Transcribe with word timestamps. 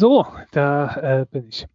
So, 0.00 0.24
da 0.52 0.94
äh, 1.22 1.26
bin 1.28 1.48
ich. 1.48 1.66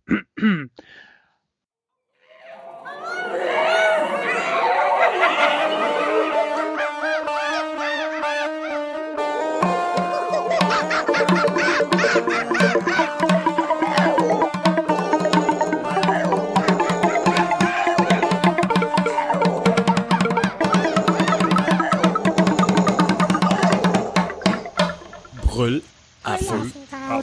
Brüllaffen 25.45 26.71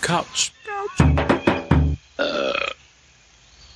Couch. 0.02 0.52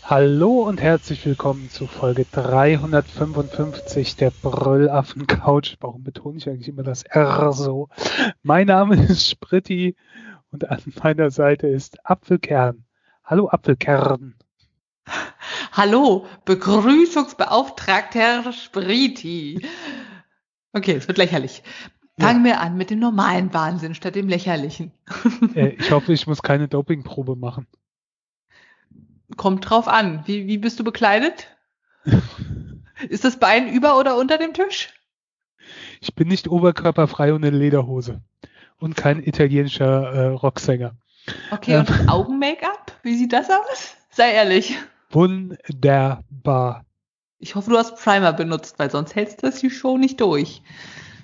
Hallo 0.06 0.64
und 0.64 0.82
herzlich 0.82 1.24
willkommen 1.24 1.70
zu 1.70 1.86
Folge 1.86 2.26
355 2.30 4.16
der 4.16 4.30
Brüllaffen 4.30 5.26
Couch. 5.26 5.76
Warum 5.80 6.04
betone 6.04 6.36
ich 6.36 6.46
eigentlich 6.46 6.68
immer 6.68 6.82
das 6.82 7.04
R 7.04 7.54
so? 7.54 7.88
Mein 8.42 8.66
Name 8.66 9.02
ist 9.02 9.30
Spritti 9.30 9.96
und 10.52 10.68
an 10.68 10.82
meiner 11.02 11.30
Seite 11.30 11.68
ist 11.68 12.04
Apfelkern. 12.04 12.84
Hallo 13.24 13.48
Apfelkern. 13.48 14.34
Hallo, 15.72 16.26
Begrüßungsbeauftragter 16.44 18.52
Spritti. 18.52 19.66
Okay, 20.74 20.96
es 20.96 21.08
wird 21.08 21.16
lächerlich. 21.16 21.62
Fangen 22.18 22.44
wir 22.44 22.60
an 22.60 22.76
mit 22.76 22.90
dem 22.90 22.98
normalen 22.98 23.54
Wahnsinn 23.54 23.94
statt 23.94 24.16
dem 24.16 24.28
lächerlichen. 24.28 24.92
Äh, 25.54 25.76
ich 25.78 25.90
hoffe, 25.90 26.12
ich 26.12 26.26
muss 26.26 26.42
keine 26.42 26.68
Dopingprobe 26.68 27.36
machen. 27.36 27.66
Kommt 29.36 29.68
drauf 29.68 29.88
an. 29.88 30.22
Wie, 30.26 30.46
wie 30.46 30.58
bist 30.58 30.78
du 30.78 30.84
bekleidet? 30.84 31.48
Ist 33.08 33.24
das 33.24 33.38
Bein 33.38 33.68
über 33.68 33.98
oder 33.98 34.16
unter 34.16 34.38
dem 34.38 34.52
Tisch? 34.54 34.90
Ich 36.00 36.14
bin 36.14 36.28
nicht 36.28 36.48
oberkörperfrei 36.48 37.32
und 37.32 37.42
in 37.44 37.54
Lederhose. 37.54 38.20
Und 38.78 38.96
kein 38.96 39.22
italienischer 39.22 40.12
äh, 40.12 40.26
Rocksänger. 40.28 40.94
Okay, 41.50 41.78
und 41.78 41.90
Ähm. 41.90 42.08
Augen-Make-up? 42.08 42.92
Wie 43.02 43.16
sieht 43.16 43.32
das 43.32 43.48
aus? 43.50 43.96
Sei 44.10 44.32
ehrlich. 44.32 44.76
Wunderbar. 45.10 46.84
Ich 47.38 47.54
hoffe, 47.54 47.70
du 47.70 47.78
hast 47.78 47.96
Primer 47.96 48.32
benutzt, 48.32 48.78
weil 48.78 48.90
sonst 48.90 49.14
hältst 49.14 49.42
du 49.42 49.46
das 49.46 49.60
die 49.60 49.70
Show 49.70 49.96
nicht 49.98 50.20
durch. 50.20 50.62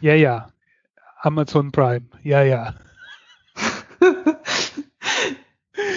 Ja, 0.00 0.14
ja. 0.14 0.48
Amazon 1.20 1.70
Prime. 1.70 2.06
Ja, 2.22 2.42
ja. 2.42 2.74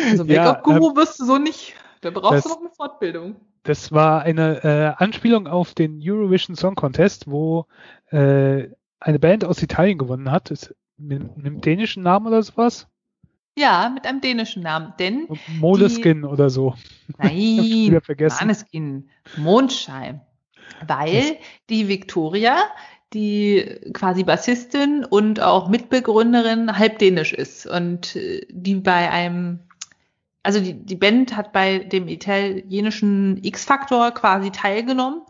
Also 0.10 0.24
Ja, 0.26 0.44
Make-up-Guru 0.44 0.96
wirst 0.96 1.20
du 1.20 1.26
so 1.26 1.38
nicht. 1.38 1.76
Da 2.04 2.10
brauchst 2.12 2.34
das- 2.34 2.44
du 2.44 2.50
noch 2.50 2.60
eine 2.60 2.70
Fortbildung. 2.70 3.36
Das 3.64 3.94
war 3.94 4.24
eine 4.24 4.64
äh, 4.64 5.04
Anspielung 5.04 5.48
auf 5.48 5.74
den 5.74 6.02
Eurovision 6.04 6.56
Song 6.58 6.76
Contest, 6.76 7.32
wo 7.32 7.66
äh, 8.12 8.68
eine 9.00 9.20
Band 9.20 9.46
aus 9.46 9.64
Italien 9.64 9.98
gewonnen 9.98 10.30
hat. 10.32 10.52
Ist 10.52 10.76
mit, 10.98 11.38
mit 11.38 11.46
einem 11.46 11.62
dänischen 11.62 12.04
Namen 12.04 12.28
oder 12.28 12.44
sowas? 12.44 12.88
Ja, 13.58 13.90
mit 13.94 14.06
einem 14.06 14.20
dänischen 14.20 14.64
Namen. 14.64 14.94
Denn 15.00 15.28
Moleskin 15.60 16.26
oder 16.26 16.50
so. 16.50 16.76
Nein. 17.18 18.02
Maneskin, 18.40 19.10
Mondschein. 19.38 20.22
Weil 20.88 21.38
die 21.70 21.88
Victoria, 21.88 22.58
die 23.14 23.80
quasi 23.94 24.24
Bassistin 24.24 25.06
und 25.06 25.40
auch 25.40 25.70
Mitbegründerin 25.70 26.78
halb 26.78 27.00
dänisch 27.00 27.32
ist 27.32 27.68
und 27.68 28.16
äh, 28.16 28.46
die 28.50 28.76
bei 28.76 29.10
einem, 29.12 29.60
also 30.44 30.60
die, 30.60 30.74
die 30.74 30.96
Band 30.96 31.36
hat 31.36 31.54
bei 31.54 31.80
dem 31.80 32.08
italienischen 32.08 33.44
X-Factor 33.44 34.12
quasi 34.12 34.52
teilgenommen 34.52 35.22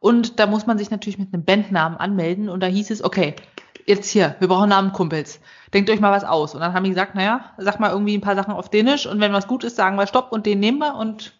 und 0.00 0.38
da 0.38 0.46
muss 0.46 0.66
man 0.66 0.78
sich 0.78 0.90
natürlich 0.90 1.18
mit 1.18 1.32
einem 1.32 1.44
Bandnamen 1.44 1.98
anmelden 1.98 2.48
und 2.48 2.60
da 2.60 2.66
hieß 2.66 2.90
es, 2.90 3.02
okay, 3.02 3.34
jetzt 3.86 4.10
hier, 4.10 4.36
wir 4.38 4.48
brauchen 4.48 4.68
Namen 4.68 4.92
Kumpels. 4.92 5.40
Denkt 5.72 5.90
euch 5.90 6.00
mal 6.00 6.12
was 6.12 6.24
aus. 6.24 6.54
Und 6.54 6.60
dann 6.60 6.72
haben 6.74 6.84
die 6.84 6.90
gesagt, 6.90 7.14
naja, 7.14 7.52
sag 7.56 7.80
mal 7.80 7.90
irgendwie 7.90 8.16
ein 8.16 8.20
paar 8.20 8.36
Sachen 8.36 8.52
auf 8.52 8.68
Dänisch 8.68 9.06
und 9.06 9.20
wenn 9.20 9.32
was 9.32 9.48
gut 9.48 9.64
ist, 9.64 9.76
sagen 9.76 9.96
wir 9.96 10.06
Stopp 10.06 10.30
und 10.30 10.46
den 10.46 10.60
nehmen 10.60 10.78
wir 10.78 10.94
und 10.94 11.34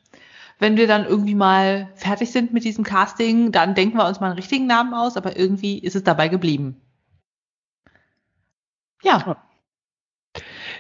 wenn 0.59 0.77
wir 0.77 0.89
dann 0.89 1.07
irgendwie 1.07 1.37
mal 1.37 1.89
fertig 1.95 2.33
sind 2.33 2.53
mit 2.53 2.65
diesem 2.65 2.85
Casting, 2.85 3.53
dann 3.53 3.75
denken 3.75 3.97
wir 3.97 4.07
uns 4.07 4.19
mal 4.19 4.27
einen 4.27 4.37
richtigen 4.37 4.67
Namen 4.67 4.93
aus, 4.93 5.17
aber 5.17 5.37
irgendwie 5.37 5.79
ist 5.79 5.95
es 5.95 6.03
dabei 6.03 6.29
geblieben. 6.29 6.81
Ja, 9.03 9.37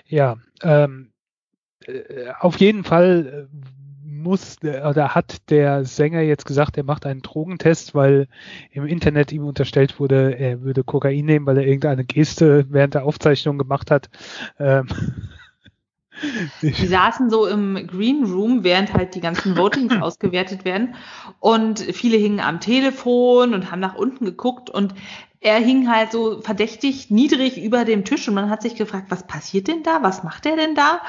Ja, 0.07 0.37
ähm, 0.63 1.13
äh, 1.13 1.18
auf 2.41 2.57
jeden 2.59 2.85
Fall 2.85 3.49
äh, 3.51 3.69
muss 4.05 4.57
äh, 4.63 4.83
oder 4.83 5.15
hat 5.15 5.51
der 5.51 5.85
Sänger 5.85 6.21
jetzt 6.21 6.45
gesagt, 6.45 6.77
er 6.77 6.85
macht 6.85 7.07
einen 7.07 7.23
Drogentest, 7.23 7.95
weil 7.95 8.29
im 8.71 8.87
Internet 8.87 9.33
ihm 9.33 9.47
unterstellt 9.47 9.99
wurde, 9.99 10.39
er 10.39 10.63
würde 10.63 10.85
Kokain 10.85 11.25
nehmen, 11.25 11.47
weil 11.47 11.59
er 11.59 11.67
irgendeine 11.67 12.05
Geste 12.05 12.67
während 12.69 12.95
der 12.95 13.05
Aufzeichnung 13.05 13.59
gemacht 13.59 13.91
hat. 13.91 14.11
Ähm, 14.59 14.87
die 16.63 16.87
saßen 16.87 17.31
so 17.31 17.47
im 17.47 17.87
Green 17.87 18.25
Room, 18.25 18.65
während 18.65 18.93
halt 18.95 19.15
die 19.15 19.21
ganzen 19.21 19.57
Votings 19.57 19.95
ausgewertet 20.01 20.65
werden 20.65 20.95
und 21.41 21.81
viele 21.81 22.17
hingen 22.17 22.41
am 22.41 22.61
Telefon 22.61 23.55
und 23.55 23.71
haben 23.71 23.81
nach 23.81 23.95
unten 23.95 24.25
geguckt 24.25 24.71
und 24.71 24.95
er 25.41 25.59
hing 25.59 25.89
halt 25.89 26.11
so 26.11 26.41
verdächtig 26.41 27.11
niedrig 27.11 27.63
über 27.63 27.85
dem 27.85 28.05
Tisch 28.05 28.27
und 28.27 28.35
man 28.35 28.51
hat 28.51 28.63
sich 28.63 28.75
gefragt, 28.75 29.07
was 29.11 29.27
passiert 29.27 29.69
denn 29.69 29.85
da? 29.85 30.03
Was 30.03 30.25
macht 30.25 30.47
er 30.47 30.57
denn 30.57 30.75
da? 30.75 31.01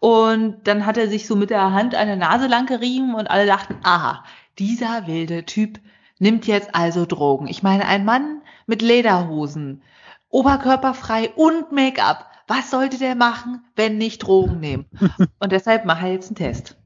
Und 0.00 0.66
dann 0.66 0.86
hat 0.86 0.96
er 0.96 1.08
sich 1.08 1.26
so 1.26 1.36
mit 1.36 1.50
der 1.50 1.72
Hand 1.72 1.94
eine 1.94 2.16
Nase 2.16 2.46
lang 2.46 2.66
gerieben 2.66 3.14
und 3.14 3.30
alle 3.30 3.46
dachten, 3.46 3.76
aha, 3.82 4.24
dieser 4.58 5.06
wilde 5.06 5.44
Typ 5.44 5.80
nimmt 6.18 6.46
jetzt 6.46 6.74
also 6.74 7.04
Drogen. 7.04 7.46
Ich 7.46 7.62
meine, 7.62 7.86
ein 7.86 8.04
Mann 8.04 8.40
mit 8.66 8.80
Lederhosen, 8.80 9.82
oberkörperfrei 10.30 11.30
und 11.30 11.72
Make-up. 11.72 12.30
Was 12.46 12.70
sollte 12.70 12.98
der 12.98 13.14
machen, 13.14 13.64
wenn 13.76 13.98
nicht 13.98 14.18
Drogen 14.18 14.60
nehmen? 14.60 14.86
Und 15.38 15.52
deshalb 15.52 15.84
mache 15.84 16.06
er 16.06 16.12
jetzt 16.12 16.28
einen 16.28 16.36
Test. 16.36 16.76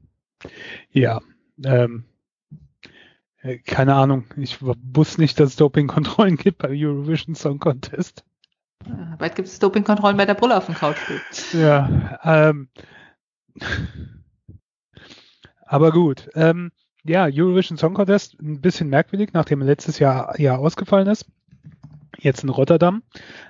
ja, 0.91 1.21
ähm, 1.65 2.05
äh, 3.41 3.57
keine 3.59 3.95
Ahnung. 3.95 4.25
Ich 4.37 4.59
wusste 4.61 5.21
nicht, 5.21 5.39
dass 5.39 5.49
es 5.49 5.55
Dopingkontrollen 5.55 6.37
gibt 6.37 6.59
beim 6.59 6.71
Eurovision 6.73 7.35
Song 7.35 7.59
Contest. 7.59 8.23
Ja, 8.87 9.15
Bald 9.17 9.35
gibt 9.35 9.47
es 9.47 9.59
Dopingkontrollen 9.59 10.17
bei 10.17 10.25
der 10.25 10.33
Brille 10.35 10.57
auf 10.57 10.65
dem 10.65 10.75
Couch. 10.75 10.97
Ja, 11.53 12.19
ähm, 12.23 12.69
aber 15.65 15.91
gut. 15.91 16.29
Ähm, 16.35 16.71
ja, 17.03 17.27
Eurovision 17.31 17.77
Song 17.77 17.93
Contest, 17.93 18.39
ein 18.41 18.61
bisschen 18.61 18.89
merkwürdig, 18.89 19.31
nachdem 19.33 19.61
er 19.61 19.67
letztes 19.67 19.99
Jahr, 19.99 20.39
Jahr 20.39 20.59
ausgefallen 20.59 21.07
ist. 21.07 21.25
Jetzt 22.21 22.43
in 22.43 22.49
Rotterdam. 22.49 23.03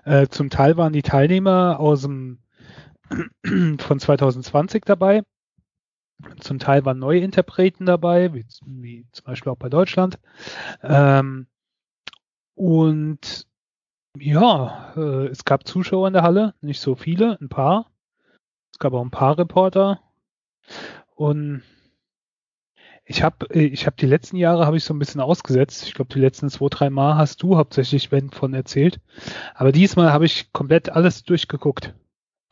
Äh, 0.06 0.28
zum 0.28 0.50
Teil 0.50 0.78
waren 0.78 0.94
die 0.94 1.02
Teilnehmer 1.02 1.80
aus 1.80 2.02
dem 2.02 2.40
von 3.80 4.00
2020 4.00 4.86
dabei. 4.86 5.24
Zum 6.40 6.60
Teil 6.60 6.86
waren 6.86 7.00
neue 7.00 7.22
Interpreten 7.22 7.86
dabei, 7.86 8.34
wie, 8.34 8.46
wie 8.66 9.08
zum 9.12 9.26
Beispiel 9.26 9.52
auch 9.52 9.58
bei 9.58 9.70
Deutschland. 9.70 10.20
Ähm, 10.84 11.48
und 12.56 13.48
ja, 14.18 14.94
äh, 14.98 15.28
es 15.28 15.46
gab 15.46 15.66
Zuschauer 15.66 16.08
in 16.08 16.14
der 16.14 16.24
Halle, 16.24 16.54
nicht 16.62 16.82
so 16.82 16.96
viele, 16.96 17.40
ein 17.40 17.50
paar. 17.50 17.90
Es 18.74 18.80
gab 18.80 18.94
auch 18.94 19.02
ein 19.02 19.12
paar 19.12 19.38
Reporter. 19.38 20.02
Und 21.16 21.64
ich 23.10 23.24
habe 23.24 23.52
ich 23.52 23.88
hab 23.88 23.98
die 23.98 24.06
letzten 24.06 24.38
Jahre 24.38 24.68
habe 24.68 24.78
ich 24.78 24.84
so 24.84 24.94
ein 24.94 25.00
bisschen 25.00 25.20
ausgesetzt. 25.20 25.84
Ich 25.88 25.96
glaube, 25.96 26.14
die 26.14 26.20
letzten 26.20 26.48
zwei, 26.52 26.68
drei 26.70 26.92
Mal 26.92 27.16
hast 27.16 27.42
du 27.42 27.58
hauptsächlich 27.58 28.12
Ben 28.12 28.30
von 28.30 28.54
erzählt. 28.54 29.00
Aber 29.56 29.72
diesmal 29.72 30.14
habe 30.14 30.26
ich 30.26 30.54
komplett 30.54 30.90
alles 30.92 31.24
durchgeguckt. 31.24 31.96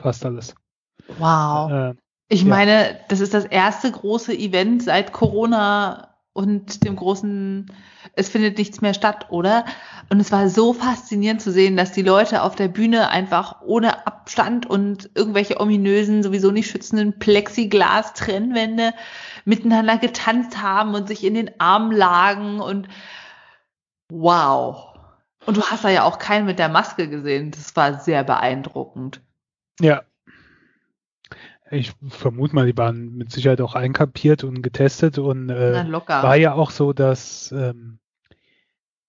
Fast 0.02 0.26
alles. 0.26 0.56
Wow. 1.18 1.70
Äh, 1.70 1.94
Ich 2.28 2.42
ja. 2.42 2.48
meine, 2.48 2.98
das 3.08 3.20
ist 3.20 3.34
das 3.34 3.44
erste 3.44 3.92
große 3.92 4.36
Event 4.36 4.82
seit 4.82 5.12
Corona 5.12 6.07
und 6.38 6.84
dem 6.84 6.94
großen, 6.94 7.66
es 8.14 8.28
findet 8.28 8.58
nichts 8.58 8.80
mehr 8.80 8.94
statt, 8.94 9.26
oder? 9.30 9.64
Und 10.08 10.20
es 10.20 10.30
war 10.30 10.48
so 10.48 10.72
faszinierend 10.72 11.42
zu 11.42 11.50
sehen, 11.50 11.76
dass 11.76 11.90
die 11.90 12.02
Leute 12.02 12.42
auf 12.44 12.54
der 12.54 12.68
Bühne 12.68 13.08
einfach 13.08 13.60
ohne 13.62 14.06
Abstand 14.06 14.64
und 14.64 15.10
irgendwelche 15.16 15.58
ominösen, 15.58 16.22
sowieso 16.22 16.52
nicht 16.52 16.70
schützenden 16.70 17.18
Plexiglas-Trennwände 17.18 18.94
miteinander 19.46 19.98
getanzt 19.98 20.62
haben 20.62 20.94
und 20.94 21.08
sich 21.08 21.24
in 21.24 21.34
den 21.34 21.60
Armen 21.60 21.90
lagen 21.90 22.60
und 22.60 22.86
wow. 24.08 24.94
Und 25.44 25.56
du 25.56 25.62
hast 25.64 25.82
da 25.82 25.88
ja 25.88 26.04
auch 26.04 26.20
keinen 26.20 26.46
mit 26.46 26.60
der 26.60 26.68
Maske 26.68 27.08
gesehen. 27.08 27.50
Das 27.50 27.74
war 27.74 27.98
sehr 27.98 28.22
beeindruckend. 28.22 29.22
ja. 29.80 30.04
Ich 31.70 31.92
vermute 32.08 32.54
mal, 32.54 32.66
die 32.66 32.76
waren 32.76 33.16
mit 33.16 33.30
Sicherheit 33.30 33.60
auch 33.60 33.74
einkapiert 33.74 34.42
und 34.44 34.62
getestet 34.62 35.18
und 35.18 35.50
äh, 35.50 35.72
Na, 35.72 36.22
war 36.22 36.36
ja 36.36 36.54
auch 36.54 36.70
so, 36.70 36.92
dass 36.92 37.52
ähm, 37.52 37.98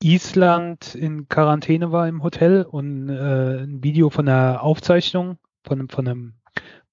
Island 0.04 0.96
in 0.96 1.28
Quarantäne 1.30 1.92
war 1.92 2.08
im 2.08 2.22
Hotel 2.24 2.64
und 2.64 3.10
äh, 3.10 3.64
ein 3.64 3.84
Video 3.84 4.10
von 4.10 4.26
der 4.26 4.62
Aufzeichnung 4.64 5.38
von, 5.64 5.80
einem- 5.80 5.90
von 5.90 6.08
einem 6.08 6.34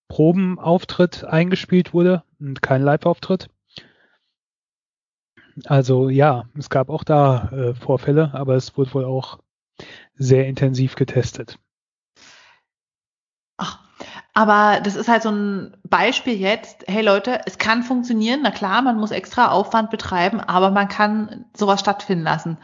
Probenauftritt 0.08 1.24
eingespielt 1.24 1.92
wurde 1.92 2.22
und 2.38 2.62
kein 2.62 2.82
Live-Auftritt. 2.82 3.48
Also 5.64 6.10
ja, 6.10 6.44
es 6.56 6.68
gab 6.70 6.90
auch 6.90 7.02
da 7.02 7.48
äh, 7.50 7.74
Vorfälle, 7.74 8.32
aber 8.34 8.54
es 8.56 8.76
wurde 8.76 8.94
wohl 8.94 9.04
auch 9.04 9.40
sehr 10.14 10.46
intensiv 10.46 10.94
getestet. 10.96 11.58
Ach, 13.56 13.85
aber 14.36 14.82
das 14.82 14.96
ist 14.96 15.08
halt 15.08 15.22
so 15.22 15.30
ein 15.30 15.74
Beispiel 15.84 16.34
jetzt, 16.34 16.84
hey 16.88 17.02
Leute, 17.02 17.40
es 17.46 17.56
kann 17.56 17.82
funktionieren, 17.82 18.40
na 18.42 18.50
klar, 18.50 18.82
man 18.82 18.98
muss 18.98 19.10
extra 19.10 19.48
Aufwand 19.48 19.88
betreiben, 19.88 20.40
aber 20.40 20.70
man 20.70 20.88
kann 20.88 21.46
sowas 21.56 21.80
stattfinden 21.80 22.24
lassen. 22.24 22.58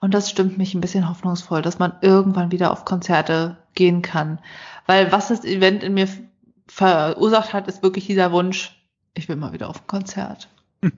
Und 0.00 0.14
das 0.14 0.28
stimmt 0.28 0.58
mich 0.58 0.74
ein 0.74 0.80
bisschen 0.80 1.08
hoffnungsvoll, 1.08 1.62
dass 1.62 1.78
man 1.78 1.92
irgendwann 2.00 2.50
wieder 2.50 2.72
auf 2.72 2.84
Konzerte 2.84 3.56
gehen 3.76 4.02
kann. 4.02 4.40
Weil 4.86 5.12
was 5.12 5.28
das 5.28 5.44
Event 5.44 5.84
in 5.84 5.94
mir 5.94 6.08
verursacht 6.66 7.52
hat, 7.52 7.68
ist 7.68 7.84
wirklich 7.84 8.06
dieser 8.06 8.32
Wunsch, 8.32 8.76
ich 9.14 9.28
will 9.28 9.36
mal 9.36 9.52
wieder 9.52 9.68
auf 9.68 9.82
ein 9.82 9.86
Konzert. 9.86 10.48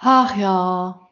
Ach 0.00 0.36
ja. 0.36 1.05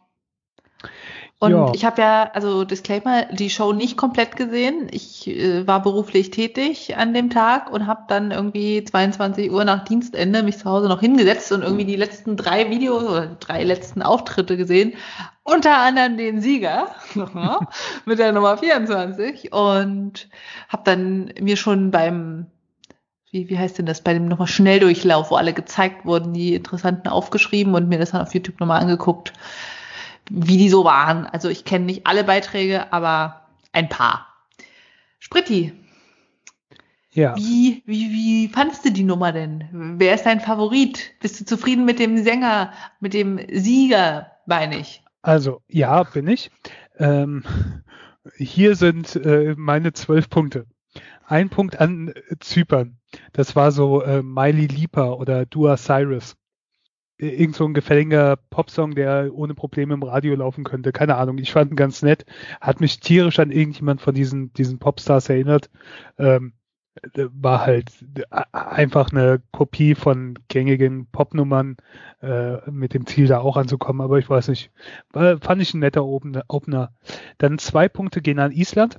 Und 1.44 1.52
ja. 1.52 1.72
ich 1.74 1.84
habe 1.84 2.00
ja, 2.00 2.30
also 2.32 2.64
Disclaimer, 2.64 3.26
die 3.26 3.50
Show 3.50 3.74
nicht 3.74 3.98
komplett 3.98 4.34
gesehen. 4.36 4.88
Ich 4.90 5.28
äh, 5.28 5.66
war 5.66 5.82
beruflich 5.82 6.30
tätig 6.30 6.96
an 6.96 7.12
dem 7.12 7.28
Tag 7.28 7.70
und 7.70 7.86
habe 7.86 8.04
dann 8.08 8.30
irgendwie 8.30 8.82
22 8.82 9.50
Uhr 9.50 9.64
nach 9.66 9.84
Dienstende 9.84 10.42
mich 10.42 10.56
zu 10.56 10.64
Hause 10.64 10.88
noch 10.88 11.00
hingesetzt 11.00 11.52
und 11.52 11.62
irgendwie 11.62 11.84
die 11.84 11.96
letzten 11.96 12.38
drei 12.38 12.70
Videos 12.70 13.02
oder 13.04 13.26
drei 13.38 13.62
letzten 13.62 14.00
Auftritte 14.00 14.56
gesehen. 14.56 14.94
Unter 15.42 15.76
anderem 15.76 16.16
den 16.16 16.40
Sieger 16.40 16.86
mit 18.06 18.18
der 18.18 18.32
Nummer 18.32 18.56
24 18.56 19.52
und 19.52 20.28
habe 20.70 20.82
dann 20.84 21.30
mir 21.38 21.58
schon 21.58 21.90
beim 21.90 22.46
wie, 23.32 23.50
wie 23.50 23.58
heißt 23.58 23.78
denn 23.78 23.86
das, 23.86 24.00
bei 24.00 24.14
dem 24.14 24.28
nochmal 24.28 24.46
Schnelldurchlauf, 24.46 25.32
wo 25.32 25.34
alle 25.34 25.52
gezeigt 25.52 26.06
wurden, 26.06 26.32
die 26.32 26.54
Interessanten 26.54 27.08
aufgeschrieben 27.08 27.74
und 27.74 27.88
mir 27.88 27.98
das 27.98 28.12
dann 28.12 28.22
auf 28.22 28.32
YouTube 28.32 28.60
nochmal 28.60 28.80
angeguckt, 28.80 29.32
wie 30.30 30.56
die 30.56 30.68
so 30.68 30.84
waren. 30.84 31.26
Also 31.26 31.48
ich 31.48 31.64
kenne 31.64 31.84
nicht 31.86 32.06
alle 32.06 32.24
Beiträge, 32.24 32.92
aber 32.92 33.46
ein 33.72 33.88
paar. 33.88 34.26
Spritti. 35.18 35.72
Ja. 37.12 37.36
Wie, 37.36 37.82
wie, 37.86 38.10
wie 38.10 38.48
fandest 38.48 38.84
du 38.84 38.90
die 38.90 39.04
Nummer 39.04 39.30
denn? 39.32 39.68
Wer 39.98 40.14
ist 40.14 40.26
dein 40.26 40.40
Favorit? 40.40 41.12
Bist 41.20 41.40
du 41.40 41.44
zufrieden 41.44 41.84
mit 41.84 42.00
dem 42.00 42.22
Sänger, 42.24 42.72
mit 42.98 43.14
dem 43.14 43.40
Sieger, 43.52 44.32
meine 44.46 44.78
ich? 44.78 45.02
Also, 45.22 45.62
ja, 45.68 46.02
bin 46.02 46.26
ich. 46.26 46.50
Ähm, 46.98 47.44
hier 48.36 48.74
sind 48.74 49.14
äh, 49.16 49.54
meine 49.56 49.92
zwölf 49.92 50.28
Punkte. 50.28 50.66
Ein 51.26 51.50
Punkt 51.50 51.80
an 51.80 52.12
Zypern. 52.40 52.98
Das 53.32 53.54
war 53.56 53.70
so 53.70 54.02
äh, 54.02 54.22
Miley 54.22 54.66
Leaper 54.66 55.18
oder 55.18 55.46
Dua 55.46 55.76
Cyrus. 55.76 56.36
Irgend 57.16 57.54
so 57.54 57.64
ein 57.64 57.74
gefälliger 57.74 58.36
Popsong, 58.50 58.94
der 58.94 59.32
ohne 59.32 59.54
Probleme 59.54 59.94
im 59.94 60.02
Radio 60.02 60.34
laufen 60.34 60.64
könnte. 60.64 60.92
Keine 60.92 61.16
Ahnung. 61.16 61.38
Ich 61.38 61.52
fand 61.52 61.70
ihn 61.70 61.76
ganz 61.76 62.02
nett. 62.02 62.26
Hat 62.60 62.80
mich 62.80 63.00
tierisch 63.00 63.38
an 63.38 63.52
irgendjemand 63.52 64.00
von 64.00 64.14
diesen, 64.14 64.52
diesen 64.52 64.78
Popstars 64.78 65.28
erinnert. 65.28 65.70
Ähm, 66.18 66.54
war 67.14 67.66
halt 67.66 67.90
einfach 68.52 69.10
eine 69.10 69.42
Kopie 69.52 69.94
von 69.94 70.38
gängigen 70.48 71.06
Popnummern 71.06 71.76
äh, 72.22 72.70
mit 72.70 72.94
dem 72.94 73.06
Ziel, 73.06 73.26
da 73.26 73.38
auch 73.38 73.56
anzukommen. 73.56 74.00
Aber 74.00 74.18
ich 74.18 74.28
weiß 74.28 74.48
nicht. 74.48 74.70
War, 75.12 75.38
fand 75.38 75.62
ich 75.62 75.74
ein 75.74 75.80
netter 75.80 76.04
Opener. 76.04 76.92
Dann 77.38 77.58
zwei 77.58 77.88
Punkte 77.88 78.22
gehen 78.22 78.38
an 78.38 78.52
Island 78.52 78.98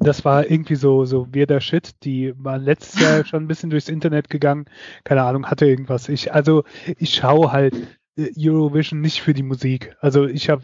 das 0.00 0.24
war 0.24 0.50
irgendwie 0.50 0.76
so, 0.76 1.04
so 1.04 1.28
weirder 1.34 1.60
Shit. 1.60 2.04
Die 2.04 2.32
waren 2.36 2.62
letztes 2.62 3.00
Jahr 3.00 3.24
schon 3.26 3.44
ein 3.44 3.48
bisschen 3.48 3.70
durchs 3.70 3.88
Internet 3.88 4.30
gegangen. 4.30 4.66
Keine 5.04 5.22
Ahnung, 5.22 5.46
hatte 5.46 5.66
irgendwas. 5.66 6.08
Ich, 6.08 6.32
also, 6.32 6.64
ich 6.98 7.14
schaue 7.14 7.52
halt 7.52 7.74
äh, 8.16 8.30
Eurovision 8.38 9.00
nicht 9.00 9.20
für 9.20 9.34
die 9.34 9.42
Musik. 9.42 9.96
Also 10.00 10.26
ich 10.26 10.48
habe 10.48 10.62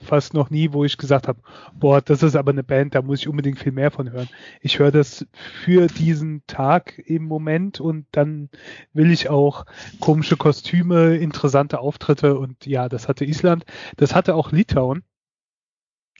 fast 0.00 0.34
noch 0.34 0.50
nie, 0.50 0.72
wo 0.72 0.84
ich 0.84 0.96
gesagt 0.96 1.28
habe, 1.28 1.40
boah, 1.74 2.00
das 2.00 2.22
ist 2.22 2.36
aber 2.36 2.52
eine 2.52 2.64
Band, 2.64 2.94
da 2.94 3.02
muss 3.02 3.20
ich 3.20 3.28
unbedingt 3.28 3.58
viel 3.58 3.72
mehr 3.72 3.90
von 3.90 4.10
hören. 4.12 4.28
Ich 4.60 4.78
höre 4.78 4.90
das 4.90 5.26
für 5.32 5.86
diesen 5.88 6.42
Tag 6.46 6.98
im 6.98 7.24
Moment 7.24 7.80
und 7.80 8.06
dann 8.12 8.48
will 8.92 9.10
ich 9.10 9.28
auch 9.28 9.66
komische 10.00 10.36
Kostüme, 10.36 11.16
interessante 11.16 11.80
Auftritte 11.80 12.38
und 12.38 12.66
ja, 12.66 12.88
das 12.88 13.08
hatte 13.08 13.24
Island, 13.24 13.64
das 13.96 14.14
hatte 14.14 14.34
auch 14.34 14.52
Litauen. 14.52 15.02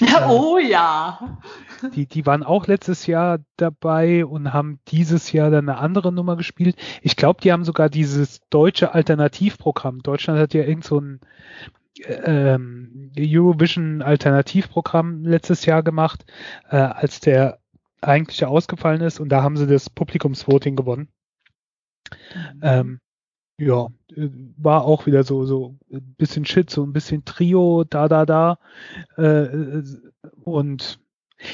Ja, 0.01 0.29
oh 0.29 0.59
ja. 0.59 1.39
Die, 1.95 2.07
die 2.07 2.27
waren 2.27 2.43
auch 2.43 2.67
letztes 2.67 3.07
Jahr 3.07 3.39
dabei 3.57 4.27
und 4.27 4.53
haben 4.53 4.79
dieses 4.89 5.33
Jahr 5.33 5.51
dann 5.51 5.69
eine 5.69 5.79
andere 5.79 6.13
Nummer 6.13 6.37
gespielt. 6.37 6.77
Ich 7.01 7.17
glaube, 7.17 7.41
die 7.41 7.53
haben 7.53 7.65
sogar 7.65 7.89
dieses 7.89 8.41
deutsche 8.51 8.93
Alternativprogramm. 8.93 10.03
Deutschland 10.03 10.39
hat 10.39 10.53
ja 10.53 10.65
irgend 10.65 10.85
so 10.85 11.01
ein 11.01 11.21
ähm, 12.05 13.13
Eurovision 13.19 14.03
Alternativprogramm 14.03 15.25
letztes 15.25 15.65
Jahr 15.65 15.83
gemacht, 15.83 16.27
äh, 16.69 16.77
als 16.77 17.21
der 17.21 17.59
eigentliche 18.03 18.49
ausgefallen 18.49 19.01
ist 19.01 19.21
und 19.21 19.31
da 19.31 19.43
haben 19.43 19.57
sie 19.57 19.67
das 19.67 19.89
Publikumsvoting 19.89 20.77
gewonnen. 20.77 21.09
Mhm. 22.35 22.61
Ähm, 22.63 23.01
ja, 23.59 23.89
äh, 24.15 24.29
war 24.57 24.85
auch 24.85 25.07
wieder 25.07 25.25
so, 25.25 25.45
so 25.45 25.77
ein 25.91 26.15
bisschen 26.19 26.45
Shit, 26.45 26.71
so 26.71 26.83
ein 26.85 26.93
bisschen 26.93 27.25
Trio, 27.25 27.85
da, 27.85 28.09
da, 28.09 28.27
da. 28.27 28.59
Äh, 29.17 29.83
und 30.45 31.01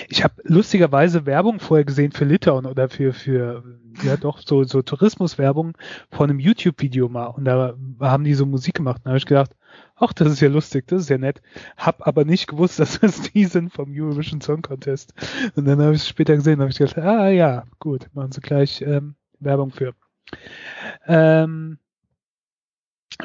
ich 0.08 0.22
habe 0.22 0.34
lustigerweise 0.44 1.26
Werbung 1.26 1.58
vorher 1.58 1.84
gesehen 1.84 2.12
für 2.12 2.24
Litauen 2.24 2.66
oder 2.66 2.88
für, 2.88 3.12
für 3.12 3.64
ja 4.04 4.16
doch, 4.16 4.38
so, 4.38 4.62
so 4.64 4.82
Tourismuswerbung 4.82 5.76
von 6.10 6.30
einem 6.30 6.38
YouTube-Video 6.38 7.08
mal. 7.08 7.26
Und 7.26 7.44
da 7.44 7.74
haben 8.00 8.24
die 8.24 8.34
so 8.34 8.46
Musik 8.46 8.74
gemacht. 8.74 8.98
Und 8.98 9.06
da 9.06 9.10
habe 9.10 9.18
ich 9.18 9.26
gedacht, 9.26 9.56
ach, 9.96 10.12
das 10.12 10.28
ist 10.32 10.40
ja 10.40 10.48
lustig, 10.48 10.86
das 10.86 11.02
ist 11.02 11.08
ja 11.08 11.18
nett. 11.18 11.42
Hab 11.76 12.06
aber 12.06 12.24
nicht 12.24 12.46
gewusst, 12.46 12.78
dass 12.78 13.00
das 13.00 13.22
die 13.22 13.44
sind 13.44 13.72
vom 13.72 13.92
Eurovision 13.92 14.40
Song 14.40 14.62
Contest. 14.62 15.14
Und 15.56 15.64
dann 15.66 15.80
habe 15.80 15.94
ich 15.94 16.02
es 16.02 16.08
später 16.08 16.36
gesehen, 16.36 16.60
habe 16.60 16.70
ich 16.70 16.78
gedacht, 16.78 16.98
ah 16.98 17.28
ja, 17.28 17.64
gut, 17.80 18.08
machen 18.12 18.32
sie 18.32 18.40
gleich 18.40 18.82
ähm, 18.82 19.16
Werbung 19.40 19.72
für. 19.72 19.94
Ähm, 21.06 21.78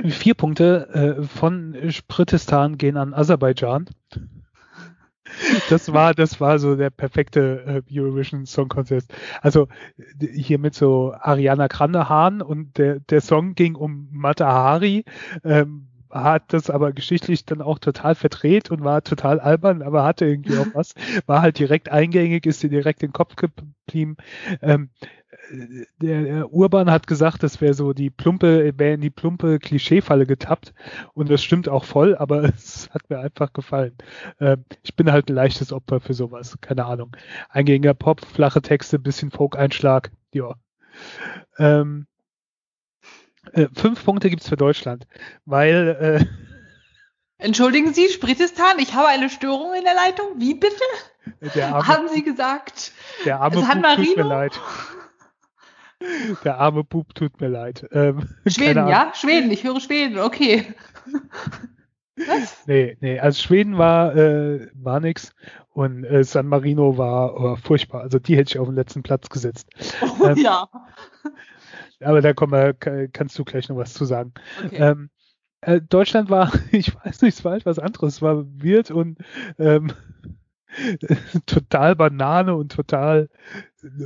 Vier 0.09 0.33
Punkte 0.33 1.17
äh, 1.19 1.23
von 1.23 1.75
Spritistan 1.89 2.77
gehen 2.77 2.97
an 2.97 3.13
Aserbaidschan. 3.13 3.89
Das 5.69 5.91
war, 5.93 6.13
das 6.13 6.39
war 6.39 6.57
so 6.59 6.75
der 6.75 6.89
perfekte 6.89 7.83
äh, 7.89 7.99
Eurovision 7.99 8.45
Song 8.45 8.69
Contest. 8.69 9.13
Also 9.41 9.67
hier 10.19 10.57
mit 10.57 10.73
so 10.73 11.13
Ariana 11.19 11.67
Grande 11.67 12.09
Hahn 12.09 12.41
und 12.41 12.77
der, 12.77 12.99
der 13.01 13.21
Song 13.21 13.55
ging 13.55 13.75
um 13.75 14.07
Mata 14.11 14.47
Hari. 14.47 15.03
Ähm, 15.43 15.87
hat 16.09 16.53
das 16.53 16.69
aber 16.69 16.93
geschichtlich 16.93 17.45
dann 17.45 17.61
auch 17.61 17.79
total 17.79 18.15
verdreht 18.15 18.71
und 18.71 18.83
war 18.83 19.03
total 19.03 19.39
albern, 19.39 19.81
aber 19.81 20.05
hatte 20.05 20.25
irgendwie 20.25 20.57
auch 20.57 20.67
was. 20.73 20.93
War 21.25 21.41
halt 21.41 21.59
direkt 21.59 21.89
eingängig, 21.89 22.45
ist 22.45 22.63
dir 22.63 22.69
direkt 22.69 23.03
in 23.03 23.09
den 23.09 23.13
Kopf 23.13 23.35
geblieben. 23.35 24.15
Ähm, 24.61 24.89
der, 25.51 26.21
der 26.23 26.53
Urban 26.53 26.91
hat 26.91 27.07
gesagt, 27.07 27.43
das 27.43 27.61
wäre 27.61 27.73
so 27.73 27.93
die 27.93 28.09
plumpe, 28.09 28.77
wäre 28.77 28.93
in 28.93 29.01
die 29.01 29.09
plumpe 29.09 29.59
Klischeefalle 29.59 30.25
getappt. 30.25 30.73
Und 31.13 31.29
das 31.29 31.43
stimmt 31.43 31.69
auch 31.69 31.83
voll, 31.83 32.15
aber 32.15 32.43
es 32.55 32.89
hat 32.91 33.09
mir 33.09 33.19
einfach 33.19 33.53
gefallen. 33.53 33.95
Ähm, 34.39 34.65
ich 34.83 34.95
bin 34.95 35.11
halt 35.11 35.29
ein 35.29 35.35
leichtes 35.35 35.71
Opfer 35.71 35.99
für 35.99 36.13
sowas. 36.13 36.57
Keine 36.61 36.85
Ahnung. 36.85 37.15
Eingängiger 37.49 37.93
Pop, 37.93 38.25
flache 38.25 38.61
Texte, 38.61 38.99
bisschen 38.99 39.31
Folk-Einschlag. 39.31 40.11
Ja. 40.33 40.55
Ähm, 41.57 42.07
äh, 43.53 43.67
fünf 43.73 44.03
Punkte 44.03 44.29
gibt's 44.29 44.49
für 44.49 44.57
Deutschland, 44.57 45.07
weil. 45.45 45.97
Äh, 46.21 46.25
Entschuldigen 47.39 47.93
Sie, 47.93 48.09
Spritistan, 48.09 48.79
ich 48.79 48.95
habe 48.95 49.09
eine 49.09 49.29
Störung 49.29 49.73
in 49.75 49.83
der 49.83 49.93
Leitung. 49.93 50.25
Wie 50.37 50.55
bitte? 50.55 50.75
Arme, 51.61 51.87
Haben 51.87 52.07
Sie 52.09 52.23
gesagt? 52.23 52.91
Der 53.25 53.39
arme 53.39 53.61
San 53.61 53.81
Marino? 53.81 54.07
tut 54.07 54.17
mir 54.17 54.23
leid. 54.23 54.59
Der 56.43 56.57
arme 56.59 56.83
Bub 56.83 57.13
tut 57.15 57.39
mir 57.41 57.47
leid. 57.47 57.87
Ähm, 57.91 58.29
Schweden, 58.45 58.87
ja? 58.87 59.11
Schweden, 59.15 59.51
ich 59.51 59.63
höre 59.63 59.79
Schweden, 59.79 60.19
okay. 60.19 60.73
Was? 62.27 62.65
Nee, 62.65 62.97
nee, 62.99 63.19
also 63.19 63.39
Schweden 63.39 63.77
war, 63.77 64.15
äh, 64.15 64.67
war 64.73 64.99
nix 64.99 65.35
und 65.69 66.03
äh, 66.03 66.23
San 66.23 66.47
Marino 66.47 66.97
war 66.97 67.39
oh, 67.39 67.55
furchtbar. 67.57 68.01
Also 68.01 68.17
die 68.17 68.35
hätte 68.35 68.49
ich 68.49 68.59
auf 68.59 68.67
den 68.67 68.75
letzten 68.75 69.03
Platz 69.03 69.29
gesetzt. 69.29 69.69
Oh, 70.19 70.25
ähm, 70.25 70.37
ja. 70.37 70.67
Aber 71.99 72.21
da 72.21 72.33
komm, 72.33 72.53
äh, 72.53 72.73
kannst 73.11 73.37
du 73.37 73.43
gleich 73.43 73.69
noch 73.69 73.77
was 73.77 73.93
zu 73.93 74.05
sagen. 74.05 74.33
Okay. 74.65 74.77
Ähm, 74.77 75.09
äh, 75.61 75.81
Deutschland 75.81 76.29
war, 76.29 76.51
ich 76.71 76.95
weiß 76.95 77.21
nicht, 77.21 77.37
es 77.37 77.45
war 77.45 77.55
etwas 77.55 77.77
anderes. 77.77 78.15
Es 78.15 78.21
war 78.21 78.45
weird 78.45 78.89
und 78.89 79.19
ähm, 79.59 79.91
total 81.45 81.95
Banane 81.95 82.55
und 82.55 82.71
total 82.71 83.29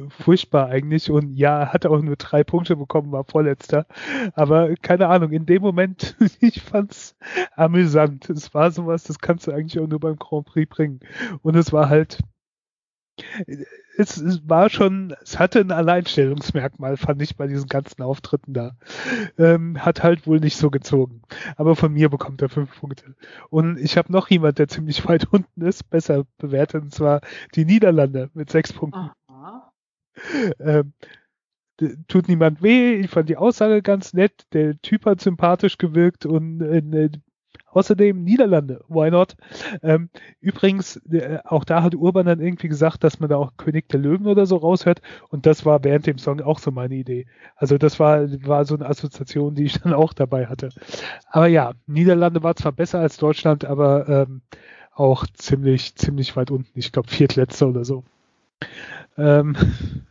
furchtbar 0.10 0.68
eigentlich. 0.68 1.10
Und 1.10 1.34
ja, 1.36 1.68
hat 1.72 1.86
auch 1.86 2.02
nur 2.02 2.16
drei 2.16 2.44
Punkte 2.44 2.76
bekommen, 2.76 3.12
war 3.12 3.24
vorletzter. 3.24 3.86
Aber 4.34 4.76
keine 4.82 5.08
Ahnung, 5.08 5.32
in 5.32 5.46
dem 5.46 5.62
Moment, 5.62 6.16
ich 6.40 6.62
fand's 6.62 7.16
amüsant. 7.56 8.30
Es 8.30 8.54
war 8.54 8.72
sowas, 8.72 9.04
das 9.04 9.20
kannst 9.20 9.48
du 9.48 9.52
eigentlich 9.52 9.80
auch 9.80 9.88
nur 9.88 10.00
beim 10.00 10.18
Grand 10.18 10.46
Prix 10.46 10.70
bringen. 10.70 11.00
Und 11.42 11.56
es 11.56 11.72
war 11.74 11.90
halt 11.90 12.20
es, 13.98 14.18
es, 14.18 14.48
war 14.48 14.70
schon, 14.70 15.16
es 15.22 15.40
hatte 15.40 15.60
ein 15.60 15.72
Alleinstellungsmerkmal, 15.72 16.98
fand 16.98 17.22
ich 17.22 17.36
bei 17.36 17.48
diesen 17.48 17.68
ganzen 17.68 18.02
Auftritten 18.02 18.54
da. 18.54 18.76
Ähm, 19.38 19.84
hat 19.84 20.04
halt 20.04 20.28
wohl 20.28 20.40
nicht 20.40 20.58
so 20.58 20.70
gezogen. 20.70 21.22
Aber 21.58 21.76
von 21.76 21.94
mir 21.94 22.10
bekommt 22.10 22.42
er 22.42 22.50
fünf 22.50 22.80
Punkte. 22.80 23.16
Und 23.50 23.78
ich 23.78 23.98
habe 23.98 24.12
noch 24.12 24.30
jemand, 24.30 24.60
der 24.60 24.68
ziemlich 24.68 25.06
weit 25.08 25.28
unten 25.32 25.62
ist, 25.62 25.90
besser 25.90 26.26
bewertet, 26.38 26.84
und 26.84 26.94
zwar 26.94 27.22
die 27.56 27.66
Niederlande 27.66 28.30
mit 28.34 28.50
sechs 28.50 28.74
Punkten. 28.74 29.12
Ähm, 30.60 30.94
tut 32.08 32.28
niemand 32.28 32.62
weh. 32.62 32.96
Ich 32.96 33.10
fand 33.10 33.30
die 33.30 33.38
Aussage 33.38 33.82
ganz 33.82 34.14
nett. 34.14 34.46
Der 34.54 34.80
Typ 34.82 35.06
hat 35.06 35.22
sympathisch 35.22 35.78
gewirkt 35.78 36.26
und 36.26 36.62
äh, 36.62 37.10
Außerdem 37.72 38.24
Niederlande, 38.24 38.84
why 38.88 39.10
not? 39.10 39.36
Ähm, 39.82 40.10
übrigens, 40.40 40.98
äh, 41.12 41.40
auch 41.46 41.64
da 41.64 41.84
hat 41.84 41.96
Urban 41.96 42.26
dann 42.26 42.40
irgendwie 42.40 42.68
gesagt, 42.68 43.04
dass 43.04 43.20
man 43.20 43.30
da 43.30 43.38
auch 43.38 43.58
König 43.58 43.90
der 43.90 44.00
Löwen 44.00 44.28
oder 44.28 44.46
so 44.46 44.58
raushört 44.58 45.02
und 45.30 45.46
das 45.46 45.66
war 45.66 45.84
während 45.84 46.08
dem 46.08 46.18
Song 46.18 46.42
auch 46.42 46.60
so 46.60 46.72
meine 46.72 46.96
Idee. 46.96 47.26
Also 47.56 47.78
das 47.78 48.00
war, 48.00 48.28
war 48.46 48.66
so 48.66 48.76
eine 48.76 48.88
Assoziation, 48.88 49.56
die 49.56 49.66
ich 49.66 49.80
dann 49.82 49.94
auch 49.94 50.14
dabei 50.14 50.48
hatte. 50.48 50.70
Aber 51.30 51.48
ja, 51.48 51.72
Niederlande 51.88 52.44
war 52.44 52.56
zwar 52.56 52.72
besser 52.72 53.00
als 53.00 53.18
Deutschland, 53.18 53.66
aber 53.66 54.08
ähm, 54.08 54.42
auch 54.94 55.26
ziemlich, 55.34 55.96
ziemlich 55.96 56.36
weit 56.36 56.52
unten. 56.52 56.78
Ich 56.78 56.92
glaube 56.92 57.10
Viertletzter 57.10 57.70
oder 57.70 57.86
so. 57.86 58.04
Ähm, 59.18 59.56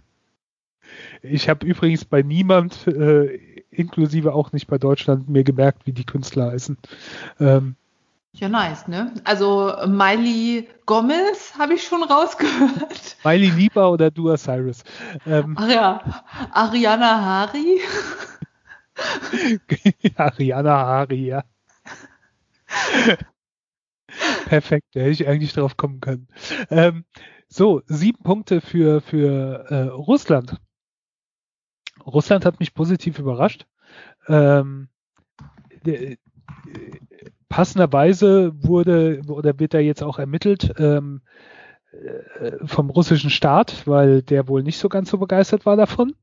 ich 1.22 1.48
habe 1.48 1.66
übrigens 1.66 2.04
bei 2.04 2.22
niemand 2.22 2.86
äh, 2.86 3.38
inklusive 3.80 4.34
auch 4.34 4.52
nicht 4.52 4.66
bei 4.66 4.78
Deutschland 4.78 5.28
mir 5.28 5.44
gemerkt, 5.44 5.86
wie 5.86 5.92
die 5.92 6.04
Künstler 6.04 6.52
heißen. 6.52 6.76
Ähm, 7.40 7.76
ja, 8.32 8.48
nice, 8.48 8.86
ne? 8.86 9.12
Also 9.24 9.74
Miley 9.86 10.68
Gomez 10.86 11.54
habe 11.58 11.74
ich 11.74 11.82
schon 11.82 12.04
rausgehört. 12.04 13.16
Miley 13.24 13.50
Lieber 13.50 13.90
oder 13.90 14.10
Dua 14.10 14.36
Cyrus. 14.36 14.84
Ähm, 15.26 15.56
Ach 15.58 15.68
ja, 15.68 16.22
Ariana 16.52 17.20
Hari. 17.20 17.80
Ariana 20.16 20.86
Hari, 20.86 21.26
ja. 21.26 21.42
Perfekt, 24.46 24.86
da 24.94 25.00
hätte 25.00 25.10
ich 25.10 25.26
eigentlich 25.26 25.52
drauf 25.52 25.76
kommen 25.76 26.00
können. 26.00 26.28
Ähm, 26.70 27.04
so, 27.48 27.82
sieben 27.86 28.22
Punkte 28.22 28.60
für, 28.60 29.00
für 29.00 29.66
äh, 29.70 29.88
Russland. 29.88 30.56
Russland 32.06 32.44
hat 32.44 32.60
mich 32.60 32.74
positiv 32.74 33.18
überrascht. 33.18 33.66
Ähm, 34.30 34.88
de, 35.84 36.18
passenderweise 37.48 38.52
wurde 38.54 39.20
oder 39.28 39.58
wird 39.58 39.74
da 39.74 39.78
jetzt 39.78 40.02
auch 40.02 40.18
ermittelt 40.18 40.72
ähm, 40.78 41.20
äh, 41.92 42.52
vom 42.64 42.90
russischen 42.90 43.30
Staat, 43.30 43.86
weil 43.86 44.22
der 44.22 44.48
wohl 44.48 44.62
nicht 44.62 44.78
so 44.78 44.88
ganz 44.88 45.10
so 45.10 45.18
begeistert 45.18 45.66
war 45.66 45.76
davon. 45.76 46.14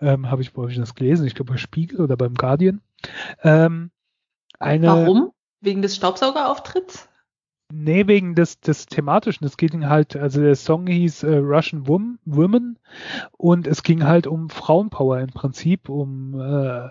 Ähm, 0.00 0.30
Habe 0.30 0.42
ich 0.42 0.52
bei 0.52 0.62
euch 0.62 0.76
das 0.76 0.94
gelesen? 0.94 1.26
Ich 1.26 1.34
glaube 1.34 1.52
bei 1.52 1.58
Spiegel 1.58 2.00
oder 2.00 2.16
beim 2.16 2.34
Guardian. 2.34 2.80
Ähm, 3.42 3.90
eine, 4.58 4.86
Warum? 4.86 5.30
Wegen 5.60 5.82
des 5.82 5.96
Staubsaugerauftritts? 5.96 7.08
Nee, 7.72 8.06
wegen 8.06 8.34
des, 8.34 8.60
des 8.60 8.86
thematischen. 8.86 9.46
Es 9.46 9.56
ging 9.56 9.86
halt, 9.88 10.16
also 10.16 10.40
der 10.40 10.54
Song 10.54 10.86
hieß 10.86 11.24
äh, 11.24 11.36
Russian 11.36 11.88
Wom 11.88 12.18
Women 12.24 12.78
und 13.32 13.66
es 13.66 13.82
ging 13.82 14.04
halt 14.04 14.26
um 14.26 14.48
Frauenpower 14.48 15.20
im 15.20 15.30
Prinzip, 15.30 15.88
um 15.88 16.40
äh, 16.40 16.88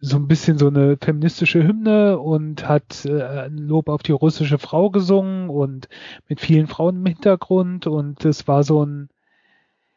so 0.00 0.16
ein 0.16 0.28
bisschen 0.28 0.58
so 0.58 0.68
eine 0.68 0.96
feministische 0.96 1.62
Hymne 1.62 2.18
und 2.18 2.68
hat 2.68 3.04
äh, 3.04 3.22
ein 3.22 3.58
Lob 3.58 3.88
auf 3.88 4.02
die 4.02 4.12
russische 4.12 4.58
Frau 4.58 4.90
gesungen 4.90 5.48
und 5.48 5.88
mit 6.28 6.40
vielen 6.40 6.68
Frauen 6.68 6.96
im 6.96 7.06
Hintergrund 7.06 7.86
und 7.86 8.24
es 8.24 8.46
war 8.46 8.62
so 8.62 8.84
ein 8.84 9.08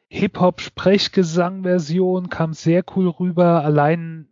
Hip-Hop-Sprechgesang-Version, 0.10 2.30
kam 2.30 2.54
sehr 2.54 2.84
cool 2.96 3.08
rüber. 3.08 3.64
Allein 3.64 4.28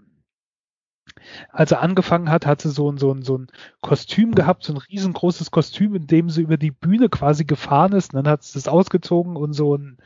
als 1.52 1.72
er 1.72 1.82
angefangen 1.82 2.30
hat, 2.30 2.46
hat 2.46 2.62
sie 2.62 2.70
so 2.70 2.92
ein, 2.92 2.98
so 2.98 3.14
ein, 3.14 3.22
so 3.22 3.38
ein 3.38 3.48
Kostüm 3.82 4.36
gehabt, 4.36 4.64
so 4.64 4.74
ein 4.74 4.78
riesengroßes 4.78 5.52
Kostüm, 5.52 5.96
in 5.96 6.08
dem 6.08 6.30
sie 6.30 6.42
über 6.42 6.58
die 6.58 6.72
Bühne 6.72 7.10
quasi 7.10 7.46
gefahren 7.46 7.94
ist. 7.94 8.14
Und 8.14 8.24
dann 8.24 8.32
hat 8.32 8.44
sie 8.44 8.54
das 8.54 8.68
ausgezogen 8.68 9.36
und 9.36 9.54
so 9.54 9.76
ein 9.76 9.98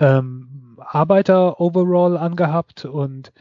ähm, 0.00 0.78
Arbeiter-Overall 0.78 2.16
angehabt 2.16 2.84
und 2.84 3.32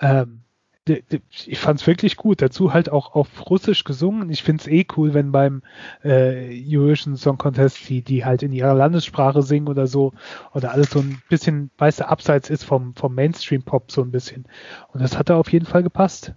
ähm, 0.00 0.42
ich 0.88 1.58
fand 1.58 1.80
es 1.80 1.86
wirklich 1.86 2.16
gut. 2.16 2.42
Dazu 2.42 2.72
halt 2.72 2.90
auch 2.90 3.14
auf 3.14 3.48
Russisch 3.48 3.84
gesungen. 3.84 4.30
Ich 4.30 4.42
finde 4.42 4.62
es 4.62 4.66
eh 4.66 4.84
cool, 4.96 5.14
wenn 5.14 5.30
beim 5.30 5.62
äh, 6.02 6.60
Eurovision 6.66 7.16
Song 7.16 7.38
Contest 7.38 7.88
die, 7.88 8.02
die 8.02 8.24
halt 8.24 8.42
in 8.42 8.52
ihrer 8.52 8.74
Landessprache 8.74 9.42
singen 9.42 9.68
oder 9.68 9.86
so 9.86 10.12
oder 10.52 10.72
alles 10.72 10.90
so 10.90 10.98
ein 10.98 11.22
bisschen, 11.28 11.70
weißt 11.78 12.00
du, 12.00 12.08
abseits 12.08 12.50
ist 12.50 12.64
vom, 12.64 12.94
vom 12.96 13.14
Mainstream-Pop 13.14 13.92
so 13.92 14.02
ein 14.02 14.10
bisschen. 14.10 14.46
Und 14.88 15.02
das 15.02 15.16
hat 15.16 15.30
da 15.30 15.36
auf 15.36 15.52
jeden 15.52 15.66
Fall 15.66 15.84
gepasst. 15.84 16.34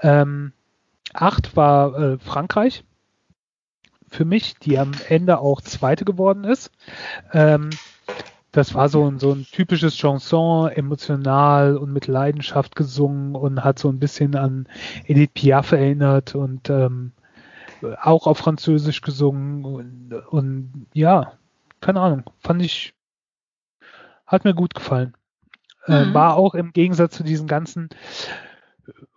Ähm, 0.00 0.52
acht 1.12 1.56
war 1.56 1.98
äh, 1.98 2.18
Frankreich 2.18 2.84
für 4.08 4.24
mich, 4.24 4.54
die 4.58 4.78
am 4.78 4.92
Ende 5.08 5.38
auch 5.38 5.60
Zweite 5.60 6.04
geworden 6.04 6.44
ist. 6.44 6.70
Ähm, 7.32 7.70
das 8.52 8.74
war 8.74 8.88
so 8.88 9.10
ein, 9.10 9.18
so 9.18 9.32
ein 9.32 9.46
typisches 9.50 9.96
Chanson, 9.96 10.70
emotional 10.70 11.76
und 11.76 11.92
mit 11.92 12.06
Leidenschaft 12.06 12.76
gesungen 12.76 13.34
und 13.34 13.64
hat 13.64 13.78
so 13.78 13.88
ein 13.88 13.98
bisschen 13.98 14.36
an 14.36 14.68
Edith 15.06 15.30
Piaf 15.34 15.72
erinnert 15.72 16.34
und 16.34 16.68
ähm, 16.68 17.12
auch 18.00 18.26
auf 18.26 18.38
Französisch 18.38 19.00
gesungen 19.00 19.64
und, 19.64 20.12
und 20.28 20.86
ja, 20.92 21.32
keine 21.80 22.00
Ahnung, 22.00 22.30
fand 22.38 22.62
ich, 22.62 22.94
hat 24.26 24.44
mir 24.44 24.54
gut 24.54 24.74
gefallen. 24.74 25.14
Äh, 25.86 26.04
mhm. 26.04 26.14
war 26.14 26.36
auch 26.36 26.54
im 26.54 26.72
Gegensatz 26.72 27.16
zu 27.16 27.24
diesen 27.24 27.48
ganzen 27.48 27.88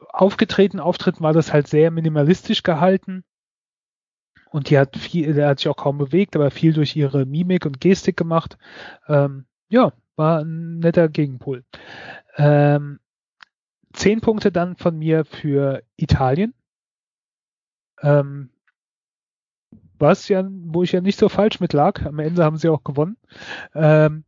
aufgetretenen 0.08 0.84
Auftritten 0.84 1.24
war 1.24 1.34
das 1.34 1.54
halt 1.54 1.68
sehr 1.68 1.92
minimalistisch 1.92 2.63
gehalten. 2.63 3.24
Und 4.55 4.69
die 4.69 4.79
hat 4.79 4.95
viel, 4.95 5.33
der 5.33 5.50
hat 5.50 5.59
sich 5.59 5.67
auch 5.67 5.75
kaum 5.75 5.97
bewegt, 5.97 6.33
aber 6.33 6.50
viel 6.50 6.71
durch 6.71 6.95
ihre 6.95 7.25
Mimik 7.25 7.65
und 7.65 7.81
Gestik 7.81 8.15
gemacht. 8.15 8.57
Ähm, 9.09 9.47
ja, 9.67 9.91
war 10.15 10.45
ein 10.45 10.79
netter 10.79 11.09
Gegenpol. 11.09 11.65
Ähm, 12.38 13.01
zehn 13.91 14.21
Punkte 14.21 14.53
dann 14.53 14.77
von 14.77 14.97
mir 14.97 15.25
für 15.25 15.83
Italien. 15.97 16.53
Ähm, 18.01 18.50
was 20.00 20.29
ja, 20.29 20.47
wo 20.50 20.83
ich 20.83 20.93
ja 20.93 21.01
nicht 21.01 21.19
so 21.19 21.27
falsch 21.27 21.59
mit 21.59 21.74
lag. 21.74 22.05
Am 22.05 22.19
Ende 22.19 22.41
haben 22.41 22.55
sie 22.55 22.69
auch 22.69 22.85
gewonnen. 22.85 23.17
Ähm, 23.74 24.24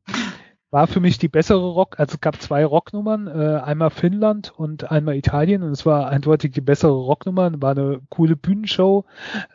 war 0.78 0.86
für 0.86 1.00
mich 1.00 1.18
die 1.18 1.28
bessere 1.28 1.72
Rock, 1.72 2.00
also 2.00 2.14
es 2.14 2.22
gab 2.22 2.40
zwei 2.40 2.64
Rocknummern, 2.64 3.26
äh, 3.26 3.62
einmal 3.62 3.90
Finnland 3.90 4.54
und 4.56 4.92
einmal 4.92 5.16
Italien 5.16 5.64
und 5.64 5.72
es 5.72 5.88
war 5.88 6.08
eindeutig 6.08 6.52
die 6.52 6.62
bessere 6.62 6.92
Rocknummer, 6.92 7.52
war 7.60 7.72
eine 7.72 8.00
coole 8.10 8.36
Bühnenshow. 8.36 9.04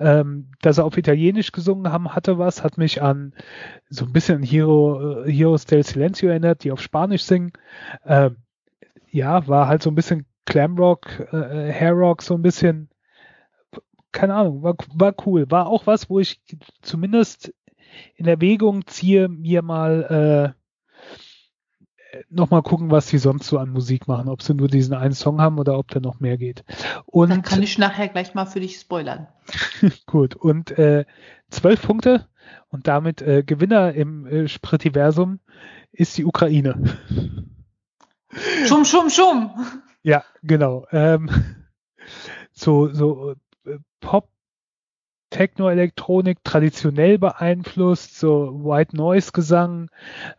Ähm, 0.00 0.48
dass 0.62 0.76
sie 0.76 0.84
auf 0.84 0.96
Italienisch 0.96 1.52
gesungen 1.52 1.92
haben, 1.92 2.12
hatte 2.12 2.38
was, 2.38 2.64
hat 2.64 2.76
mich 2.76 3.02
an 3.02 3.34
so 3.88 4.04
ein 4.04 4.12
bisschen 4.12 4.42
Hero, 4.42 5.22
äh, 5.22 5.32
Heroes 5.32 5.64
del 5.64 5.84
Silencio 5.84 6.28
erinnert, 6.28 6.64
die 6.64 6.72
auf 6.72 6.82
Spanisch 6.82 7.22
singen. 7.22 7.52
Äh, 8.02 8.30
ja, 9.12 9.46
war 9.46 9.68
halt 9.68 9.84
so 9.84 9.92
ein 9.92 9.94
bisschen 9.94 10.26
Glamrock, 10.44 11.20
äh, 11.32 11.72
Hairrock, 11.72 12.22
so 12.22 12.34
ein 12.34 12.42
bisschen, 12.42 12.88
keine 14.10 14.34
Ahnung, 14.34 14.64
war, 14.64 14.74
war 14.92 15.14
cool. 15.24 15.48
War 15.52 15.68
auch 15.68 15.86
was, 15.86 16.10
wo 16.10 16.18
ich 16.18 16.40
zumindest 16.80 17.54
in 18.16 18.26
Erwägung 18.26 18.88
ziehe, 18.88 19.28
mir 19.28 19.62
mal 19.62 20.56
äh, 20.56 20.61
nochmal 22.28 22.62
gucken, 22.62 22.90
was 22.90 23.08
sie 23.08 23.18
sonst 23.18 23.46
so 23.46 23.58
an 23.58 23.70
Musik 23.70 24.08
machen, 24.08 24.28
ob 24.28 24.42
sie 24.42 24.54
nur 24.54 24.68
diesen 24.68 24.94
einen 24.94 25.14
Song 25.14 25.40
haben 25.40 25.58
oder 25.58 25.78
ob 25.78 25.88
da 25.88 26.00
noch 26.00 26.20
mehr 26.20 26.36
geht. 26.36 26.64
Und 27.06 27.30
Dann 27.30 27.42
kann 27.42 27.62
ich 27.62 27.78
nachher 27.78 28.08
gleich 28.08 28.34
mal 28.34 28.46
für 28.46 28.60
dich 28.60 28.78
spoilern. 28.78 29.28
gut, 30.06 30.34
und 30.36 30.78
äh, 30.78 31.04
zwölf 31.50 31.82
Punkte 31.82 32.28
und 32.68 32.86
damit 32.86 33.22
äh, 33.22 33.42
Gewinner 33.42 33.94
im 33.94 34.26
äh, 34.26 34.48
Spritiversum 34.48 35.40
ist 35.92 36.16
die 36.18 36.24
Ukraine. 36.24 36.98
Schum, 38.66 38.84
schum, 38.84 39.10
schum. 39.10 39.50
Ja, 40.02 40.24
genau. 40.42 40.86
Ähm, 40.90 41.30
so 42.52 42.88
so 42.92 43.34
äh, 43.66 43.78
Pop, 44.00 44.30
Techno, 45.30 45.68
Elektronik 45.68 46.42
traditionell 46.44 47.18
beeinflusst, 47.18 48.18
so 48.18 48.64
White 48.64 48.96
Noise 48.96 49.32
Gesang, 49.32 49.90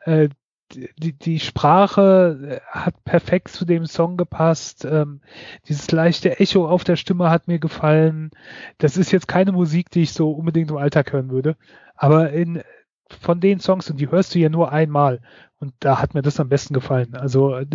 äh, 0.05 0.29
die, 0.75 1.13
die 1.13 1.39
Sprache 1.39 2.39
äh, 2.43 2.59
hat 2.69 3.03
perfekt 3.03 3.49
zu 3.49 3.65
dem 3.65 3.85
Song 3.85 4.17
gepasst. 4.17 4.85
Ähm, 4.85 5.21
dieses 5.67 5.91
leichte 5.91 6.39
Echo 6.39 6.67
auf 6.67 6.83
der 6.83 6.95
Stimme 6.95 7.29
hat 7.29 7.47
mir 7.47 7.59
gefallen. 7.59 8.31
Das 8.77 8.97
ist 8.97 9.11
jetzt 9.11 9.27
keine 9.27 9.51
Musik, 9.51 9.89
die 9.89 10.03
ich 10.03 10.13
so 10.13 10.31
unbedingt 10.31 10.71
im 10.71 10.77
Alltag 10.77 11.13
hören 11.13 11.29
würde. 11.29 11.55
Aber 11.95 12.31
in, 12.31 12.63
von 13.07 13.39
den 13.39 13.59
Songs, 13.59 13.89
und 13.89 13.99
die 13.99 14.09
hörst 14.09 14.35
du 14.35 14.39
ja 14.39 14.49
nur 14.49 14.71
einmal. 14.71 15.21
Und 15.59 15.73
da 15.79 16.01
hat 16.01 16.13
mir 16.13 16.21
das 16.21 16.39
am 16.39 16.49
besten 16.49 16.73
gefallen. 16.73 17.15
Also, 17.15 17.55
äh, 17.55 17.65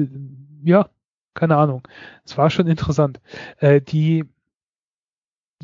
ja, 0.63 0.89
keine 1.35 1.57
Ahnung. 1.57 1.87
Es 2.25 2.37
war 2.37 2.51
schon 2.51 2.67
interessant. 2.67 3.21
Äh, 3.59 3.81
die 3.81 4.25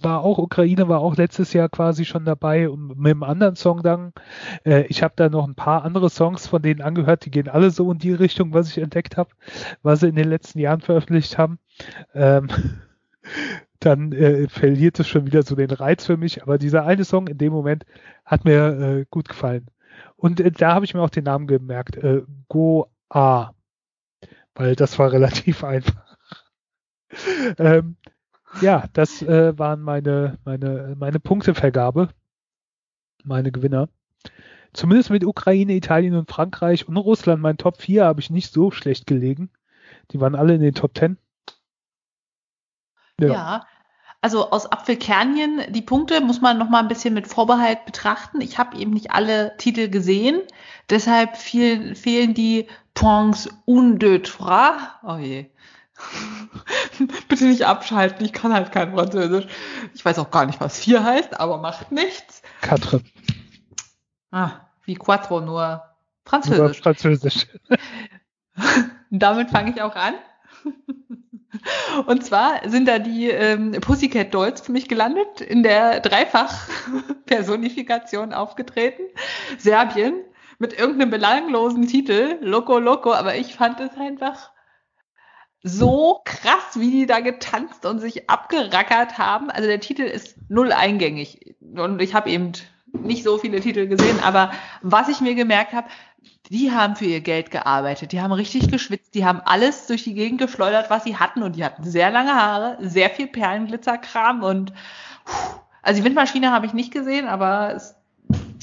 war 0.00 0.22
auch, 0.22 0.38
Ukraine 0.38 0.88
war 0.88 1.00
auch 1.00 1.16
letztes 1.16 1.52
Jahr 1.52 1.68
quasi 1.68 2.04
schon 2.04 2.24
dabei 2.24 2.68
und 2.68 2.98
mit 2.98 3.10
einem 3.12 3.22
anderen 3.22 3.56
Song 3.56 3.82
dann. 3.82 4.12
Äh, 4.64 4.86
ich 4.86 5.02
habe 5.02 5.14
da 5.16 5.28
noch 5.28 5.46
ein 5.46 5.54
paar 5.54 5.84
andere 5.84 6.10
Songs 6.10 6.46
von 6.46 6.62
denen 6.62 6.82
angehört, 6.82 7.24
die 7.24 7.30
gehen 7.30 7.48
alle 7.48 7.70
so 7.70 7.90
in 7.92 7.98
die 7.98 8.12
Richtung, 8.12 8.52
was 8.52 8.68
ich 8.68 8.78
entdeckt 8.78 9.16
habe, 9.16 9.30
was 9.82 10.00
sie 10.00 10.08
in 10.08 10.16
den 10.16 10.28
letzten 10.28 10.58
Jahren 10.58 10.80
veröffentlicht 10.80 11.38
haben. 11.38 11.58
Ähm, 12.14 12.48
dann 13.80 14.12
äh, 14.12 14.48
verliert 14.48 14.98
es 14.98 15.08
schon 15.08 15.26
wieder 15.26 15.42
so 15.42 15.54
den 15.54 15.70
Reiz 15.70 16.06
für 16.06 16.16
mich, 16.16 16.42
aber 16.42 16.58
dieser 16.58 16.86
eine 16.86 17.04
Song 17.04 17.28
in 17.28 17.38
dem 17.38 17.52
Moment 17.52 17.84
hat 18.24 18.44
mir 18.44 18.66
äh, 18.80 19.06
gut 19.10 19.28
gefallen. 19.28 19.66
Und 20.16 20.40
äh, 20.40 20.50
da 20.50 20.74
habe 20.74 20.84
ich 20.84 20.94
mir 20.94 21.02
auch 21.02 21.10
den 21.10 21.24
Namen 21.24 21.46
gemerkt, 21.46 21.96
äh, 21.96 22.22
Go 22.48 22.86
A, 23.10 23.50
weil 24.54 24.74
das 24.74 24.98
war 24.98 25.12
relativ 25.12 25.64
einfach. 25.64 26.16
ähm, 27.58 27.96
ja, 28.60 28.84
das 28.92 29.22
äh, 29.22 29.58
waren 29.58 29.82
meine, 29.82 30.38
meine, 30.44 30.94
meine 30.98 31.20
Punktevergabe, 31.20 32.08
meine 33.22 33.52
Gewinner. 33.52 33.88
Zumindest 34.72 35.10
mit 35.10 35.24
Ukraine, 35.24 35.74
Italien 35.74 36.16
und 36.16 36.30
Frankreich 36.30 36.88
und 36.88 36.96
Russland, 36.96 37.40
mein 37.40 37.58
Top 37.58 37.80
4, 37.80 38.04
habe 38.04 38.20
ich 38.20 38.30
nicht 38.30 38.52
so 38.52 38.70
schlecht 38.70 39.06
gelegen. 39.06 39.50
Die 40.10 40.20
waren 40.20 40.34
alle 40.34 40.54
in 40.54 40.60
den 40.60 40.74
Top 40.74 40.96
10. 40.96 41.16
Ja. 43.20 43.28
ja. 43.28 43.66
Also 44.20 44.50
aus 44.50 44.64
Apfelkernchen, 44.72 45.70
die 45.70 45.82
Punkte 45.82 46.22
muss 46.22 46.40
man 46.40 46.56
noch 46.56 46.70
mal 46.70 46.80
ein 46.80 46.88
bisschen 46.88 47.12
mit 47.12 47.28
Vorbehalt 47.28 47.84
betrachten. 47.84 48.40
Ich 48.40 48.58
habe 48.58 48.78
eben 48.78 48.92
nicht 48.92 49.10
alle 49.10 49.54
Titel 49.58 49.90
gesehen, 49.90 50.40
deshalb 50.88 51.36
fehlen, 51.36 51.94
fehlen 51.94 52.32
die 52.32 52.66
Points 52.94 53.50
un 53.66 53.98
deux 53.98 54.22
trois. 54.22 54.78
Oh 55.02 55.18
je. 55.18 55.50
Bitte 57.28 57.44
nicht 57.44 57.66
abschalten, 57.66 58.24
ich 58.24 58.32
kann 58.32 58.52
halt 58.52 58.72
kein 58.72 58.92
Französisch. 58.92 59.46
Ich 59.94 60.04
weiß 60.04 60.18
auch 60.18 60.30
gar 60.30 60.46
nicht, 60.46 60.60
was 60.60 60.78
vier 60.78 61.04
heißt, 61.04 61.38
aber 61.38 61.58
macht 61.58 61.92
nichts. 61.92 62.42
Quatre. 62.60 63.00
Ah, 64.30 64.52
wie 64.84 64.94
quattro, 64.94 65.40
nur 65.40 65.82
Französisch. 66.24 66.58
Nur 66.58 66.74
Französisch. 66.74 67.46
Damit 69.10 69.50
fange 69.50 69.70
ich 69.70 69.82
auch 69.82 69.94
an. 69.94 70.14
Und 72.06 72.24
zwar 72.24 72.68
sind 72.68 72.88
da 72.88 72.98
die 72.98 73.30
ähm, 73.30 73.70
Pussycat 73.80 74.34
Dolls 74.34 74.62
für 74.62 74.72
mich 74.72 74.88
gelandet, 74.88 75.40
in 75.40 75.62
der 75.62 76.00
Dreifach-Personifikation 76.00 78.34
aufgetreten. 78.34 79.02
Serbien 79.56 80.16
mit 80.58 80.76
irgendeinem 80.78 81.10
belanglosen 81.10 81.86
Titel, 81.86 82.38
Loco 82.40 82.80
Loco, 82.80 83.12
aber 83.12 83.36
ich 83.36 83.54
fand 83.54 83.78
es 83.80 83.96
einfach 83.96 84.50
so 85.66 86.20
krass, 86.26 86.76
wie 86.78 86.90
die 86.90 87.06
da 87.06 87.20
getanzt 87.20 87.86
und 87.86 87.98
sich 87.98 88.28
abgerackert 88.28 89.16
haben. 89.16 89.50
Also 89.50 89.66
der 89.66 89.80
Titel 89.80 90.02
ist 90.02 90.36
null 90.50 90.72
eingängig. 90.72 91.56
Und 91.74 92.02
ich 92.02 92.14
habe 92.14 92.30
eben 92.30 92.52
nicht 92.92 93.24
so 93.24 93.38
viele 93.38 93.60
Titel 93.60 93.88
gesehen, 93.88 94.20
aber 94.22 94.52
was 94.82 95.08
ich 95.08 95.20
mir 95.20 95.34
gemerkt 95.34 95.72
habe, 95.72 95.88
die 96.50 96.70
haben 96.70 96.96
für 96.96 97.06
ihr 97.06 97.22
Geld 97.22 97.50
gearbeitet, 97.50 98.12
die 98.12 98.20
haben 98.20 98.32
richtig 98.32 98.70
geschwitzt, 98.70 99.14
die 99.14 99.24
haben 99.24 99.40
alles 99.46 99.86
durch 99.86 100.04
die 100.04 100.12
Gegend 100.12 100.38
geschleudert, 100.38 100.90
was 100.90 101.04
sie 101.04 101.16
hatten. 101.16 101.42
Und 101.42 101.56
die 101.56 101.64
hatten 101.64 101.82
sehr 101.82 102.10
lange 102.10 102.34
Haare, 102.34 102.76
sehr 102.80 103.08
viel 103.08 103.26
Perlenglitzerkram. 103.26 104.42
Und 104.42 104.74
also 105.80 105.98
die 105.98 106.04
Windmaschine 106.04 106.52
habe 106.52 106.66
ich 106.66 106.74
nicht 106.74 106.92
gesehen, 106.92 107.26
aber 107.26 107.74
es 107.74 107.96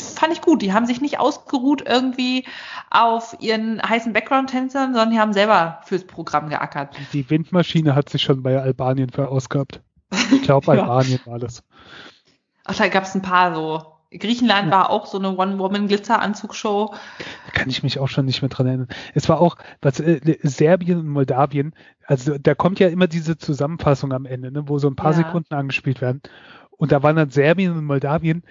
fand 0.01 0.34
ich 0.34 0.41
gut. 0.41 0.62
Die 0.62 0.74
haben 0.74 0.86
sich 0.86 1.01
nicht 1.01 1.20
ausgeruht 1.20 1.84
irgendwie 1.88 2.46
auf 2.89 3.36
ihren 3.39 3.81
heißen 3.81 4.13
Background-Tänzern, 4.13 4.93
sondern 4.93 5.12
die 5.12 5.20
haben 5.20 5.34
selber 5.34 5.81
fürs 5.86 6.05
Programm 6.05 6.50
geackert. 6.50 6.96
Die 7.13 7.29
Windmaschine 7.29 7.96
hat 7.96 8.10
sich 8.10 8.22
schon 8.22 8.43
bei 8.43 8.60
Albanien 8.60 9.10
verausgabt. 9.10 9.81
Ich 10.31 10.41
glaube, 10.43 10.65
ja. 10.75 10.84
Albanien 10.84 11.20
war 11.25 11.39
das. 11.39 11.63
Ach, 12.65 12.75
da 12.75 12.88
gab 12.88 13.03
es 13.03 13.15
ein 13.15 13.22
paar 13.22 13.55
so. 13.55 13.86
Griechenland 14.12 14.65
ja. 14.65 14.72
war 14.72 14.89
auch 14.89 15.05
so 15.05 15.17
eine 15.17 15.38
One-Woman-Glitzer-Anzugsshow. 15.38 16.93
Da 17.46 17.51
kann 17.53 17.70
ich 17.70 17.81
mich 17.81 17.98
auch 17.98 18.10
schon 18.10 18.25
nicht 18.25 18.41
mehr 18.41 18.50
dran 18.50 18.67
erinnern. 18.67 18.88
Es 19.13 19.29
war 19.29 19.39
auch, 19.39 19.55
was 19.81 20.01
äh, 20.01 20.38
Serbien 20.43 21.00
und 21.00 21.08
Moldawien, 21.08 21.74
also 22.05 22.38
da 22.38 22.53
kommt 22.53 22.79
ja 22.79 22.89
immer 22.89 23.08
diese 23.08 23.38
Zusammenfassung 23.38 24.12
am 24.12 24.25
Ende, 24.25 24.51
ne, 24.51 24.67
wo 24.67 24.79
so 24.79 24.89
ein 24.89 24.98
paar 24.98 25.12
ja. 25.12 25.17
Sekunden 25.17 25.53
angespielt 25.53 26.01
werden. 26.01 26.22
Und 26.72 26.92
da 26.92 27.03
waren 27.03 27.16
dann 27.16 27.29
Serbien 27.29 27.72
und 27.72 27.85
Moldawien, 27.85 28.44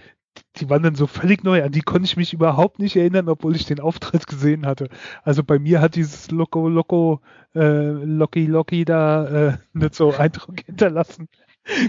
die 0.56 0.68
waren 0.68 0.82
dann 0.82 0.94
so 0.94 1.06
völlig 1.06 1.44
neu, 1.44 1.62
an 1.62 1.72
die 1.72 1.80
konnte 1.80 2.04
ich 2.04 2.16
mich 2.16 2.32
überhaupt 2.32 2.78
nicht 2.78 2.96
erinnern, 2.96 3.28
obwohl 3.28 3.56
ich 3.56 3.66
den 3.66 3.80
Auftritt 3.80 4.26
gesehen 4.26 4.66
hatte. 4.66 4.88
Also 5.22 5.42
bei 5.42 5.58
mir 5.58 5.80
hat 5.80 5.94
dieses 5.94 6.30
Loco 6.30 6.68
Loco 6.68 7.20
äh, 7.54 7.90
Locky 7.90 8.46
Locky 8.46 8.84
da 8.84 9.48
äh, 9.48 9.58
nicht 9.72 9.94
so 9.94 10.14
Eindruck 10.14 10.60
hinterlassen. 10.66 11.28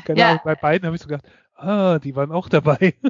Keine 0.06 0.20
ja. 0.20 0.30
Ahnung, 0.30 0.42
bei 0.44 0.56
beiden 0.56 0.86
habe 0.86 0.96
ich 0.96 1.02
so 1.02 1.08
gedacht, 1.08 1.26
ah, 1.56 2.00
die 2.00 2.16
waren 2.16 2.32
auch 2.32 2.50
dabei. 2.50 2.96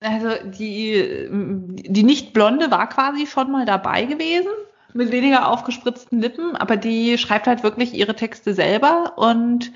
Also 0.00 0.28
die, 0.44 1.28
die 1.30 2.02
Nicht-Blonde 2.02 2.70
war 2.70 2.90
quasi 2.90 3.26
schon 3.26 3.50
mal 3.50 3.64
dabei 3.64 4.04
gewesen, 4.04 4.50
mit 4.92 5.10
weniger 5.12 5.48
aufgespritzten 5.48 6.20
Lippen, 6.20 6.56
aber 6.56 6.76
die 6.76 7.16
schreibt 7.16 7.46
halt 7.46 7.62
wirklich 7.62 7.94
ihre 7.94 8.14
Texte 8.14 8.52
selber 8.52 9.14
und 9.16 9.72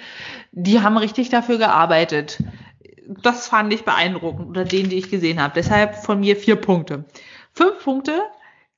die 0.52 0.82
haben 0.82 0.98
richtig 0.98 1.30
dafür 1.30 1.56
gearbeitet 1.56 2.42
das 3.08 3.48
fand 3.48 3.72
ich 3.72 3.84
beeindruckend 3.84 4.48
oder 4.48 4.64
den, 4.64 4.88
die 4.88 4.96
ich 4.96 5.10
gesehen 5.10 5.40
habe. 5.40 5.54
Deshalb 5.54 5.96
von 5.96 6.20
mir 6.20 6.36
vier 6.36 6.56
Punkte. 6.56 7.04
Fünf 7.52 7.82
Punkte 7.82 8.22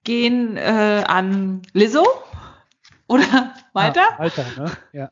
gehen 0.05 0.57
äh, 0.57 1.05
an 1.07 1.63
Lizzo 1.73 2.07
oder 3.09 3.55
weiter. 3.73 4.03
Ah, 4.13 4.21
Alter, 4.21 4.45
ne? 4.57 4.71
Ja. 4.93 5.11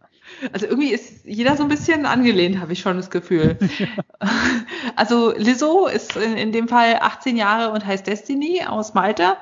Also 0.52 0.66
irgendwie 0.66 0.92
ist 0.92 1.24
jeder 1.24 1.56
so 1.56 1.62
ein 1.62 1.68
bisschen 1.68 2.06
angelehnt, 2.06 2.60
habe 2.60 2.72
ich 2.72 2.80
schon 2.80 2.96
das 2.96 3.10
Gefühl. 3.10 3.58
also 4.96 5.32
Lizzo 5.36 5.86
ist 5.86 6.16
in, 6.16 6.36
in, 6.36 6.52
dem 6.52 6.68
Fall 6.68 6.98
18 7.00 7.36
Jahre 7.36 7.72
und 7.72 7.84
heißt 7.84 8.06
Destiny 8.06 8.62
aus 8.66 8.94
Malta 8.94 9.38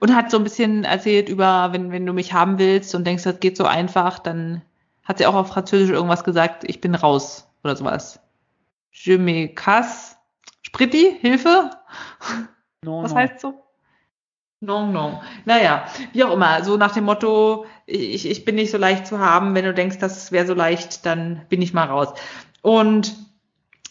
und 0.00 0.14
hat 0.14 0.30
so 0.30 0.36
ein 0.36 0.44
bisschen 0.44 0.84
erzählt 0.84 1.28
über, 1.28 1.72
wenn, 1.72 1.92
wenn 1.92 2.04
du 2.04 2.12
mich 2.12 2.32
haben 2.32 2.58
willst 2.58 2.94
und 2.94 3.06
denkst, 3.06 3.22
das 3.22 3.40
geht 3.40 3.56
so 3.56 3.64
einfach, 3.64 4.18
dann 4.18 4.62
hat 5.04 5.18
sie 5.18 5.26
auch 5.26 5.34
auf 5.34 5.48
Französisch 5.48 5.90
irgendwas 5.90 6.24
gesagt, 6.24 6.64
ich 6.66 6.80
bin 6.80 6.94
raus 6.94 7.48
oder 7.62 7.76
sowas. 7.76 8.20
Je 8.94 9.18
me 9.18 9.48
casse. 9.48 10.16
Spritti, 10.62 11.18
Hilfe? 11.20 11.70
Non, 12.82 13.02
Was 13.02 13.10
non. 13.12 13.18
heißt 13.18 13.40
so? 13.40 13.54
Non, 14.60 14.92
non. 14.92 15.20
Naja, 15.44 15.84
wie 16.12 16.24
auch 16.24 16.32
immer. 16.32 16.64
So 16.64 16.76
nach 16.76 16.92
dem 16.92 17.04
Motto, 17.04 17.66
ich, 17.86 18.26
ich 18.28 18.44
bin 18.44 18.54
nicht 18.54 18.70
so 18.70 18.78
leicht 18.78 19.06
zu 19.06 19.18
haben. 19.18 19.54
Wenn 19.54 19.64
du 19.64 19.74
denkst, 19.74 19.98
das 19.98 20.32
wäre 20.32 20.46
so 20.46 20.54
leicht, 20.54 21.04
dann 21.04 21.44
bin 21.48 21.60
ich 21.60 21.74
mal 21.74 21.86
raus. 21.86 22.14
Und 22.62 23.14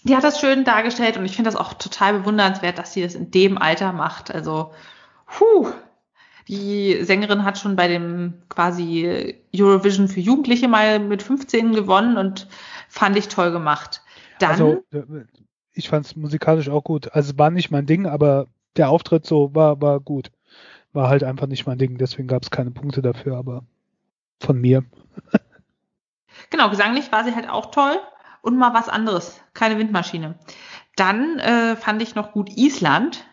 die 0.04 0.16
hat 0.16 0.24
das 0.24 0.39
schön 0.39 0.63
dargestellt 0.63 1.18
und 1.18 1.26
ich 1.26 1.36
finde 1.36 1.50
das 1.52 1.60
auch 1.60 1.74
total 1.74 2.20
bewundernswert, 2.20 2.78
dass 2.78 2.94
sie 2.94 3.04
das 3.04 3.13
in 3.16 3.30
dem 3.30 3.58
Alter 3.58 3.92
macht. 3.92 4.34
Also, 4.34 4.74
puh. 5.28 5.68
Die 6.50 7.02
Sängerin 7.04 7.46
hat 7.46 7.58
schon 7.58 7.78
bei 7.78 7.88
dem 7.88 8.42
quasi 8.50 9.38
Eurovision 9.56 10.10
für 10.10 10.20
Jugendliche 10.20 10.68
mal 10.68 11.00
mit 11.00 11.24
15 11.24 11.74
gewonnen 11.74 12.18
und 12.18 12.48
fand 12.89 13.16
ich 13.16 13.30
toll 13.30 13.52
gemacht. 13.52 14.03
Dann, 14.39 14.52
also, 14.52 14.84
äh, 14.91 15.26
ich 15.74 15.89
fand 15.89 16.06
es 16.06 16.15
musikalisch 16.15 16.69
auch 16.69 16.84
gut. 16.84 17.12
Also 17.13 17.32
es 17.32 17.39
war 17.39 17.50
nicht 17.50 17.72
mein 17.72 17.86
Ding, 17.86 18.06
aber 18.06 18.48
der 18.78 18.89
Auftritt 18.89 19.26
so 19.26 19.54
war, 19.54 19.82
war 19.82 20.00
gut. 20.00 20.32
War 20.93 21.10
halt 21.10 21.24
einfach 21.24 21.48
nicht 21.48 21.65
mein 21.65 21.78
Ding, 21.78 21.98
deswegen 21.98 22.28
gab 22.28 22.43
es 22.43 22.52
keine 22.52 22.72
Punkte 22.72 23.02
dafür, 23.02 23.38
aber 23.38 23.63
von 24.39 24.60
mir. 24.60 24.84
genau, 26.52 26.69
gesanglich 26.69 27.12
war 27.12 27.24
sie 27.24 27.34
halt 27.34 27.50
auch 27.50 27.72
toll 27.72 28.00
und 28.41 28.58
mal 28.58 28.74
was 28.74 28.89
anderes, 28.89 29.41
keine 29.54 29.78
Windmaschine. 29.80 30.36
Dann 30.96 31.39
äh, 31.39 31.76
fand 31.76 32.02
ich 32.04 32.13
noch 32.13 32.34
gut 32.34 32.56
Island 32.56 33.26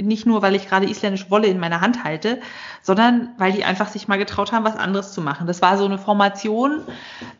nicht 0.00 0.26
nur, 0.26 0.42
weil 0.42 0.54
ich 0.54 0.68
gerade 0.68 0.88
isländische 0.88 1.30
Wolle 1.30 1.46
in 1.48 1.60
meiner 1.60 1.80
Hand 1.80 2.04
halte, 2.04 2.40
sondern 2.82 3.30
weil 3.38 3.52
die 3.52 3.64
einfach 3.64 3.88
sich 3.88 4.08
mal 4.08 4.18
getraut 4.18 4.52
haben, 4.52 4.64
was 4.64 4.76
anderes 4.76 5.12
zu 5.12 5.20
machen. 5.20 5.46
Das 5.46 5.62
war 5.62 5.78
so 5.78 5.84
eine 5.84 5.98
Formation 5.98 6.82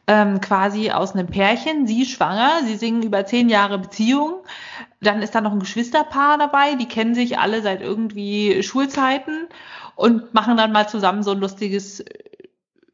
ähm, 0.06 0.40
quasi 0.40 0.90
aus 0.90 1.14
einem 1.14 1.26
Pärchen, 1.26 1.86
sie 1.86 2.06
schwanger, 2.06 2.60
sie 2.64 2.76
singen 2.76 3.02
über 3.02 3.26
zehn 3.26 3.48
Jahre 3.48 3.78
Beziehung. 3.78 4.44
Dann 5.00 5.22
ist 5.22 5.34
da 5.34 5.40
noch 5.40 5.52
ein 5.52 5.60
Geschwisterpaar 5.60 6.38
dabei, 6.38 6.74
die 6.74 6.88
kennen 6.88 7.14
sich 7.14 7.38
alle 7.38 7.62
seit 7.62 7.82
irgendwie 7.82 8.62
Schulzeiten 8.62 9.48
und 9.96 10.34
machen 10.34 10.56
dann 10.56 10.72
mal 10.72 10.88
zusammen 10.88 11.22
so 11.22 11.32
ein 11.32 11.40
lustiges 11.40 12.04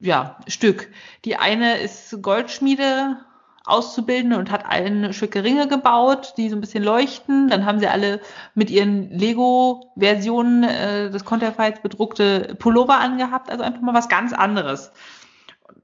ja, 0.01 0.38
Stück. 0.47 0.88
Die 1.25 1.37
eine 1.37 1.79
ist 1.79 2.23
Goldschmiede 2.23 3.19
auszubilden 3.64 4.33
und 4.33 4.51
hat 4.51 4.66
allen 4.66 5.12
schicke 5.12 5.44
Ringe 5.44 5.68
gebaut, 5.68 6.35
die 6.37 6.49
so 6.49 6.57
ein 6.57 6.61
bisschen 6.61 6.83
leuchten. 6.83 7.49
Dann 7.49 7.66
haben 7.66 7.79
sie 7.79 7.88
alle 7.88 8.20
mit 8.55 8.70
ihren 8.70 9.11
Lego-Versionen 9.11 10.64
äh, 10.64 11.11
des 11.11 11.25
Konterfeits 11.25 11.81
bedruckte 11.81 12.57
Pullover 12.59 12.99
angehabt, 12.99 13.51
also 13.51 13.62
einfach 13.62 13.83
mal 13.83 13.94
was 13.94 14.09
ganz 14.09 14.33
anderes. 14.33 14.92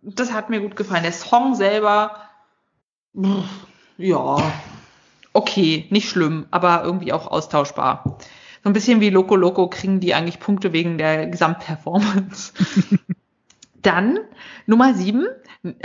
Das 0.03 0.33
hat 0.33 0.51
mir 0.51 0.61
gut 0.61 0.77
gefallen. 0.77 1.03
Der 1.03 1.13
Song 1.13 1.55
selber, 1.55 2.21
ja, 3.99 4.39
okay, 5.33 5.87
nicht 5.91 6.09
schlimm, 6.09 6.47
aber 6.51 6.83
irgendwie 6.85 7.13
auch 7.13 7.27
austauschbar. 7.27 8.19
So 8.63 8.71
ein 8.71 8.73
bisschen 8.73 9.01
wie 9.01 9.11
Loco 9.11 9.37
Loco 9.37 9.69
kriegen 9.69 10.01
die 10.01 10.15
eigentlich 10.15 10.41
Punkte 10.41 10.73
wegen 10.73 10.99
der 10.99 11.27
Gesamtperformance. 11.27 12.53
Dann 13.87 14.19
Nummer 14.67 14.95
sieben, 14.95 15.29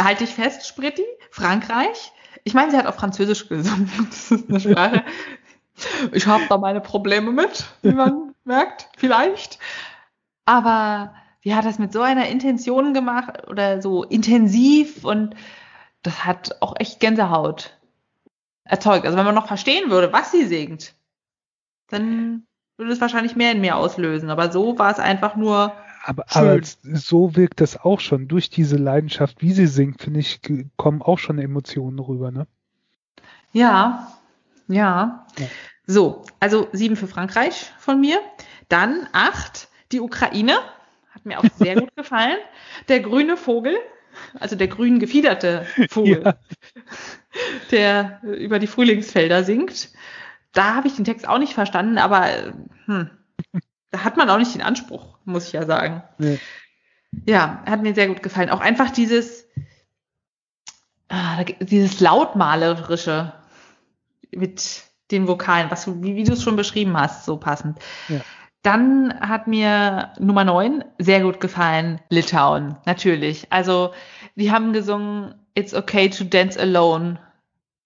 halte 0.01 0.23
ich 0.23 0.31
fest, 0.31 0.65
Spritti, 0.65 1.05
Frankreich. 1.29 2.11
Ich 2.43 2.55
meine, 2.55 2.71
sie 2.71 2.77
hat 2.77 2.87
auf 2.87 2.95
Französisch 2.95 3.47
gesungen. 3.47 3.91
Das 4.09 4.31
ist 4.31 4.49
eine 4.49 4.59
Sprache. 4.59 5.03
Ich 6.11 6.25
habe 6.25 6.43
da 6.49 6.57
meine 6.57 6.81
Probleme 6.81 7.31
mit, 7.31 7.65
wie 7.83 7.91
man 7.91 8.33
merkt, 8.43 8.89
vielleicht. 8.97 9.59
Aber 10.45 11.13
sie 11.43 11.53
hat 11.53 11.65
das 11.65 11.77
mit 11.77 11.93
so 11.93 12.01
einer 12.01 12.27
Intention 12.27 12.95
gemacht 12.95 13.47
oder 13.47 13.83
so 13.83 14.03
intensiv 14.03 15.05
und 15.05 15.35
das 16.01 16.25
hat 16.25 16.59
auch 16.59 16.73
echt 16.79 16.99
Gänsehaut 17.01 17.77
erzeugt. 18.63 19.05
Also 19.05 19.15
wenn 19.15 19.25
man 19.25 19.35
noch 19.35 19.47
verstehen 19.47 19.91
würde, 19.91 20.11
was 20.11 20.31
sie 20.31 20.45
singt, 20.45 20.95
dann 21.89 22.47
würde 22.77 22.93
es 22.93 23.01
wahrscheinlich 23.01 23.35
mehr 23.35 23.51
in 23.51 23.61
mir 23.61 23.75
auslösen. 23.75 24.31
Aber 24.31 24.51
so 24.51 24.79
war 24.79 24.89
es 24.89 24.97
einfach 24.97 25.35
nur. 25.35 25.73
Aber, 26.03 26.25
aber 26.29 26.59
so 26.81 27.35
wirkt 27.35 27.61
das 27.61 27.77
auch 27.77 27.99
schon. 27.99 28.27
Durch 28.27 28.49
diese 28.49 28.77
Leidenschaft, 28.77 29.41
wie 29.41 29.51
sie 29.51 29.67
singt, 29.67 30.01
finde 30.01 30.19
ich, 30.19 30.41
kommen 30.75 31.01
auch 31.01 31.19
schon 31.19 31.37
Emotionen 31.37 31.99
rüber, 31.99 32.31
ne? 32.31 32.47
Ja, 33.51 34.11
ja. 34.67 35.25
ja. 35.37 35.47
So, 35.85 36.23
also 36.39 36.69
sieben 36.71 36.95
für 36.95 37.07
Frankreich 37.07 37.71
von 37.77 37.99
mir. 37.99 38.19
Dann 38.69 39.07
acht, 39.11 39.67
die 39.91 39.99
Ukraine. 39.99 40.53
Hat 41.11 41.25
mir 41.25 41.39
auch 41.39 41.45
sehr 41.57 41.75
gut 41.75 41.93
gefallen. 41.95 42.37
Der 42.87 43.01
grüne 43.01 43.37
Vogel, 43.37 43.75
also 44.39 44.55
der 44.55 44.69
grün 44.69 44.99
gefiederte 44.99 45.65
Vogel, 45.89 46.23
ja. 46.23 46.35
der 47.71 48.21
über 48.23 48.59
die 48.59 48.67
Frühlingsfelder 48.67 49.43
singt. 49.43 49.89
Da 50.53 50.75
habe 50.75 50.87
ich 50.87 50.95
den 50.95 51.05
Text 51.05 51.27
auch 51.27 51.37
nicht 51.37 51.53
verstanden, 51.53 51.97
aber 51.97 52.53
hm, 52.85 53.09
da 53.91 54.03
hat 54.03 54.17
man 54.17 54.29
auch 54.29 54.37
nicht 54.37 54.55
den 54.55 54.61
Anspruch, 54.61 55.17
muss 55.25 55.47
ich 55.47 55.53
ja 55.53 55.65
sagen. 55.65 56.03
Nee. 56.17 56.39
Ja, 57.25 57.61
hat 57.65 57.81
mir 57.81 57.93
sehr 57.93 58.07
gut 58.07 58.23
gefallen. 58.23 58.49
Auch 58.49 58.61
einfach 58.61 58.89
dieses, 58.89 59.45
ah, 61.09 61.43
dieses 61.59 61.99
lautmalerische 61.99 63.33
mit 64.31 64.83
den 65.11 65.27
Vokalen, 65.27 65.69
was 65.69 65.83
du, 65.85 66.01
wie, 66.01 66.15
wie 66.15 66.23
du 66.23 66.33
es 66.33 66.43
schon 66.43 66.55
beschrieben 66.55 66.97
hast, 66.97 67.25
so 67.25 67.37
passend. 67.37 67.79
Ja. 68.07 68.21
Dann 68.63 69.19
hat 69.19 69.47
mir 69.47 70.13
Nummer 70.19 70.45
9 70.45 70.83
sehr 70.99 71.21
gut 71.21 71.39
gefallen, 71.39 71.99
Litauen, 72.09 72.77
natürlich. 72.85 73.47
Also, 73.51 73.93
die 74.35 74.51
haben 74.51 74.71
gesungen 74.71 75.35
It's 75.53 75.73
okay 75.73 76.09
to 76.09 76.23
dance 76.23 76.57
alone. 76.57 77.19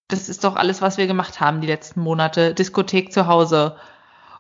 Das 0.08 0.30
ist 0.30 0.44
doch 0.44 0.56
alles, 0.56 0.84
was 0.84 1.00
wir 1.00 1.08
gemacht 1.08 1.40
haben 1.40 1.62
die 1.62 1.68
letzten 1.68 2.02
Monate. 2.02 2.54
Diskothek 2.54 3.12
zu 3.12 3.26
Hause. 3.26 3.78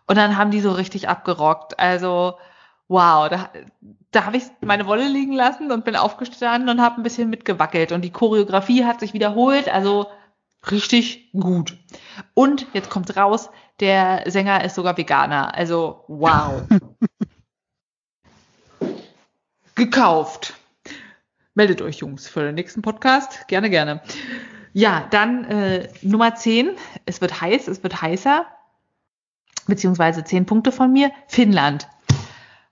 Und 0.07 0.17
dann 0.17 0.37
haben 0.37 0.51
die 0.51 0.61
so 0.61 0.71
richtig 0.71 1.09
abgerockt. 1.09 1.79
Also, 1.79 2.35
wow, 2.87 3.29
da, 3.29 3.49
da 4.11 4.25
habe 4.25 4.37
ich 4.37 4.43
meine 4.61 4.85
Wolle 4.85 5.07
liegen 5.07 5.33
lassen 5.33 5.71
und 5.71 5.85
bin 5.85 5.95
aufgestanden 5.95 6.69
und 6.69 6.81
habe 6.81 7.01
ein 7.01 7.03
bisschen 7.03 7.29
mitgewackelt. 7.29 7.91
Und 7.91 8.01
die 8.01 8.11
Choreografie 8.11 8.85
hat 8.85 8.99
sich 8.99 9.13
wiederholt. 9.13 9.67
Also, 9.67 10.07
richtig 10.71 11.31
gut. 11.33 11.77
Und 12.33 12.67
jetzt 12.73 12.89
kommt 12.89 13.15
raus, 13.17 13.49
der 13.79 14.23
Sänger 14.27 14.63
ist 14.63 14.75
sogar 14.75 14.97
Veganer. 14.97 15.53
Also 15.55 16.05
wow. 16.07 16.63
Gekauft. 19.75 20.53
Meldet 21.53 21.81
euch, 21.81 21.97
Jungs, 21.97 22.27
für 22.27 22.41
den 22.41 22.55
nächsten 22.55 22.81
Podcast. 22.81 23.47
Gerne, 23.47 23.69
gerne. 23.69 24.01
Ja, 24.73 25.07
dann 25.09 25.45
äh, 25.45 25.89
Nummer 26.01 26.35
10. 26.35 26.71
Es 27.05 27.21
wird 27.21 27.39
heiß, 27.41 27.67
es 27.67 27.83
wird 27.83 28.01
heißer. 28.01 28.45
Beziehungsweise 29.67 30.23
10 30.23 30.45
Punkte 30.45 30.71
von 30.71 30.91
mir. 30.91 31.11
Finnland. 31.27 31.87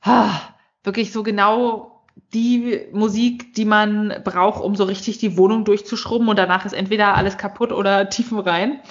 Ah, 0.02 0.40
wirklich 0.84 1.12
so 1.12 1.24
genau 1.24 2.04
die 2.34 2.82
Musik, 2.92 3.54
die 3.54 3.66
man 3.66 4.14
braucht, 4.24 4.64
um 4.64 4.76
so 4.76 4.84
richtig 4.84 5.18
die 5.18 5.38
Wohnung 5.38 5.66
durchzuschrubben 5.66 6.28
und 6.28 6.38
danach 6.38 6.66
ist 6.66 6.74
entweder 6.74 7.16
alles 7.16 7.38
kaputt 7.38 7.72
oder 7.72 8.10
tiefen 8.10 8.40
rein. 8.40 8.82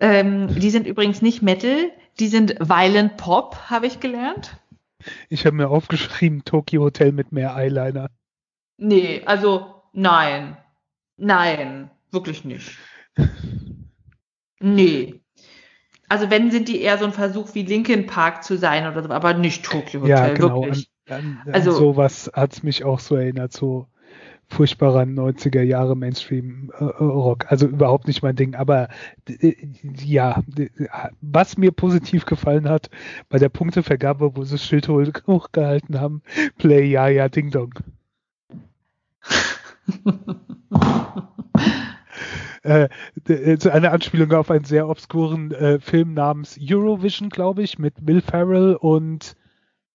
Ähm, 0.00 0.48
die 0.58 0.70
sind 0.70 0.86
übrigens 0.86 1.22
nicht 1.22 1.42
Metal, 1.42 1.92
die 2.18 2.28
sind 2.28 2.56
Violent 2.60 3.16
Pop, 3.16 3.70
habe 3.70 3.86
ich 3.86 4.00
gelernt. 4.00 4.56
Ich 5.28 5.46
habe 5.46 5.56
mir 5.56 5.68
aufgeschrieben, 5.68 6.44
Tokyo 6.44 6.82
Hotel 6.82 7.12
mit 7.12 7.32
mehr 7.32 7.56
Eyeliner. 7.56 8.08
Nee, 8.78 9.22
also 9.26 9.82
nein. 9.92 10.56
Nein, 11.16 11.90
wirklich 12.10 12.44
nicht. 12.44 12.76
nee. 14.60 15.21
Also 16.12 16.28
wenn 16.28 16.50
sind 16.50 16.68
die 16.68 16.82
eher 16.82 16.98
so 16.98 17.06
ein 17.06 17.14
Versuch 17.14 17.54
wie 17.54 17.62
Linkin 17.62 18.04
Park 18.04 18.44
zu 18.44 18.58
sein 18.58 18.86
oder 18.86 19.02
so, 19.02 19.08
aber 19.08 19.32
nicht 19.32 19.64
Tokyo 19.64 20.02
Hotel, 20.02 20.10
ja, 20.10 20.34
genau. 20.34 20.60
wirklich. 20.60 20.90
An, 21.08 21.40
an 21.46 21.54
also 21.54 21.72
sowas 21.72 22.30
hat 22.34 22.52
es 22.52 22.62
mich 22.62 22.84
auch 22.84 23.00
so 23.00 23.16
erinnert, 23.16 23.54
so 23.54 23.86
furchtbarer 24.46 25.04
90er 25.04 25.62
Jahre 25.62 25.96
Mainstream 25.96 26.70
äh, 26.78 26.84
Rock. 26.84 27.50
Also 27.50 27.66
überhaupt 27.66 28.08
nicht 28.08 28.22
mein 28.22 28.36
Ding, 28.36 28.54
aber 28.54 28.90
äh, 29.26 29.54
ja, 30.04 30.42
was 31.22 31.56
mir 31.56 31.72
positiv 31.72 32.26
gefallen 32.26 32.68
hat 32.68 32.90
bei 33.30 33.38
der 33.38 33.48
Punktevergabe, 33.48 34.36
wo 34.36 34.44
sie 34.44 34.56
das 34.56 34.66
Schild 34.66 34.88
hochgehalten 34.88 35.98
haben, 35.98 36.20
Play 36.58 36.90
Ja 36.90 37.08
Ja 37.08 37.30
Ding 37.30 37.50
Dong. 37.50 37.72
äh, 42.62 42.88
eine 43.70 43.90
Anspielung 43.90 44.32
auf 44.32 44.50
einen 44.50 44.64
sehr 44.64 44.88
obskuren 44.88 45.52
äh, 45.52 45.80
Film 45.80 46.14
namens 46.14 46.58
Eurovision, 46.60 47.28
glaube 47.28 47.62
ich, 47.62 47.78
mit 47.78 47.94
Will 48.06 48.20
Ferrell 48.20 48.76
und 48.76 49.36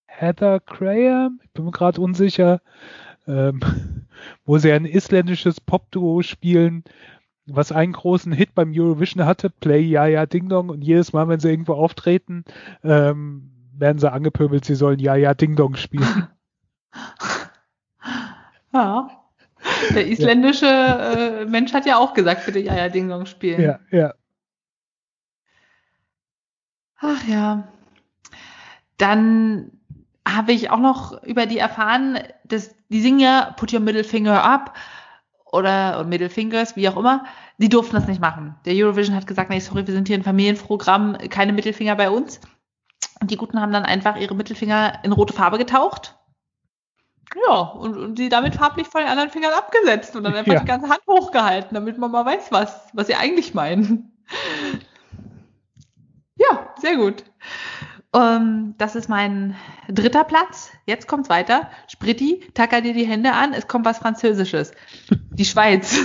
Heather 0.06 0.60
Graham, 0.60 1.40
ich 1.42 1.50
bin 1.52 1.64
mir 1.64 1.70
gerade 1.70 2.00
unsicher, 2.00 2.60
ähm, 3.26 3.60
wo 4.44 4.58
sie 4.58 4.72
ein 4.72 4.84
isländisches 4.84 5.60
Popduo 5.60 6.22
spielen, 6.22 6.84
was 7.46 7.72
einen 7.72 7.92
großen 7.92 8.32
Hit 8.32 8.54
beim 8.54 8.72
Eurovision 8.74 9.24
hatte, 9.24 9.50
Play 9.50 9.80
Ja 9.80 10.06
Ja 10.06 10.26
Ding 10.26 10.48
Dong, 10.48 10.70
und 10.70 10.82
jedes 10.82 11.12
Mal, 11.12 11.28
wenn 11.28 11.40
sie 11.40 11.50
irgendwo 11.50 11.74
auftreten, 11.74 12.44
ähm, 12.82 13.50
werden 13.72 13.98
sie 13.98 14.10
angepöbelt, 14.10 14.64
sie 14.64 14.74
sollen 14.74 14.98
Ja 14.98 15.14
Ja 15.14 15.34
Ding 15.34 15.56
Dong 15.56 15.76
spielen. 15.76 16.28
Ja. 18.72 19.27
Der 19.94 20.06
isländische 20.06 20.66
ja. 20.66 21.12
äh, 21.12 21.46
Mensch 21.46 21.72
hat 21.72 21.86
ja 21.86 21.96
auch 21.96 22.14
gesagt, 22.14 22.46
bitte 22.46 22.58
Ja 22.58 22.76
Ja 22.76 22.88
Ding 22.88 23.08
Dong 23.08 23.26
spielen. 23.26 23.60
Ja, 23.60 23.78
ja. 23.90 24.14
Ach 27.00 27.24
ja. 27.28 27.68
Dann 28.96 29.70
habe 30.26 30.52
ich 30.52 30.70
auch 30.70 30.78
noch 30.78 31.22
über 31.22 31.46
die 31.46 31.58
erfahren, 31.58 32.18
dass 32.44 32.74
die 32.88 33.00
singen 33.00 33.20
ja 33.20 33.54
Put 33.56 33.72
Your 33.72 33.80
Middle 33.80 34.04
Finger 34.04 34.42
Up 34.42 34.74
oder 35.50 36.04
Middle 36.04 36.30
Fingers, 36.30 36.76
wie 36.76 36.88
auch 36.88 36.96
immer. 36.96 37.24
Die 37.58 37.68
durften 37.68 37.96
das 37.96 38.06
nicht 38.06 38.20
machen. 38.20 38.54
Der 38.64 38.74
Eurovision 38.74 39.16
hat 39.16 39.26
gesagt, 39.26 39.50
nee, 39.50 39.60
sorry, 39.60 39.86
wir 39.86 39.94
sind 39.94 40.08
hier 40.08 40.18
ein 40.18 40.22
Familienprogramm, 40.22 41.16
keine 41.30 41.52
Mittelfinger 41.52 41.96
bei 41.96 42.10
uns. 42.10 42.40
Und 43.20 43.30
die 43.30 43.36
Guten 43.36 43.60
haben 43.60 43.72
dann 43.72 43.84
einfach 43.84 44.16
ihre 44.16 44.34
Mittelfinger 44.34 45.00
in 45.02 45.12
rote 45.12 45.32
Farbe 45.32 45.58
getaucht. 45.58 46.17
Ja, 47.46 47.60
und, 47.60 47.96
und 47.96 48.18
die 48.18 48.28
damit 48.28 48.54
farblich 48.54 48.88
von 48.88 49.02
den 49.02 49.10
anderen 49.10 49.30
Fingern 49.30 49.52
abgesetzt 49.52 50.16
und 50.16 50.24
dann 50.24 50.34
einfach 50.34 50.54
ja. 50.54 50.60
die 50.60 50.66
ganze 50.66 50.88
Hand 50.88 51.02
hochgehalten, 51.06 51.74
damit 51.74 51.98
man 51.98 52.10
mal 52.10 52.24
weiß, 52.24 52.50
was, 52.50 52.88
was 52.92 53.06
sie 53.06 53.14
eigentlich 53.14 53.54
meinen. 53.54 54.12
Ja, 56.36 56.72
sehr 56.80 56.96
gut. 56.96 57.24
Ähm, 58.14 58.74
das 58.78 58.94
ist 58.94 59.08
mein 59.08 59.56
dritter 59.88 60.24
Platz. 60.24 60.70
Jetzt 60.86 61.08
kommt's 61.08 61.28
weiter. 61.28 61.70
Spritti, 61.88 62.48
tacker 62.54 62.80
dir 62.80 62.94
die 62.94 63.06
Hände 63.06 63.32
an. 63.32 63.52
Es 63.52 63.68
kommt 63.68 63.84
was 63.84 63.98
Französisches. 63.98 64.72
Die 65.30 65.44
Schweiz. 65.44 65.98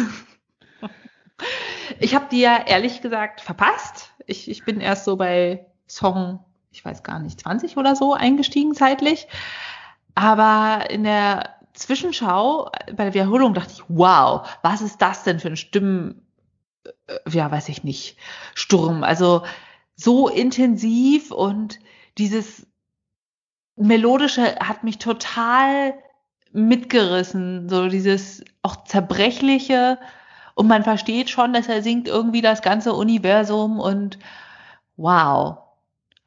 ich 2.00 2.16
habe 2.16 2.26
die 2.30 2.42
ja 2.42 2.66
ehrlich 2.66 3.02
gesagt 3.02 3.42
verpasst. 3.42 4.12
Ich, 4.26 4.50
ich 4.50 4.66
bin 4.66 4.82
erst 4.82 5.06
so 5.06 5.16
bei 5.16 5.68
Song, 5.88 6.44
ich 6.72 6.84
weiß 6.84 7.04
gar 7.04 7.20
nicht, 7.20 7.40
20 7.40 7.78
oder 7.78 7.96
so 7.96 8.14
eingestiegen 8.14 8.74
zeitlich. 8.74 9.28
Aber 10.16 10.90
in 10.90 11.04
der 11.04 11.56
Zwischenschau, 11.74 12.72
bei 12.96 13.06
der 13.06 13.14
Wiederholung 13.14 13.54
dachte 13.54 13.74
ich, 13.74 13.84
wow, 13.88 14.48
was 14.62 14.82
ist 14.82 15.02
das 15.02 15.24
denn 15.24 15.40
für 15.40 15.50
ein 15.50 15.58
Stimmen, 15.58 16.26
äh, 17.08 17.18
ja, 17.30 17.52
weiß 17.52 17.70
ich 17.70 17.84
nicht, 17.84 18.18
Sturm. 18.54 19.04
Also 19.04 19.44
so 19.96 20.28
intensiv 20.28 21.32
und 21.32 21.80
dieses 22.18 22.68
Melodische 23.76 24.56
hat 24.60 24.84
mich 24.84 25.00
total 25.00 25.96
mitgerissen, 26.52 27.68
so 27.70 27.88
dieses 27.88 28.44
auch 28.62 28.84
zerbrechliche 28.84 29.98
und 30.56 30.68
man 30.68 30.84
versteht 30.84 31.30
schon, 31.30 31.54
dass 31.54 31.68
er 31.68 31.82
singt 31.82 32.08
irgendwie 32.08 32.42
das 32.42 32.62
ganze 32.62 32.94
Universum 32.94 33.80
und 33.80 34.20
wow, 34.98 35.58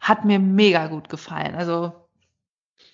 hat 0.00 0.24
mir 0.24 0.40
mega 0.40 0.88
gut 0.88 1.08
gefallen. 1.08 1.54
Also 1.54 1.92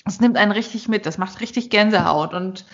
es 0.05 0.21
nimmt 0.21 0.37
einen 0.37 0.53
richtig 0.53 0.89
mit, 0.89 1.07
das 1.07 1.19
macht 1.19 1.41
richtig 1.41 1.71
Gänsehaut 1.71 2.35
und 2.35 2.65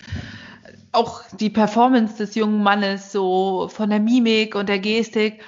auch 0.91 1.21
die 1.39 1.49
Performance 1.49 2.17
des 2.17 2.35
jungen 2.35 2.63
Mannes 2.63 3.11
so 3.11 3.69
von 3.71 3.89
der 3.89 3.99
Mimik 3.99 4.55
und 4.55 4.69
der 4.69 4.79
Gestik 4.79 5.43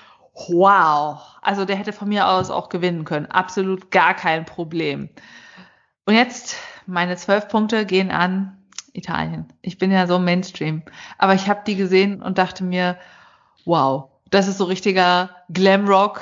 wow. 0.47 1.19
Also 1.41 1.65
der 1.65 1.75
hätte 1.75 1.93
von 1.93 2.09
mir 2.09 2.27
aus 2.27 2.49
auch 2.49 2.69
gewinnen 2.69 3.05
können. 3.05 3.25
Absolut 3.27 3.91
gar 3.91 4.13
kein 4.13 4.45
Problem. 4.45 5.09
Und 6.05 6.15
jetzt, 6.15 6.55
meine 6.85 7.15
zwölf 7.17 7.47
Punkte 7.47 7.85
gehen 7.85 8.11
an 8.11 8.57
Italien. 8.93 9.51
Ich 9.61 9.77
bin 9.77 9.91
ja 9.91 10.07
so 10.07 10.19
Mainstream. 10.19 10.83
Aber 11.17 11.33
ich 11.33 11.49
habe 11.49 11.61
die 11.65 11.75
gesehen 11.75 12.21
und 12.21 12.37
dachte 12.37 12.63
mir, 12.63 12.97
wow, 13.65 14.09
Das 14.29 14.47
ist 14.47 14.57
so 14.57 14.63
richtiger 14.63 15.29
Glamrock. 15.49 16.21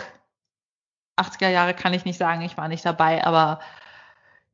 80er 1.17 1.49
Jahre 1.49 1.75
kann 1.75 1.93
ich 1.93 2.05
nicht 2.05 2.17
sagen, 2.17 2.41
ich 2.41 2.57
war 2.57 2.67
nicht 2.67 2.83
dabei, 2.83 3.23
aber 3.23 3.59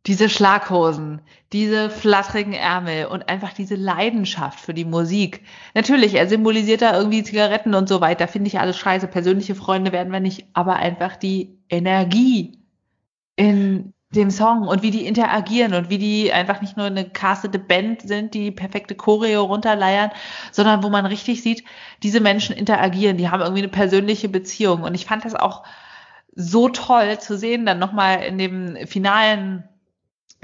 diese 0.08 0.30
Schlaghosen, 0.30 1.22
diese 1.52 1.90
flatterigen 1.90 2.54
Ärmel 2.54 3.08
und 3.08 3.28
einfach 3.28 3.54
diese 3.54 3.76
Leidenschaft 3.76 4.60
für 4.60 4.74
die 4.74 4.86
Musik. 4.86 5.42
Natürlich, 5.74 6.14
er 6.14 6.28
symbolisiert 6.28 6.82
da 6.82 6.96
irgendwie 6.98 7.24
Zigaretten 7.24 7.74
und 7.74 7.90
so 7.90 8.02
weiter, 8.02 8.28
finde 8.28 8.48
ich 8.48 8.60
alles 8.60 8.78
scheiße. 8.78 9.08
Persönliche 9.08 9.56
Freunde 9.56 9.92
werden 9.92 10.14
wir 10.14 10.20
nicht, 10.20 10.48
aber 10.54 10.76
einfach 10.76 11.16
die 11.16 11.58
Energie 11.70 12.60
in 13.36 13.94
dem 14.12 14.30
Song 14.32 14.68
und 14.68 14.84
wie 14.84 14.92
die 14.92 15.06
interagieren 15.06 15.74
und 15.74 15.90
wie 15.90 15.98
die 15.98 16.32
einfach 16.32 16.62
nicht 16.62 16.78
nur 16.78 16.86
eine 16.86 17.10
castete 17.10 17.60
Band 17.60 18.02
sind, 18.02 18.34
die 18.34 18.52
perfekte 18.52 18.96
Choreo 18.96 19.44
runterleiern, 19.44 20.12
sondern 20.52 20.84
wo 20.84 20.90
man 20.90 21.06
richtig 21.06 21.42
sieht, 21.42 21.64
diese 22.04 22.22
Menschen 22.22 22.56
interagieren, 22.56 23.18
die 23.18 23.30
haben 23.30 23.42
irgendwie 23.42 23.64
eine 23.64 23.72
persönliche 23.72 24.30
Beziehung. 24.30 24.84
Und 24.84 24.96
ich 24.96 25.06
fand 25.06 25.26
das 25.26 25.36
auch 25.36 25.64
so 26.36 26.70
toll 26.70 27.20
zu 27.20 27.38
sehen, 27.38 27.66
dann 27.66 27.80
nochmal 27.80 28.24
in 28.24 28.38
dem 28.38 28.78
finalen 28.88 29.64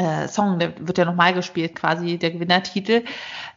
äh, 0.02 0.28
Song, 0.28 0.58
der 0.60 0.74
wird 0.80 0.98
ja 0.98 1.06
nochmal 1.06 1.34
gespielt, 1.34 1.76
quasi 1.76 2.18
der 2.18 2.32
Gewinnertitel, 2.32 3.04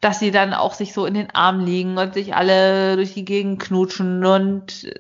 dass 0.01 0.19
sie 0.19 0.31
dann 0.31 0.53
auch 0.53 0.75
sich 0.75 0.93
so 0.93 1.07
in 1.07 1.15
den 1.15 1.31
Armen 1.31 1.65
liegen 1.65 1.97
und 1.97 2.15
sich 2.15 2.35
alle 2.35 2.97
durch 2.97 3.15
die 3.15 3.25
Gegend 3.25 3.61
knutschen 3.61 4.25
und 4.25 4.91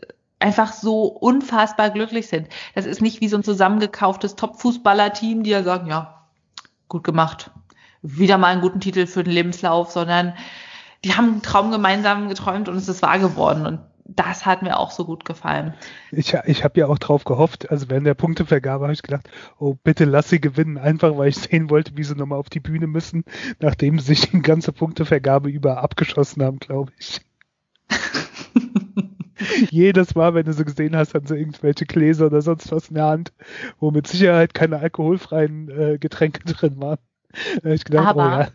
einfach 0.40 0.72
so 0.72 1.04
unfassbar 1.04 1.90
glücklich 1.90 2.28
sind. 2.28 2.48
Das 2.74 2.86
ist 2.86 3.02
nicht 3.02 3.20
wie 3.20 3.28
so 3.28 3.36
ein 3.36 3.44
zusammengekauftes 3.44 4.36
Top-Fußballer-Team, 4.36 5.42
die 5.42 5.50
ja 5.50 5.62
sagen, 5.62 5.86
ja, 5.86 6.26
gut 6.88 7.04
gemacht, 7.04 7.50
wieder 8.02 8.38
mal 8.38 8.48
einen 8.48 8.62
guten 8.62 8.80
Titel 8.80 9.06
für 9.06 9.24
den 9.24 9.32
Lebenslauf, 9.32 9.90
sondern 9.90 10.34
die 11.04 11.14
haben 11.14 11.28
einen 11.28 11.42
Traum 11.42 11.70
gemeinsam 11.70 12.28
geträumt 12.28 12.68
und 12.68 12.76
es 12.76 12.88
ist 12.88 13.02
wahr 13.02 13.18
geworden. 13.18 13.66
Und 13.66 13.80
das 14.04 14.44
hat 14.44 14.62
mir 14.62 14.78
auch 14.78 14.90
so 14.90 15.04
gut 15.04 15.24
gefallen. 15.24 15.74
Ich, 16.12 16.34
ich 16.44 16.64
habe 16.64 16.80
ja 16.80 16.86
auch 16.86 16.98
drauf 16.98 17.24
gehofft, 17.24 17.70
also 17.70 17.88
während 17.88 18.06
der 18.06 18.14
Punktevergabe 18.14 18.84
habe 18.84 18.92
ich 18.92 19.02
gedacht, 19.02 19.30
oh 19.58 19.76
bitte 19.82 20.04
lass 20.04 20.28
sie 20.28 20.40
gewinnen, 20.40 20.76
einfach 20.76 21.16
weil 21.16 21.28
ich 21.28 21.36
sehen 21.36 21.70
wollte, 21.70 21.96
wie 21.96 22.04
sie 22.04 22.14
nochmal 22.14 22.38
auf 22.38 22.50
die 22.50 22.60
Bühne 22.60 22.86
müssen, 22.86 23.24
nachdem 23.60 23.98
sie 23.98 24.14
sich 24.14 24.30
die 24.30 24.42
ganze 24.42 24.72
Punktevergabe 24.72 25.50
über 25.50 25.82
abgeschossen 25.82 26.42
haben, 26.42 26.58
glaube 26.58 26.92
ich. 26.98 27.20
Jedes 29.70 30.14
Mal, 30.14 30.34
wenn 30.34 30.46
du 30.46 30.52
sie 30.52 30.64
gesehen 30.64 30.96
hast, 30.96 31.14
haben 31.14 31.26
sie 31.26 31.36
irgendwelche 31.36 31.86
Gläser 31.86 32.26
oder 32.26 32.42
sonst 32.42 32.70
was 32.72 32.88
in 32.88 32.94
der 32.94 33.06
Hand, 33.06 33.32
wo 33.80 33.90
mit 33.90 34.06
Sicherheit 34.06 34.54
keine 34.54 34.78
alkoholfreien 34.78 35.70
äh, 35.70 35.98
Getränke 35.98 36.44
drin 36.44 36.80
waren. 36.80 36.98
ich 37.62 37.84
gedacht, 37.84 38.08
Aber 38.08 38.26
oh, 38.26 38.40
ja. 38.42 38.48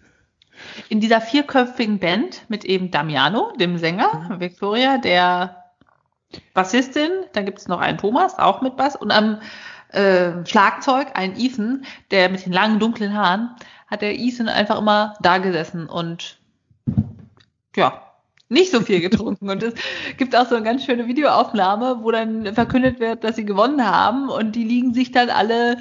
In 0.89 0.99
dieser 0.99 1.21
vierköpfigen 1.21 1.99
Band 1.99 2.43
mit 2.49 2.65
eben 2.65 2.91
Damiano, 2.91 3.53
dem 3.59 3.77
Sänger, 3.77 4.37
Victoria, 4.39 4.97
der 4.97 5.65
Bassistin, 6.53 7.11
dann 7.33 7.45
gibt 7.45 7.59
es 7.59 7.67
noch 7.67 7.79
einen 7.79 7.97
Thomas, 7.97 8.37
auch 8.37 8.61
mit 8.61 8.77
Bass, 8.77 8.95
und 8.95 9.11
am 9.11 9.39
äh, 9.91 10.45
Schlagzeug 10.45 11.07
einen 11.15 11.35
Ethan, 11.37 11.85
der 12.11 12.29
mit 12.29 12.45
den 12.45 12.53
langen 12.53 12.79
dunklen 12.79 13.15
Haaren, 13.15 13.55
hat 13.87 14.01
der 14.01 14.17
Ethan 14.19 14.47
einfach 14.47 14.77
immer 14.77 15.15
da 15.21 15.39
gesessen 15.39 15.87
und 15.87 16.37
ja, 17.75 18.09
nicht 18.49 18.71
so 18.71 18.81
viel 18.81 18.99
getrunken. 18.99 19.49
Und 19.49 19.63
es 19.63 19.73
gibt 20.17 20.35
auch 20.35 20.47
so 20.47 20.55
eine 20.55 20.65
ganz 20.65 20.83
schöne 20.83 21.07
Videoaufnahme, 21.07 21.99
wo 22.01 22.11
dann 22.11 22.53
verkündet 22.53 22.99
wird, 22.99 23.23
dass 23.23 23.35
sie 23.35 23.45
gewonnen 23.45 23.85
haben. 23.85 24.29
Und 24.29 24.55
die 24.55 24.63
liegen 24.63 24.93
sich 24.93 25.11
dann 25.11 25.29
alle 25.29 25.77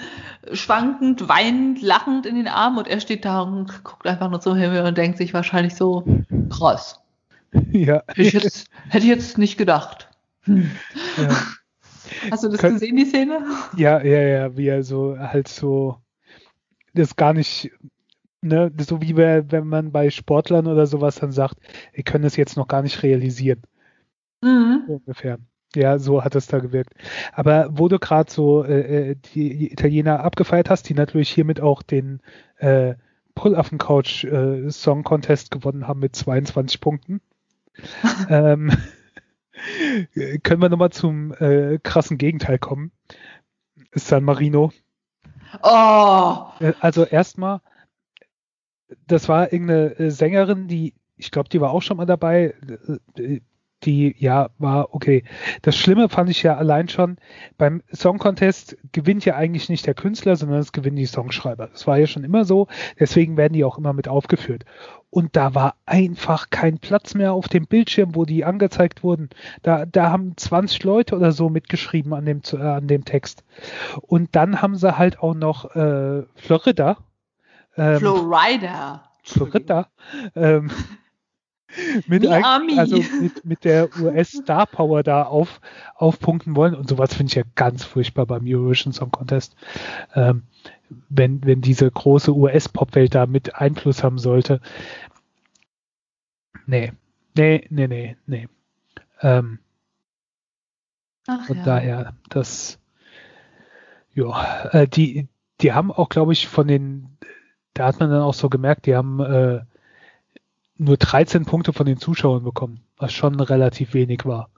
schwankend, 0.53 1.29
weinend, 1.29 1.83
lachend 1.83 2.27
in 2.27 2.37
den 2.37 2.49
Armen 2.49 2.79
und 2.79 2.89
er 2.89 3.01
steht 3.01 3.25
da 3.25 3.41
und 3.41 3.85
guckt 3.85 4.07
einfach 4.07 4.31
nur 4.31 4.41
zum 4.41 4.57
Himmel 4.57 4.85
und 4.85 4.99
denkt 4.99 5.19
sich 5.19 5.35
wahrscheinlich 5.35 5.75
so, 5.75 6.05
krass. 6.51 7.03
Ja. 7.73 8.03
Hätte 8.09 8.23
ich 8.23 8.33
jetzt, 8.35 8.69
hätte 8.91 9.05
ich 9.05 9.11
jetzt 9.11 9.39
nicht 9.39 9.57
gedacht. 9.57 10.11
Hm. 10.43 10.71
Ja. 11.17 11.29
Hast 12.31 12.45
du 12.45 12.49
das 12.49 12.61
Kön 12.61 12.75
gesehen, 12.75 12.97
die 12.97 13.07
Szene? 13.07 13.41
Ja, 13.75 14.03
ja, 14.03 14.21
ja, 14.21 14.57
wie 14.57 14.67
er 14.67 14.83
so 14.83 15.19
halt 15.19 15.49
so 15.49 15.97
das 16.93 17.17
gar 17.17 17.33
nicht 17.33 17.71
ne, 18.43 18.71
so 18.79 19.01
wie 19.01 19.17
wenn 19.17 19.67
man 19.67 19.93
bei 19.93 20.11
Sportlern 20.11 20.67
oder 20.67 20.87
sowas 20.87 21.17
dann 21.17 21.33
sagt, 21.33 21.57
wir 21.93 22.05
können 22.05 22.25
es 22.25 22.37
jetzt 22.37 22.57
noch 22.57 22.69
gar 22.69 22.83
nicht 22.83 23.03
realisieren. 23.03 23.63
Mhm. 24.43 24.85
ungefähr. 24.87 25.39
Ja, 25.75 25.99
so 25.99 26.25
hat 26.25 26.35
es 26.35 26.47
da 26.47 26.59
gewirkt. 26.59 26.95
Aber 27.33 27.69
wo 27.71 27.89
du 27.89 27.99
gerade 27.99 28.31
so 28.31 28.65
äh, 28.65 29.11
äh 29.11 29.17
die 29.35 29.73
Italiener 29.73 30.21
abgefeiert 30.21 30.71
hast, 30.71 30.89
die 30.89 30.95
natürlich 30.95 31.31
hiermit 31.31 31.61
auch 31.61 31.83
den 31.83 32.21
äh, 32.57 32.95
Pull-Affen-Couch 33.35 34.25
äh, 34.25 34.71
Song 34.71 35.05
Contest 35.05 35.51
gewonnen 35.51 35.87
haben 35.87 36.01
mit 36.01 36.17
22 36.17 36.81
Punkten, 36.81 37.21
ähm, 38.29 38.73
können 40.43 40.63
wir 40.63 40.69
nochmal 40.69 40.91
zum 40.91 41.33
äh, 41.35 41.79
krassen 41.83 42.19
Gegenteil 42.19 42.59
kommen. 42.59 42.91
San 43.93 44.25
Marino. 44.25 44.73
Oh! 45.63 46.47
Äh, 46.61 46.73
also 46.81 47.05
erstmal 47.05 47.61
das 49.07 49.29
war 49.29 49.53
irgendeine 49.53 49.99
äh, 49.99 50.11
Sängerin, 50.11 50.69
die, 50.69 50.95
ich 51.17 51.31
glaube, 51.31 51.49
die 51.49 51.61
war 51.61 51.71
auch 51.71 51.83
schon 51.83 51.97
mal 51.97 52.07
dabei, 52.07 52.55
äh, 53.17 53.41
die, 53.85 54.15
ja, 54.19 54.51
war 54.59 54.95
okay. 54.95 55.25
Das 55.63 55.77
Schlimme 55.77 56.09
fand 56.09 56.31
ich 56.31 56.43
ja 56.43 56.57
allein 56.57 56.89
schon, 56.89 57.17
beim 57.57 57.83
Song 57.93 58.19
Contest 58.19 58.77
gewinnt 58.93 59.25
ja 59.25 59.37
eigentlich 59.37 59.69
nicht 59.69 59.87
der 59.87 59.95
Künstler, 59.95 60.37
sondern 60.37 60.59
es 60.59 60.73
gewinnen 60.73 60.97
die 60.97 61.07
Songschreiber. 61.07 61.69
Das 61.69 61.87
war 61.87 61.99
ja 61.99 62.07
schon 62.07 62.25
immer 62.25 62.45
so, 62.45 62.67
deswegen 62.99 63.37
werden 63.37 63.53
die 63.53 63.65
auch 63.65 63.79
immer 63.79 63.93
mit 63.93 64.09
aufgeführt. 64.09 64.65
Und 65.11 65.37
da 65.37 65.55
war 65.55 65.77
einfach 65.87 66.51
kein 66.51 66.79
Platz 66.79 67.15
mehr 67.15 67.33
auf 67.33 67.49
dem 67.49 67.67
Bildschirm, 67.67 68.15
wo 68.15 68.25
die 68.25 68.45
angezeigt 68.45 69.03
wurden. 69.03 69.31
Da, 69.63 69.87
da 69.87 70.11
haben 70.11 70.37
20 70.37 70.85
Leute 70.85 71.17
oder 71.17 71.33
so 71.33 71.49
mitgeschrieben 71.49 72.13
an 72.13 72.27
dem, 72.27 72.43
äh, 72.53 72.57
an 72.57 72.89
dem 72.89 73.05
Text. 73.05 73.45
Und 74.03 74.37
dann 74.37 74.61
haben 74.61 74.77
sie 74.77 74.99
halt 74.99 75.21
auch 75.21 75.35
noch 75.35 75.75
äh, 75.75 76.25
Florida, 76.35 76.99
ähm, 77.77 78.01
Florida. 78.01 79.05
Florida. 79.23 79.89
Ähm, 80.35 80.71
mit, 82.07 82.27
also 82.27 83.03
mit, 83.21 83.45
mit 83.45 83.65
der 83.65 83.89
US-Star 84.01 84.67
Power 84.67 85.03
da 85.03 85.25
auf, 85.25 85.61
aufpunkten 85.95 86.57
wollen. 86.57 86.75
Und 86.75 86.89
sowas 86.89 87.15
finde 87.15 87.31
ich 87.31 87.35
ja 87.35 87.43
ganz 87.55 87.85
furchtbar 87.85 88.27
beim 88.27 88.45
Eurovision 88.47 88.93
Song 88.93 89.11
Contest. 89.11 89.55
Ähm, 90.15 90.45
wenn, 91.09 91.45
wenn 91.45 91.61
diese 91.61 91.91
große 91.91 92.35
US-Popwelt 92.35 93.15
da 93.15 93.27
mit 93.27 93.55
Einfluss 93.57 94.03
haben 94.03 94.19
sollte. 94.19 94.61
Nee, 96.67 96.93
nee, 97.37 97.67
nee, 97.69 97.87
nee, 97.87 98.17
nee. 98.27 98.49
Ähm, 99.21 99.59
Ach, 101.27 101.47
von 101.47 101.59
ja. 101.59 101.65
daher, 101.65 102.15
das, 102.31 102.79
ja, 104.15 104.71
äh, 104.73 104.89
die, 104.89 105.29
die 105.61 105.73
haben 105.73 105.93
auch, 105.93 106.09
glaube 106.09 106.33
ich, 106.33 106.49
von 106.49 106.67
den 106.67 107.19
da 107.79 107.87
hat 107.87 108.01
man 108.01 108.11
dann 108.11 108.23
auch 108.23 108.35
so 108.35 108.49
gemerkt, 108.49 108.87
die 108.87 108.97
haben 108.97 109.21
äh, 109.21 109.61
nur 110.79 110.97
13 110.97 111.45
Punkte 111.45 111.73
von 111.73 111.87
den 111.87 111.99
Zuschauern 111.99 112.45
bekommen, 112.45 112.81
was 112.97 113.13
schon 113.13 113.39
relativ 113.41 113.95
wenig 113.95 114.25
war. 114.25 114.51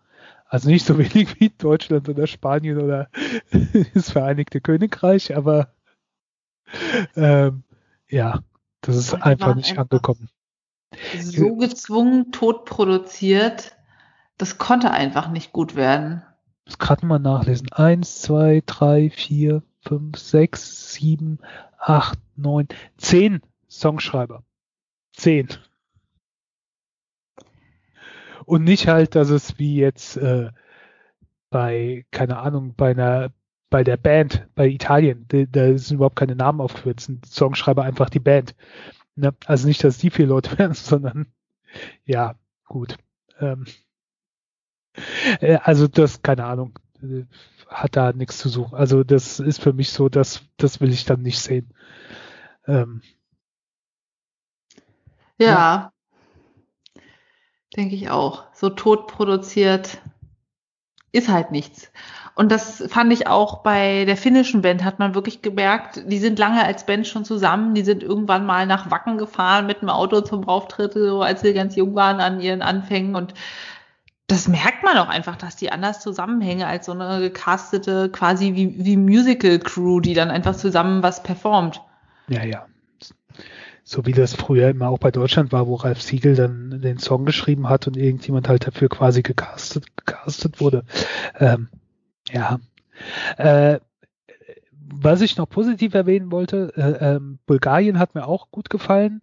Also 0.47 0.69
nicht 0.69 0.87
so 0.87 0.99
wenig 0.99 1.41
wie 1.41 1.51
Deutschland 1.51 2.09
oder 2.09 2.27
Spanien 2.27 2.81
oder 2.81 3.09
das 3.95 4.11
Vereinigte 4.11 4.61
Königreich, 4.61 5.37
aber 5.37 5.73
ähm, 7.17 7.65
ja, 8.09 8.41
das 8.81 8.97
ist 8.97 9.15
einfach 9.15 9.55
nicht 9.55 9.71
einfach 9.71 9.83
angekommen. 9.83 10.29
So 11.19 11.57
gezwungen, 11.57 12.33
tot 12.33 12.65
produziert, 12.65 13.77
das 14.39 14.59
konnte 14.59 14.91
einfach 14.91 15.31
nicht 15.31 15.53
gut 15.53 15.77
werden. 15.77 16.23
Muss 16.67 16.79
gerade 16.79 17.07
mal 17.07 17.19
nachlesen. 17.19 17.71
Eins, 17.73 18.23
zwei, 18.23 18.63
drei, 18.67 19.11
vier, 19.11 19.63
fünf, 19.83 20.19
sechs, 20.19 20.93
sieben, 20.93 21.39
acht, 21.79 22.19
neun, 22.37 22.69
zehn 22.97 23.41
Songschreiber. 23.69 24.43
Zehn. 25.13 25.49
Und 28.51 28.65
nicht 28.65 28.89
halt, 28.89 29.15
dass 29.15 29.31
es 29.31 29.61
wie 29.61 29.77
jetzt 29.77 30.17
äh, 30.17 30.51
bei, 31.51 32.05
keine 32.11 32.39
Ahnung, 32.39 32.75
bei 32.77 32.91
einer, 32.91 33.31
bei 33.71 33.85
der 33.85 33.97
Band, 33.97 34.49
bei 34.57 34.67
Italien, 34.67 35.25
da, 35.29 35.79
sind 35.79 35.95
überhaupt 35.95 36.17
keine 36.17 36.35
Namen 36.35 36.61
aufgeführt, 36.61 36.99
sind 36.99 37.25
Songschreiber 37.27 37.85
einfach 37.85 38.11
die 38.11 38.19
Band. 38.19 38.57
Ne? 39.15 39.33
Also 39.47 39.69
nicht, 39.69 39.85
dass 39.85 39.99
die 39.99 40.11
vier 40.11 40.27
Leute 40.27 40.59
werden, 40.59 40.75
sondern 40.75 41.29
ja, 42.05 42.35
gut. 42.65 42.97
Ähm, 43.39 43.67
äh, 45.41 45.59
also 45.63 45.87
das, 45.87 46.21
keine 46.23 46.45
Ahnung 46.45 46.77
hat 47.69 47.95
da 47.95 48.13
nichts 48.13 48.39
zu 48.39 48.49
suchen. 48.49 48.75
Also 48.75 49.05
das 49.05 49.39
ist 49.39 49.63
für 49.63 49.73
mich 49.73 49.91
so, 49.93 50.09
dass 50.09 50.43
das 50.57 50.81
will 50.81 50.91
ich 50.91 51.05
dann 51.05 51.23
nicht 51.23 51.39
sehen. 51.39 51.73
Ähm, 52.67 53.01
ja, 55.39 55.47
ja. 55.47 55.93
Denke 57.77 57.95
ich 57.95 58.11
auch. 58.11 58.45
So 58.53 58.71
tot 58.71 59.07
produziert 59.07 59.99
ist 61.13 61.29
halt 61.29 61.51
nichts. 61.51 61.91
Und 62.35 62.53
das 62.53 62.83
fand 62.89 63.13
ich 63.13 63.27
auch 63.27 63.63
bei 63.63 64.05
der 64.05 64.17
finnischen 64.17 64.63
Band, 64.63 64.85
hat 64.85 64.99
man 64.99 65.15
wirklich 65.15 65.43
gemerkt, 65.43 66.03
die 66.07 66.19
sind 66.19 66.39
lange 66.39 66.65
als 66.65 66.87
Band 66.87 67.07
schon 67.07 67.25
zusammen, 67.25 67.75
die 67.75 67.83
sind 67.83 68.03
irgendwann 68.03 68.47
mal 68.47 68.67
nach 68.67 68.91
Wacken 68.91 69.19
gefahren 69.19 69.67
mit 69.67 69.83
dem 69.83 69.91
Auto 69.91 70.21
zum 70.21 70.49
Auftritt, 70.49 70.95
so 70.95 71.23
als 71.23 71.43
sie 71.43 71.53
ganz 71.53 71.77
jung 71.77 71.95
waren 71.95 72.21
an 72.21 72.41
ihren 72.41 72.63
Anfängen 72.63 73.17
und 73.17 73.35
das 74.29 74.47
merkt 74.47 74.85
man 74.85 74.97
auch 74.97 75.09
einfach, 75.09 75.35
dass 75.35 75.57
die 75.57 75.73
anders 75.73 76.01
zusammenhängen 76.01 76.63
als 76.63 76.87
so 76.87 76.93
eine 76.93 77.19
gecastete, 77.21 78.09
quasi 78.11 78.55
wie, 78.55 78.85
wie 78.85 78.97
Musical-Crew, 78.97 79.99
die 79.99 80.15
dann 80.15 80.31
einfach 80.31 80.55
zusammen 80.55 81.03
was 81.03 81.25
performt. 81.25 81.81
Ja, 82.29 82.45
ja. 82.45 82.67
So 83.91 84.07
wie 84.07 84.13
das 84.13 84.35
früher 84.35 84.69
immer 84.69 84.89
auch 84.89 85.01
bei 85.01 85.11
Deutschland 85.11 85.51
war, 85.51 85.67
wo 85.67 85.75
Ralf 85.75 86.01
Siegel 86.01 86.37
dann 86.37 86.81
den 86.81 86.99
Song 86.99 87.25
geschrieben 87.25 87.69
hat 87.69 87.89
und 87.89 87.97
irgendjemand 87.97 88.49
halt 88.49 88.65
dafür 88.65 88.89
quasi 88.89 89.21
gecastet, 89.23 89.85
gecastet 89.97 90.61
wurde. 90.61 90.85
Ähm, 91.41 91.67
ja. 92.31 92.61
Äh, 93.37 93.81
was 94.77 95.23
ich 95.23 95.37
noch 95.37 95.49
positiv 95.49 95.95
erwähnen 95.95 96.31
wollte, 96.31 96.73
äh, 96.77 97.17
äh, 97.17 97.21
Bulgarien 97.47 97.99
hat 97.99 98.15
mir 98.15 98.29
auch 98.29 98.53
gut 98.53 98.71
gefallen. 98.71 99.23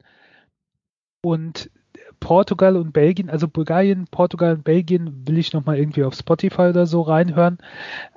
Und 1.22 1.72
Portugal 2.20 2.76
und 2.76 2.92
Belgien, 2.92 3.30
also 3.30 3.48
Bulgarien, 3.48 4.08
Portugal 4.12 4.54
und 4.54 4.66
Belgien 4.66 5.26
will 5.26 5.38
ich 5.38 5.54
nochmal 5.54 5.78
irgendwie 5.78 6.04
auf 6.04 6.14
Spotify 6.14 6.64
oder 6.64 6.88
so 6.88 7.04
reinhören. 7.04 7.58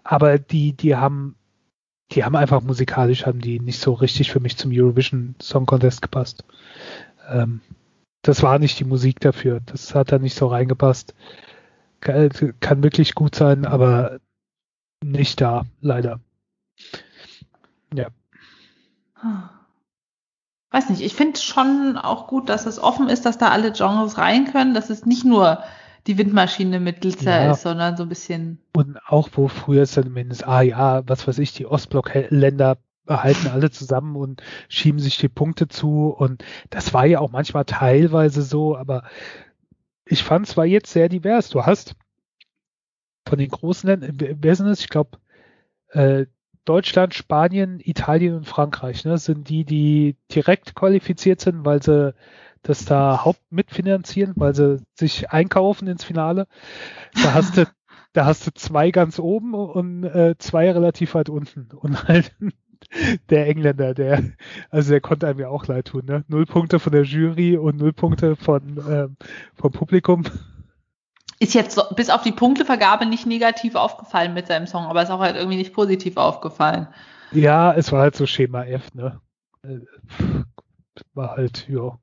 Aber 0.02 0.40
die, 0.40 0.72
die 0.72 0.96
haben, 0.96 1.36
die 2.12 2.25
haben 2.25 2.37
einfach 2.37 2.61
musikalisch, 2.62 3.27
haben 3.27 3.40
die 3.40 3.61
nicht 3.61 3.81
so 3.81 3.92
richtig 3.92 4.31
für 4.31 4.40
mich 4.40 4.57
zum 4.57 4.70
Eurovision 4.73 5.35
Song 5.40 5.66
Contest 5.66 6.03
gepasst. 6.03 6.44
Ähm, 7.29 7.61
das 8.23 8.42
war 8.42 8.59
nicht 8.59 8.79
die 8.79 8.85
Musik 8.85 9.20
dafür. 9.20 9.61
Das 9.66 9.94
hat 9.94 10.12
da 10.12 10.18
nicht 10.18 10.37
so 10.37 10.49
reingepasst. 10.49 11.14
Kann, 12.01 12.83
wirklich 12.83 13.14
gut 13.14 13.35
sein, 13.35 13.66
aber 13.66 14.20
nicht 15.03 15.40
da, 15.40 15.66
leider. 15.81 16.20
Ja. 17.94 18.09
Ah 19.14 19.51
weiß 20.70 20.88
nicht, 20.90 21.03
ich 21.03 21.14
finde 21.14 21.38
schon 21.38 21.99
auch 21.99 22.27
gut, 22.29 22.49
dass 22.49 22.66
es 22.66 22.79
offen 22.79 23.09
ist, 23.09 23.27
dass 23.27 23.38
da 23.38 23.49
alle 23.51 23.73
Genres 23.73 24.18
rein 24.18 24.51
können, 24.51 24.75
dass 24.75 24.90
es 24.90 25.05
nicht 25.05 25.25
nur 25.25 25.62
die 26.06 26.18
Windmaschine 26.18 26.80
mit 26.80 27.00
Glitzer 27.00 27.44
ja. 27.44 27.52
ist, 27.52 27.62
sondern 27.62 27.96
so 27.96 28.04
ein 28.04 28.08
bisschen. 28.08 28.58
Und 28.74 28.98
auch 29.06 29.28
wo 29.32 29.48
früher 29.48 29.82
ist 29.82 29.96
dann 29.96 30.04
zumindest, 30.04 30.46
ah 30.46 30.62
ja, 30.62 31.02
was 31.06 31.26
weiß 31.26 31.38
ich, 31.38 31.52
die 31.52 31.66
Ostblockländer 31.66 32.78
halten 33.08 33.48
alle 33.48 33.70
zusammen 33.70 34.16
und 34.16 34.42
schieben 34.68 35.00
sich 35.00 35.18
die 35.18 35.28
Punkte 35.28 35.68
zu 35.68 36.08
und 36.08 36.44
das 36.70 36.94
war 36.94 37.06
ja 37.06 37.18
auch 37.18 37.32
manchmal 37.32 37.64
teilweise 37.64 38.42
so, 38.42 38.76
aber 38.76 39.04
ich 40.04 40.22
fand 40.22 40.46
es 40.46 40.56
war 40.56 40.66
jetzt 40.66 40.92
sehr 40.92 41.08
divers. 41.08 41.48
Du 41.48 41.64
hast 41.64 41.96
von 43.26 43.38
den 43.38 43.48
großen 43.48 43.88
Ländern, 43.88 44.16
wer 44.40 44.56
sind 44.56 44.66
es? 44.66 44.80
Ich 44.80 44.88
glaube, 44.88 45.18
äh, 45.88 46.26
Deutschland, 46.64 47.14
Spanien, 47.14 47.80
Italien 47.80 48.34
und 48.34 48.46
Frankreich 48.46 49.04
ne, 49.04 49.18
sind 49.18 49.48
die, 49.48 49.64
die 49.64 50.16
direkt 50.32 50.74
qualifiziert 50.74 51.40
sind, 51.40 51.64
weil 51.64 51.82
sie 51.82 52.14
das 52.62 52.85
da 52.85 53.25
haupt 53.25 53.40
mitfinanzieren, 53.51 54.35
weil 54.37 54.55
sie 54.55 54.83
sich 54.94 55.31
einkaufen 55.31 55.88
ins 55.88 56.05
Finale. 56.05 56.46
Da 57.23 57.35
hast 57.35 57.57
du, 57.57 57.66
da 58.12 58.27
hast 58.27 58.46
du 58.46 58.53
zwei 58.55 58.90
ganz 58.90 59.18
oben 59.18 59.55
und 59.55 60.05
äh, 60.05 60.37
zwei 60.38 60.70
relativ 60.70 61.14
weit 61.14 61.29
unten. 61.29 61.68
Und 61.75 62.09
halt 62.09 62.35
der 63.31 63.46
Engländer, 63.46 63.94
der, 63.94 64.23
also 64.70 64.90
der 64.90 65.01
konnte 65.01 65.27
einem 65.27 65.40
ja 65.40 65.49
auch 65.49 65.66
leid 65.66 65.87
tun, 65.87 66.05
ne? 66.07 66.25
Null 66.29 66.46
Punkte 66.46 66.79
von 66.79 66.92
der 66.92 67.05
Jury 67.05 67.57
und 67.57 67.77
null 67.77 67.92
Punkte 67.92 68.37
von 68.37 68.83
ähm, 68.88 69.16
vom 69.55 69.73
Publikum 69.73 70.25
ist 71.40 71.55
jetzt 71.55 71.75
so, 71.75 71.83
bis 71.96 72.11
auf 72.11 72.23
die 72.23 72.33
Punktevergabe 72.33 73.07
nicht 73.07 73.27
negativ 73.27 73.75
aufgefallen 73.75 74.35
mit 74.35 74.46
seinem 74.46 74.66
Song, 74.66 74.85
aber 74.85 75.03
ist 75.03 75.11
auch 75.11 75.20
halt 75.20 75.37
irgendwie 75.37 75.57
nicht 75.57 75.73
positiv 75.73 76.18
aufgefallen. 76.18 76.87
Ja, 77.33 77.73
es 77.73 77.90
war 77.92 78.03
halt 78.03 78.14
so 78.14 78.27
Schema 78.27 78.64
F, 78.64 78.94
ne? 78.94 79.20
Äh, 79.62 79.79
war 81.14 81.37
halt, 81.37 81.66
ja. 81.68 81.99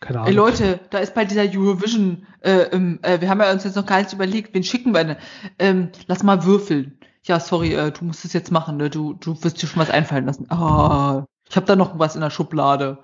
Keine 0.00 0.18
Ahnung. 0.18 0.28
Ey 0.28 0.34
Leute, 0.34 0.80
da 0.90 0.98
ist 0.98 1.14
bei 1.14 1.24
dieser 1.24 1.42
Eurovision, 1.42 2.26
äh, 2.40 2.62
ähm, 2.72 2.98
äh, 3.02 3.20
wir 3.20 3.30
haben 3.30 3.40
ja 3.40 3.50
uns 3.50 3.64
jetzt 3.64 3.76
noch 3.76 3.86
gar 3.86 3.98
nicht 3.98 4.12
überlegt, 4.12 4.54
wen 4.54 4.62
schicken 4.62 4.92
wir 4.92 5.04
denn? 5.04 5.16
Ähm, 5.58 5.90
lass 6.06 6.22
mal 6.22 6.44
würfeln. 6.44 6.98
Ja, 7.24 7.40
sorry, 7.40 7.74
äh, 7.74 7.90
du 7.90 8.04
musst 8.04 8.24
es 8.24 8.32
jetzt 8.32 8.52
machen, 8.52 8.76
ne? 8.76 8.90
Du, 8.90 9.14
du 9.14 9.42
wirst 9.42 9.60
dir 9.62 9.66
schon 9.66 9.80
was 9.80 9.90
einfallen 9.90 10.26
lassen. 10.26 10.50
Ah, 10.50 11.26
ich 11.48 11.56
habe 11.56 11.66
da 11.66 11.76
noch 11.76 11.98
was 11.98 12.14
in 12.14 12.20
der 12.20 12.30
Schublade. 12.30 12.98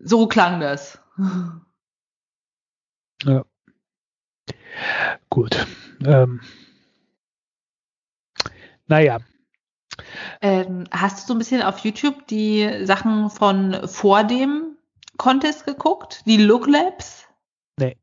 So 0.00 0.26
klang 0.26 0.60
das. 0.60 0.98
Ja. 3.24 3.44
Gut. 5.30 5.64
Ähm, 6.04 6.40
naja. 8.88 9.20
Ähm, 10.40 10.84
hast 10.90 11.22
du 11.22 11.26
so 11.28 11.34
ein 11.34 11.38
bisschen 11.38 11.62
auf 11.62 11.78
YouTube 11.78 12.26
die 12.26 12.84
Sachen 12.84 13.30
von 13.30 13.86
vor 13.86 14.24
dem 14.24 14.71
Contest 15.22 15.64
geguckt? 15.64 16.22
Die 16.26 16.36
Look 16.36 16.66
Labs? 16.66 17.28
Nee. 17.78 17.96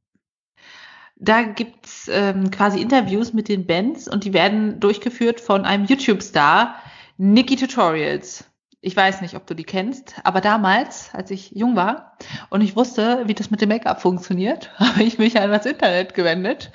Da 1.17 1.43
gibt's 1.43 2.08
ähm, 2.12 2.49
quasi 2.49 2.82
Interviews 2.82 3.34
mit 3.34 3.49
den 3.49 3.67
Bands 3.67 4.08
und 4.08 4.23
die 4.23 4.34
werden 4.34 4.79
durchgeführt 4.79 5.41
von 5.41 5.65
einem 5.65 5.86
YouTube-Star, 5.86 6.75
Nikki 7.17 7.58
Tutorials 7.58 8.49
ich 8.82 8.95
weiß 8.95 9.21
nicht, 9.21 9.36
ob 9.36 9.45
du 9.45 9.55
die 9.55 9.65
kennst, 9.65 10.15
aber 10.23 10.39
damals, 10.39 11.10
als 11.13 11.32
ich 11.32 11.51
jung 11.51 11.75
war 11.75 12.17
und 12.49 12.62
ich 12.62 12.75
wusste, 12.75 13.23
wie 13.25 13.34
das 13.34 13.51
mit 13.51 13.62
dem 13.62 13.69
Make-up 13.69 14.01
funktioniert, 14.01 14.71
habe 14.79 15.03
ich 15.03 15.17
mich 15.17 15.39
an 15.39 15.51
das 15.51 15.65
Internet 15.65 16.13
gewendet 16.13 16.71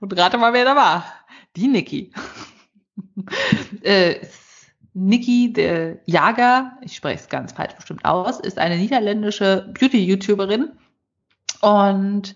und 0.00 0.16
rate 0.18 0.38
mal, 0.38 0.52
wer 0.52 0.64
da 0.64 0.74
war. 0.74 1.04
Die 1.54 1.68
Niki. 1.68 2.12
äh, 3.82 4.16
Niki 4.98 5.52
der 5.52 5.98
Jager, 6.06 6.72
ich 6.80 6.96
spreche 6.96 7.20
es 7.20 7.28
ganz 7.28 7.52
falsch 7.52 7.74
bestimmt 7.74 8.06
aus, 8.06 8.40
ist 8.40 8.58
eine 8.58 8.78
niederländische 8.78 9.70
Beauty-YouTuberin 9.78 10.70
und 11.60 12.34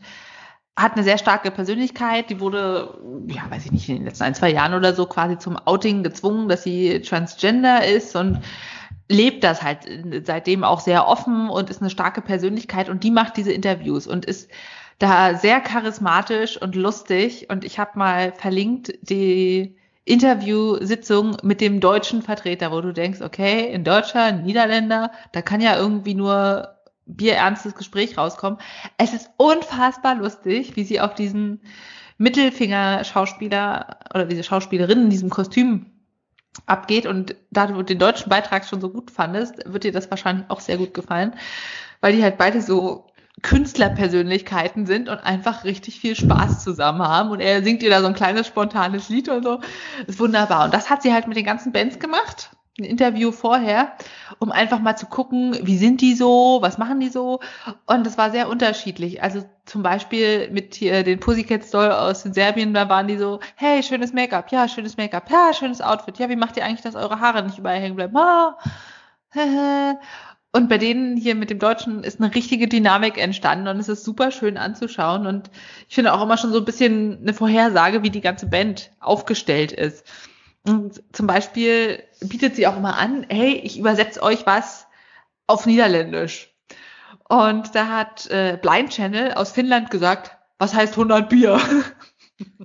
hat 0.76 0.92
eine 0.92 1.02
sehr 1.02 1.16
starke 1.16 1.50
Persönlichkeit. 1.50 2.28
Die 2.28 2.38
wurde, 2.38 2.98
ja, 3.28 3.50
weiß 3.50 3.64
ich 3.64 3.72
nicht, 3.72 3.88
in 3.88 3.96
den 3.96 4.04
letzten 4.04 4.24
ein, 4.24 4.34
zwei 4.34 4.50
Jahren 4.50 4.74
oder 4.74 4.94
so 4.94 5.06
quasi 5.06 5.38
zum 5.38 5.56
Outing 5.56 6.02
gezwungen, 6.02 6.50
dass 6.50 6.62
sie 6.62 7.00
transgender 7.00 7.86
ist 7.86 8.14
und 8.14 8.40
lebt 9.08 9.42
das 9.42 9.62
halt 9.62 9.88
seitdem 10.24 10.62
auch 10.62 10.80
sehr 10.80 11.08
offen 11.08 11.48
und 11.48 11.70
ist 11.70 11.80
eine 11.80 11.88
starke 11.88 12.20
Persönlichkeit 12.20 12.90
und 12.90 13.04
die 13.04 13.10
macht 13.10 13.38
diese 13.38 13.52
Interviews 13.52 14.06
und 14.06 14.26
ist 14.26 14.50
da 14.98 15.34
sehr 15.34 15.60
charismatisch 15.60 16.60
und 16.60 16.74
lustig 16.74 17.48
und 17.48 17.64
ich 17.64 17.78
habe 17.78 17.98
mal 17.98 18.32
verlinkt 18.32 18.92
die 19.00 19.79
Interviewsitzung 20.10 21.36
mit 21.44 21.60
dem 21.60 21.78
deutschen 21.78 22.22
Vertreter, 22.22 22.72
wo 22.72 22.80
du 22.80 22.92
denkst, 22.92 23.20
okay, 23.20 23.72
in 23.72 23.84
Deutschland, 23.84 24.44
Niederländer, 24.44 25.12
da 25.30 25.40
kann 25.40 25.60
ja 25.60 25.76
irgendwie 25.76 26.14
nur 26.14 26.76
bierernstes 27.06 27.76
Gespräch 27.76 28.18
rauskommen. 28.18 28.58
Es 28.98 29.14
ist 29.14 29.30
unfassbar 29.36 30.16
lustig, 30.16 30.74
wie 30.74 30.82
sie 30.82 31.00
auf 31.00 31.14
diesen 31.14 31.60
Mittelfinger-Schauspieler 32.18 33.98
oder 34.12 34.26
diese 34.26 34.42
Schauspielerin 34.42 35.04
in 35.04 35.10
diesem 35.10 35.30
Kostüm 35.30 35.86
abgeht 36.66 37.06
und 37.06 37.36
da 37.52 37.68
du 37.68 37.80
den 37.82 38.00
deutschen 38.00 38.28
Beitrag 38.30 38.64
schon 38.64 38.80
so 38.80 38.90
gut 38.90 39.12
fandest, 39.12 39.72
wird 39.72 39.84
dir 39.84 39.92
das 39.92 40.10
wahrscheinlich 40.10 40.50
auch 40.50 40.60
sehr 40.60 40.76
gut 40.76 40.92
gefallen, 40.92 41.34
weil 42.00 42.14
die 42.16 42.22
halt 42.22 42.36
beide 42.36 42.60
so 42.60 43.06
Künstlerpersönlichkeiten 43.42 44.86
sind 44.86 45.08
und 45.08 45.18
einfach 45.18 45.64
richtig 45.64 46.00
viel 46.00 46.16
Spaß 46.16 46.62
zusammen 46.64 47.02
haben 47.02 47.30
und 47.30 47.40
er 47.40 47.62
singt 47.62 47.82
dir 47.82 47.90
da 47.90 48.00
so 48.00 48.06
ein 48.06 48.14
kleines 48.14 48.46
spontanes 48.46 49.08
Lied 49.08 49.28
und 49.28 49.42
so. 49.44 49.56
Das 50.00 50.16
ist 50.16 50.20
wunderbar. 50.20 50.64
Und 50.66 50.74
das 50.74 50.90
hat 50.90 51.02
sie 51.02 51.12
halt 51.12 51.26
mit 51.26 51.36
den 51.36 51.44
ganzen 51.44 51.72
Bands 51.72 51.98
gemacht 51.98 52.50
ein 52.80 52.84
Interview 52.84 53.32
vorher, 53.32 53.92
um 54.38 54.50
einfach 54.50 54.80
mal 54.80 54.96
zu 54.96 55.06
gucken, 55.06 55.58
wie 55.62 55.76
sind 55.76 56.00
die 56.00 56.14
so, 56.14 56.58
was 56.60 56.78
machen 56.78 57.00
die 57.00 57.08
so. 57.08 57.40
Und 57.86 58.06
es 58.06 58.18
war 58.18 58.30
sehr 58.30 58.48
unterschiedlich. 58.48 59.22
Also 59.22 59.44
zum 59.66 59.82
Beispiel 59.82 60.50
mit 60.50 60.74
hier 60.74 61.02
den 61.04 61.20
Pussycat 61.20 61.72
Doll 61.72 61.92
aus 61.92 62.22
Serbien, 62.22 62.74
da 62.74 62.88
waren 62.88 63.06
die 63.06 63.18
so, 63.18 63.40
hey, 63.56 63.82
schönes 63.82 64.12
Make-up, 64.12 64.50
ja, 64.50 64.68
schönes 64.68 64.96
Make-up, 64.96 65.30
ja, 65.30 65.52
schönes 65.52 65.80
Outfit, 65.80 66.18
ja, 66.18 66.28
wie 66.28 66.36
macht 66.36 66.56
ihr 66.56 66.64
eigentlich, 66.64 66.82
dass 66.82 66.94
eure 66.94 67.20
Haare 67.20 67.42
nicht 67.42 67.58
überall 67.58 67.80
hängen 67.80 67.96
bleiben? 67.96 68.16
Ah. 68.16 68.56
Und 70.52 70.68
bei 70.68 70.78
denen 70.78 71.16
hier 71.16 71.36
mit 71.36 71.50
dem 71.50 71.60
Deutschen 71.60 72.02
ist 72.02 72.20
eine 72.20 72.34
richtige 72.34 72.66
Dynamik 72.66 73.18
entstanden 73.18 73.68
und 73.68 73.78
es 73.78 73.88
ist 73.88 74.04
super 74.04 74.32
schön 74.32 74.56
anzuschauen. 74.56 75.26
Und 75.26 75.48
ich 75.88 75.94
finde 75.94 76.12
auch 76.12 76.22
immer 76.22 76.36
schon 76.36 76.52
so 76.52 76.58
ein 76.58 76.64
bisschen 76.64 77.18
eine 77.20 77.34
Vorhersage, 77.34 78.02
wie 78.02 78.10
die 78.10 78.20
ganze 78.20 78.46
Band 78.46 78.90
aufgestellt 78.98 79.70
ist. 79.70 80.04
Und 80.66 81.02
zum 81.12 81.26
Beispiel 81.28 82.02
bietet 82.20 82.56
sie 82.56 82.66
auch 82.66 82.76
immer 82.76 82.98
an, 82.98 83.24
hey, 83.28 83.54
ich 83.54 83.78
übersetze 83.78 84.22
euch 84.22 84.44
was 84.44 84.86
auf 85.46 85.66
Niederländisch. 85.66 86.52
Und 87.28 87.76
da 87.76 87.86
hat 87.86 88.28
äh, 88.30 88.58
Blind 88.60 88.90
Channel 88.90 89.34
aus 89.34 89.52
Finnland 89.52 89.90
gesagt, 89.90 90.36
was 90.58 90.74
heißt 90.74 90.94
100 90.94 91.28
Bier? 91.28 91.60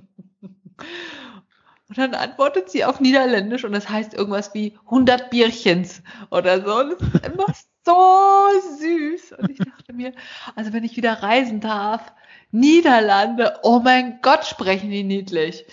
und 1.88 1.96
dann 1.96 2.14
antwortet 2.14 2.68
sie 2.68 2.84
auf 2.84 2.98
Niederländisch 2.98 3.64
und 3.64 3.72
das 3.72 3.88
heißt 3.88 4.12
irgendwas 4.12 4.54
wie 4.54 4.76
100 4.86 5.30
Bierchens 5.30 6.02
oder 6.30 6.60
so. 6.62 6.82
Das 6.82 7.00
ist 7.14 7.26
immer 7.26 7.46
so 7.86 8.48
süß. 8.78 9.32
Und 9.38 9.50
ich 9.50 9.58
dachte 9.58 9.92
mir, 9.92 10.12
also 10.54 10.72
wenn 10.72 10.84
ich 10.84 10.96
wieder 10.96 11.22
reisen 11.22 11.60
darf, 11.60 12.12
Niederlande, 12.50 13.60
oh 13.62 13.80
mein 13.82 14.20
Gott, 14.22 14.44
sprechen 14.44 14.90
die 14.90 15.04
niedlich. 15.04 15.64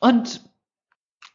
Und 0.00 0.42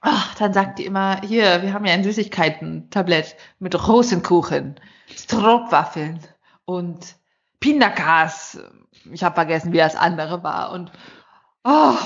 Ach, 0.01 0.34
dann 0.36 0.53
sagt 0.53 0.80
die 0.80 0.86
immer, 0.86 1.20
hier, 1.22 1.61
wir 1.61 1.74
haben 1.74 1.84
ja 1.84 1.93
ein 1.93 2.05
Süßigkeiten-Tablett 2.05 3.36
mit 3.59 3.88
Rosenkuchen, 3.88 4.80
Stroopwaffeln 5.13 6.22
und 6.63 7.15
Pinakas. 7.59 8.59
Ich 9.11 9.26
habe 9.26 9.36
vergessen, 9.36 9.74
wie 9.74 9.78
das 9.78 9.97
andere 9.97 10.41
war. 10.41 10.72
Und 10.72 10.91
oh, 11.65 11.97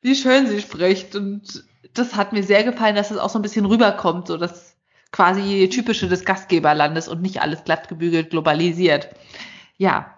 wie 0.00 0.16
schön 0.16 0.48
sie 0.48 0.60
spricht. 0.60 1.14
Und 1.14 1.64
das 1.94 2.16
hat 2.16 2.32
mir 2.32 2.42
sehr 2.42 2.64
gefallen, 2.64 2.96
dass 2.96 3.12
es 3.12 3.18
auch 3.18 3.30
so 3.30 3.38
ein 3.38 3.42
bisschen 3.42 3.66
rüberkommt, 3.66 4.26
so 4.26 4.36
das 4.36 4.69
quasi 5.12 5.68
typische 5.68 6.08
des 6.08 6.24
Gastgeberlandes 6.24 7.08
und 7.08 7.22
nicht 7.22 7.42
alles 7.42 7.64
glatt 7.64 7.88
gebügelt, 7.88 8.30
globalisiert. 8.30 9.10
Ja. 9.76 10.16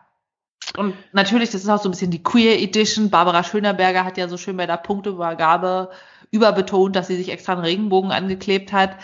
Und 0.76 0.94
natürlich, 1.12 1.50
das 1.50 1.62
ist 1.62 1.68
auch 1.68 1.82
so 1.82 1.88
ein 1.88 1.92
bisschen 1.92 2.10
die 2.10 2.22
Queer 2.22 2.60
Edition. 2.60 3.10
Barbara 3.10 3.42
Schönerberger 3.42 4.04
hat 4.04 4.16
ja 4.16 4.28
so 4.28 4.36
schön 4.36 4.56
bei 4.56 4.66
der 4.66 4.76
Punkteübergabe 4.76 5.90
überbetont, 6.30 6.96
dass 6.96 7.08
sie 7.08 7.16
sich 7.16 7.30
extra 7.30 7.52
einen 7.52 7.62
Regenbogen 7.62 8.10
angeklebt 8.10 8.72
hat. 8.72 8.96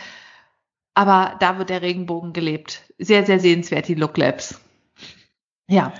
Aber 0.94 1.36
da 1.40 1.58
wird 1.58 1.70
der 1.70 1.82
Regenbogen 1.82 2.32
gelebt. 2.32 2.82
Sehr, 2.98 3.24
sehr 3.24 3.38
sehenswert, 3.38 3.88
die 3.88 3.94
Look 3.94 4.16
Labs. 4.16 4.60
Ja. 5.68 5.92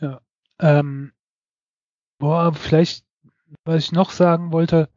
Ja. 0.00 0.20
Ähm, 0.60 1.12
boah, 2.18 2.52
vielleicht, 2.54 3.04
was 3.64 3.84
ich 3.84 3.92
noch 3.92 4.10
sagen 4.10 4.52
wollte, 4.52 4.88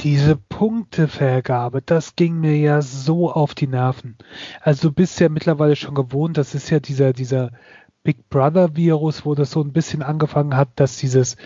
diese 0.00 0.36
Punktevergabe, 0.36 1.82
das 1.82 2.14
ging 2.14 2.38
mir 2.40 2.56
ja 2.56 2.82
so 2.82 3.32
auf 3.32 3.54
die 3.54 3.66
Nerven. 3.66 4.16
Also 4.60 4.88
du 4.88 4.94
bist 4.94 5.18
ja 5.20 5.28
mittlerweile 5.28 5.76
schon 5.76 5.94
gewohnt, 5.94 6.36
das 6.38 6.54
ist 6.54 6.70
ja 6.70 6.80
dieser, 6.80 7.12
dieser 7.12 7.50
Big 8.04 8.28
Brother 8.28 8.76
Virus, 8.76 9.24
wo 9.24 9.34
das 9.34 9.50
so 9.50 9.60
ein 9.60 9.72
bisschen 9.72 10.02
angefangen 10.02 10.56
hat, 10.56 10.70
dass 10.76 10.96
dieses 10.96 11.36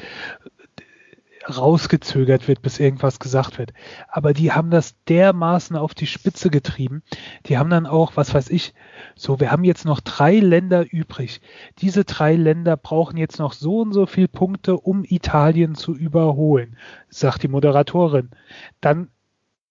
rausgezögert 1.49 2.49
wird, 2.49 2.63
bis 2.63 2.79
irgendwas 2.79 3.19
gesagt 3.19 3.59
wird. 3.59 3.73
Aber 4.09 4.33
die 4.33 4.53
haben 4.53 4.71
das 4.71 4.95
dermaßen 5.05 5.77
auf 5.77 5.95
die 5.95 6.07
Spitze 6.07 6.51
getrieben. 6.51 7.03
Die 7.47 7.59
haben 7.59 7.71
dann 7.71 7.87
auch, 7.87 8.13
was 8.17 8.35
weiß 8.35 8.51
ich, 8.51 8.75
so, 9.15 9.41
wir 9.41 9.51
haben 9.51 9.65
jetzt 9.65 9.85
noch 9.85 10.01
drei 10.01 10.39
Länder 10.39 10.85
übrig. 10.91 11.41
Diese 11.79 12.05
drei 12.05 12.35
Länder 12.35 12.77
brauchen 12.77 13.17
jetzt 13.17 13.39
noch 13.39 13.53
so 13.53 13.81
und 13.81 13.93
so 13.93 14.07
viel 14.07 14.29
Punkte, 14.29 14.77
um 14.77 15.05
Italien 15.05 15.75
zu 15.75 15.95
überholen, 15.95 16.77
sagt 17.09 17.43
die 17.43 17.49
Moderatorin. 17.49 18.31
Dann 18.81 19.09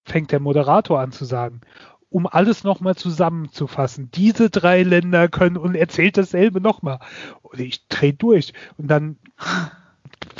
fängt 0.03 0.31
der 0.31 0.39
Moderator 0.39 0.99
an 0.99 1.11
zu 1.11 1.25
sagen, 1.25 1.61
um 2.09 2.27
alles 2.27 2.65
nochmal 2.65 2.95
zusammenzufassen. 2.95 4.11
Diese 4.11 4.49
drei 4.49 4.83
Länder 4.83 5.29
können 5.29 5.57
und 5.57 5.75
erzählt 5.75 6.17
dasselbe 6.17 6.59
nochmal. 6.59 6.99
Und 7.41 7.59
ich 7.59 7.87
drehe 7.87 8.13
durch. 8.13 8.53
Und 8.77 8.87
dann 8.87 9.17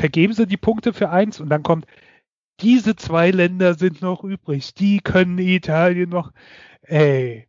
vergeben 0.01 0.33
sie 0.33 0.47
die 0.47 0.57
Punkte 0.57 0.93
für 0.93 1.11
eins 1.11 1.39
und 1.39 1.49
dann 1.49 1.61
kommt, 1.61 1.85
diese 2.59 2.95
zwei 2.95 3.29
Länder 3.29 3.75
sind 3.75 4.01
noch 4.01 4.23
übrig, 4.23 4.73
die 4.73 4.99
können 4.99 5.37
Italien 5.37 6.09
noch, 6.09 6.31
ey. 6.81 7.47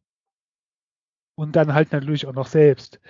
Und 1.34 1.56
dann 1.56 1.72
halt 1.72 1.92
natürlich 1.92 2.26
auch 2.26 2.34
noch 2.34 2.46
selbst. 2.46 3.00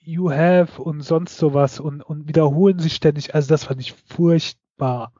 You 0.00 0.30
have 0.30 0.80
und 0.80 1.02
sonst 1.02 1.36
sowas 1.36 1.80
und, 1.80 2.00
und 2.00 2.28
wiederholen 2.28 2.78
sich 2.78 2.94
ständig. 2.94 3.34
Also 3.34 3.48
das 3.48 3.64
fand 3.64 3.80
ich 3.80 3.92
furchtbar. 3.92 5.12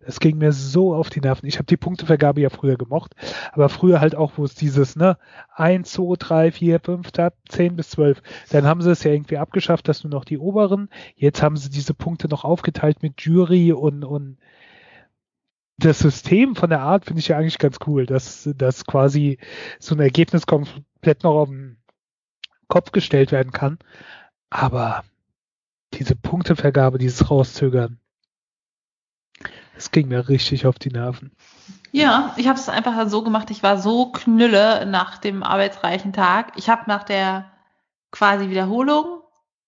Das 0.00 0.18
ging 0.18 0.38
mir 0.38 0.52
so 0.52 0.94
auf 0.94 1.10
die 1.10 1.20
Nerven. 1.20 1.46
Ich 1.46 1.56
habe 1.56 1.66
die 1.66 1.76
Punktevergabe 1.76 2.40
ja 2.40 2.48
früher 2.48 2.76
gemocht, 2.76 3.14
aber 3.52 3.68
früher 3.68 4.00
halt 4.00 4.14
auch, 4.14 4.32
wo 4.36 4.44
es 4.44 4.54
dieses, 4.54 4.96
ne, 4.96 5.18
1, 5.54 5.92
2, 5.92 6.16
3, 6.18 6.52
4, 6.52 6.80
5, 6.80 7.08
10 7.48 7.76
bis 7.76 7.90
12. 7.90 8.22
Dann 8.50 8.64
haben 8.64 8.80
sie 8.80 8.90
es 8.90 9.04
ja 9.04 9.12
irgendwie 9.12 9.36
abgeschafft, 9.36 9.88
dass 9.88 10.02
nur 10.02 10.10
noch 10.10 10.24
die 10.24 10.38
oberen. 10.38 10.88
Jetzt 11.16 11.42
haben 11.42 11.56
sie 11.56 11.70
diese 11.70 11.94
Punkte 11.94 12.28
noch 12.28 12.44
aufgeteilt 12.44 13.02
mit 13.02 13.20
Jury 13.20 13.72
und, 13.72 14.04
und 14.04 14.38
das 15.76 15.98
System 15.98 16.56
von 16.56 16.70
der 16.70 16.80
Art 16.80 17.06
finde 17.06 17.20
ich 17.20 17.28
ja 17.28 17.38
eigentlich 17.38 17.58
ganz 17.58 17.78
cool, 17.86 18.06
dass, 18.06 18.48
dass 18.56 18.84
quasi 18.84 19.38
so 19.78 19.94
ein 19.94 20.00
Ergebnis 20.00 20.46
komplett 20.46 21.24
noch 21.24 21.34
auf 21.34 21.48
den 21.48 21.78
Kopf 22.68 22.92
gestellt 22.92 23.32
werden 23.32 23.52
kann. 23.52 23.78
Aber 24.50 25.04
diese 25.94 26.16
Punktevergabe, 26.16 26.98
dieses 26.98 27.30
Rauszögern, 27.30 27.99
es 29.80 29.90
ging 29.90 30.08
mir 30.08 30.28
richtig 30.28 30.66
auf 30.66 30.78
die 30.78 30.90
Nerven. 30.90 31.32
Ja, 31.90 32.34
ich 32.36 32.46
habe 32.46 32.58
es 32.58 32.68
einfach 32.68 33.08
so 33.08 33.24
gemacht. 33.24 33.50
Ich 33.50 33.62
war 33.62 33.78
so 33.78 34.12
knülle 34.12 34.84
nach 34.84 35.16
dem 35.16 35.42
arbeitsreichen 35.42 36.12
Tag. 36.12 36.52
Ich 36.56 36.68
habe 36.68 36.82
nach 36.86 37.02
der 37.02 37.50
quasi 38.10 38.50
Wiederholung 38.50 39.22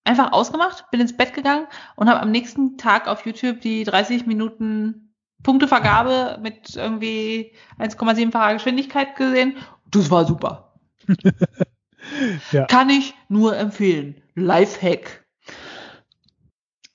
einfach 0.05 0.33
ausgemacht, 0.33 0.91
bin 0.91 1.01
ins 1.01 1.17
Bett 1.17 1.33
gegangen 1.33 1.67
und 1.97 2.11
habe 2.11 2.21
am 2.21 2.31
nächsten 2.31 2.77
Tag 2.77 3.09
auf 3.09 3.25
YouTube 3.25 3.63
die 3.63 3.85
30 3.85 4.27
Minuten 4.27 5.15
Punktevergabe 5.43 6.39
mit 6.43 6.77
irgendwie 6.77 7.53
1,7-facher 7.79 8.55
Geschwindigkeit 8.55 9.17
gesehen. 9.17 9.57
Das 9.91 10.11
war 10.11 10.27
super. 10.27 10.75
ja. 12.53 12.67
Kann 12.67 12.91
ich 12.91 13.15
nur 13.29 13.57
empfehlen. 13.57 14.23
Lifehack. 14.35 15.22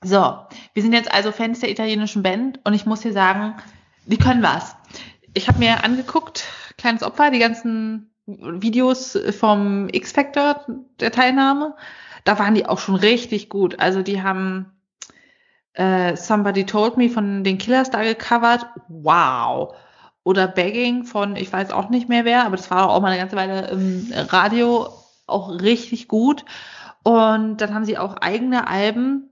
So, 0.07 0.37
wir 0.73 0.83
sind 0.83 0.93
jetzt 0.93 1.11
also 1.11 1.33
Fans 1.33 1.59
der 1.59 1.69
italienischen 1.69 2.23
Band 2.23 2.61
und 2.63 2.73
ich 2.73 2.85
muss 2.85 3.01
hier 3.01 3.11
sagen, 3.11 3.55
die 4.05 4.17
können 4.17 4.41
was. 4.41 4.73
Ich 5.33 5.49
habe 5.49 5.59
mir 5.59 5.83
angeguckt, 5.83 6.45
kleines 6.77 7.03
Opfer, 7.03 7.29
die 7.29 7.39
ganzen 7.39 8.09
Videos 8.25 9.19
vom 9.37 9.89
X-Factor 9.91 10.65
der 11.01 11.11
Teilnahme. 11.11 11.75
Da 12.23 12.39
waren 12.39 12.55
die 12.55 12.65
auch 12.65 12.79
schon 12.79 12.95
richtig 12.95 13.49
gut. 13.49 13.81
Also 13.81 14.01
die 14.01 14.23
haben 14.23 14.71
äh, 15.73 16.15
Somebody 16.15 16.65
Told 16.65 16.95
Me 16.95 17.09
von 17.09 17.43
den 17.43 17.57
Killers 17.57 17.89
da 17.89 18.01
gecovert. 18.03 18.65
Wow. 18.87 19.75
Oder 20.23 20.47
Begging 20.47 21.03
von, 21.03 21.35
ich 21.35 21.51
weiß 21.51 21.71
auch 21.71 21.89
nicht 21.89 22.07
mehr 22.07 22.23
wer, 22.23 22.45
aber 22.45 22.55
das 22.55 22.71
war 22.71 22.89
auch 22.89 23.01
mal 23.01 23.09
eine 23.09 23.19
ganze 23.19 23.35
Weile 23.35 23.67
im 23.71 24.09
Radio 24.29 24.87
auch 25.25 25.49
richtig 25.59 26.07
gut. 26.07 26.45
Und 27.03 27.57
dann 27.57 27.73
haben 27.73 27.83
sie 27.83 27.97
auch 27.97 28.15
eigene 28.17 28.67
Alben 28.69 29.31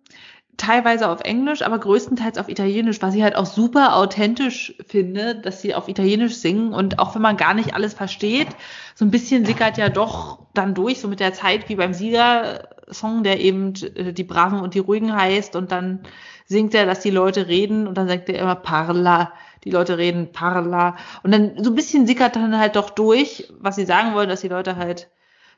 teilweise 0.57 1.09
auf 1.09 1.21
Englisch, 1.21 1.61
aber 1.61 1.79
größtenteils 1.79 2.37
auf 2.37 2.49
Italienisch, 2.49 3.01
was 3.01 3.15
ich 3.15 3.23
halt 3.23 3.35
auch 3.35 3.45
super 3.45 3.95
authentisch 3.95 4.75
finde, 4.87 5.35
dass 5.35 5.61
sie 5.61 5.75
auf 5.75 5.87
Italienisch 5.87 6.35
singen. 6.35 6.73
Und 6.73 6.99
auch 6.99 7.15
wenn 7.15 7.21
man 7.21 7.37
gar 7.37 7.53
nicht 7.53 7.73
alles 7.73 7.93
versteht, 7.93 8.47
so 8.93 9.05
ein 9.05 9.11
bisschen 9.11 9.45
sickert 9.45 9.77
ja 9.77 9.89
doch 9.89 10.39
dann 10.53 10.73
durch, 10.73 11.01
so 11.01 11.07
mit 11.07 11.19
der 11.19 11.33
Zeit 11.33 11.67
wie 11.69 11.75
beim 11.75 11.93
Sieger-Song, 11.93 13.23
der 13.23 13.39
eben 13.41 13.73
äh, 13.95 14.13
die 14.13 14.23
Braven 14.23 14.59
und 14.59 14.73
die 14.73 14.79
Ruhigen 14.79 15.15
heißt. 15.15 15.55
Und 15.55 15.71
dann 15.71 16.01
singt 16.45 16.73
er, 16.73 16.85
dass 16.85 16.99
die 17.01 17.11
Leute 17.11 17.47
reden. 17.47 17.87
Und 17.87 17.97
dann 17.97 18.07
sagt 18.07 18.29
er 18.29 18.39
immer 18.39 18.55
Parla, 18.55 19.33
die 19.63 19.71
Leute 19.71 19.97
reden 19.97 20.31
Parla. 20.31 20.95
Und 21.23 21.31
dann 21.31 21.63
so 21.63 21.71
ein 21.71 21.75
bisschen 21.75 22.07
sickert 22.07 22.35
dann 22.35 22.57
halt 22.57 22.75
doch 22.75 22.89
durch, 22.89 23.51
was 23.59 23.75
sie 23.75 23.85
sagen 23.85 24.13
wollen, 24.13 24.29
dass 24.29 24.41
die 24.41 24.47
Leute 24.47 24.77
halt 24.77 25.09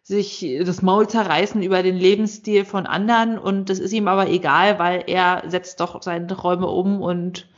sich 0.07 0.45
das 0.63 0.81
Maul 0.81 1.09
zerreißen 1.09 1.61
über 1.61 1.83
den 1.83 1.97
Lebensstil 1.97 2.63
von 2.63 2.85
anderen 2.85 3.37
und 3.37 3.69
das 3.69 3.77
ist 3.79 3.91
ihm 3.91 4.07
aber 4.07 4.29
egal, 4.29 4.79
weil 4.79 5.03
er 5.05 5.43
setzt 5.47 5.81
doch 5.81 6.01
seine 6.01 6.27
Träume 6.27 6.67
um 6.67 7.01
und 7.01 7.49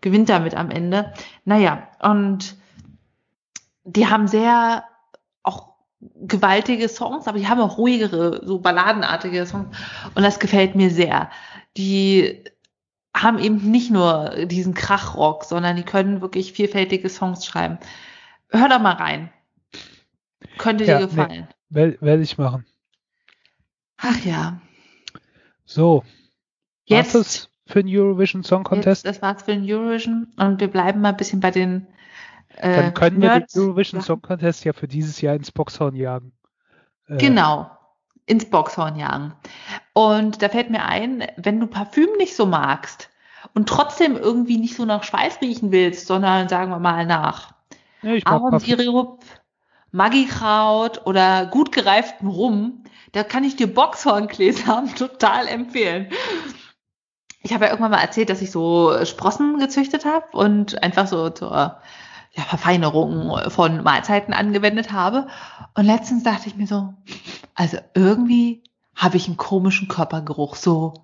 gewinnt 0.00 0.28
damit 0.28 0.54
am 0.54 0.70
Ende. 0.70 1.12
Naja, 1.44 1.88
und 2.00 2.54
die 3.82 4.06
haben 4.06 4.28
sehr 4.28 4.84
auch 5.42 5.74
gewaltige 5.98 6.88
Songs, 6.88 7.26
aber 7.26 7.38
die 7.38 7.48
haben 7.48 7.60
auch 7.60 7.76
ruhigere, 7.76 8.46
so 8.46 8.60
balladenartige 8.60 9.44
Songs 9.44 9.76
und 10.14 10.22
das 10.22 10.38
gefällt 10.38 10.76
mir 10.76 10.90
sehr. 10.90 11.28
Die 11.76 12.44
haben 13.16 13.40
eben 13.40 13.68
nicht 13.72 13.90
nur 13.90 14.46
diesen 14.46 14.74
Krachrock, 14.74 15.42
sondern 15.42 15.74
die 15.74 15.82
können 15.82 16.20
wirklich 16.20 16.52
vielfältige 16.52 17.08
Songs 17.08 17.44
schreiben. 17.44 17.78
Hör 18.50 18.68
doch 18.68 18.78
mal 18.78 18.92
rein. 18.92 19.30
Könnte 20.56 20.84
ja, 20.84 20.98
dir 20.98 21.08
gefallen. 21.08 21.48
Werde 21.68 22.22
ich 22.22 22.38
machen. 22.38 22.64
Ach 23.98 24.18
ja. 24.24 24.60
So. 25.64 26.04
Jetzt. 26.84 27.14
Was 27.14 27.50
für 27.66 27.82
den 27.82 27.94
Eurovision 27.94 28.44
Song 28.44 28.64
Contest? 28.64 29.04
Jetzt, 29.04 29.16
das 29.16 29.22
war's 29.22 29.42
für 29.42 29.52
den 29.52 29.64
Eurovision. 29.70 30.32
Und 30.36 30.60
wir 30.60 30.68
bleiben 30.68 31.00
mal 31.00 31.10
ein 31.10 31.16
bisschen 31.16 31.40
bei 31.40 31.50
den. 31.50 31.86
Äh, 32.56 32.76
Dann 32.76 32.94
können 32.94 33.18
Nerds. 33.18 33.54
wir 33.54 33.62
den 33.62 33.68
Eurovision 33.68 34.00
Song 34.00 34.22
Contest 34.22 34.64
ja 34.64 34.72
für 34.72 34.86
dieses 34.86 35.20
Jahr 35.20 35.34
ins 35.34 35.50
Boxhorn 35.50 35.96
jagen. 35.96 36.32
Äh, 37.08 37.16
genau. 37.16 37.70
Ins 38.26 38.48
Boxhorn 38.48 38.96
jagen. 38.96 39.34
Und 39.92 40.42
da 40.42 40.48
fällt 40.48 40.70
mir 40.70 40.84
ein, 40.84 41.24
wenn 41.36 41.60
du 41.60 41.66
Parfüm 41.66 42.08
nicht 42.18 42.34
so 42.36 42.46
magst 42.46 43.10
und 43.54 43.68
trotzdem 43.68 44.16
irgendwie 44.16 44.58
nicht 44.58 44.76
so 44.76 44.84
nach 44.84 45.04
Schweiß 45.04 45.40
riechen 45.40 45.70
willst, 45.72 46.06
sondern 46.06 46.48
sagen 46.48 46.70
wir 46.70 46.78
mal 46.78 47.06
nach 47.06 47.54
ja, 48.02 48.18
Ahornsirup, 48.24 49.24
Magikraut 49.92 51.06
oder 51.06 51.46
gut 51.46 51.72
gereiften 51.72 52.28
Rum, 52.28 52.84
da 53.12 53.24
kann 53.24 53.44
ich 53.44 53.56
dir 53.56 53.72
Boxhorngläser 53.72 54.84
total 54.96 55.48
empfehlen. 55.48 56.08
Ich 57.42 57.52
habe 57.52 57.64
ja 57.64 57.70
irgendwann 57.70 57.92
mal 57.92 58.02
erzählt, 58.02 58.28
dass 58.28 58.42
ich 58.42 58.50
so 58.50 59.04
Sprossen 59.04 59.58
gezüchtet 59.58 60.04
habe 60.04 60.26
und 60.32 60.82
einfach 60.82 61.06
so 61.06 61.30
zur 61.30 61.80
ja, 62.36 62.42
Verfeinerung 62.42 63.50
von 63.50 63.82
Mahlzeiten 63.82 64.34
angewendet 64.34 64.92
habe. 64.92 65.28
Und 65.74 65.86
letztens 65.86 66.24
dachte 66.24 66.48
ich 66.48 66.56
mir 66.56 66.66
so, 66.66 66.92
also 67.54 67.78
irgendwie 67.94 68.64
habe 68.94 69.16
ich 69.16 69.28
einen 69.28 69.36
komischen 69.36 69.88
Körpergeruch, 69.88 70.56
so 70.56 70.94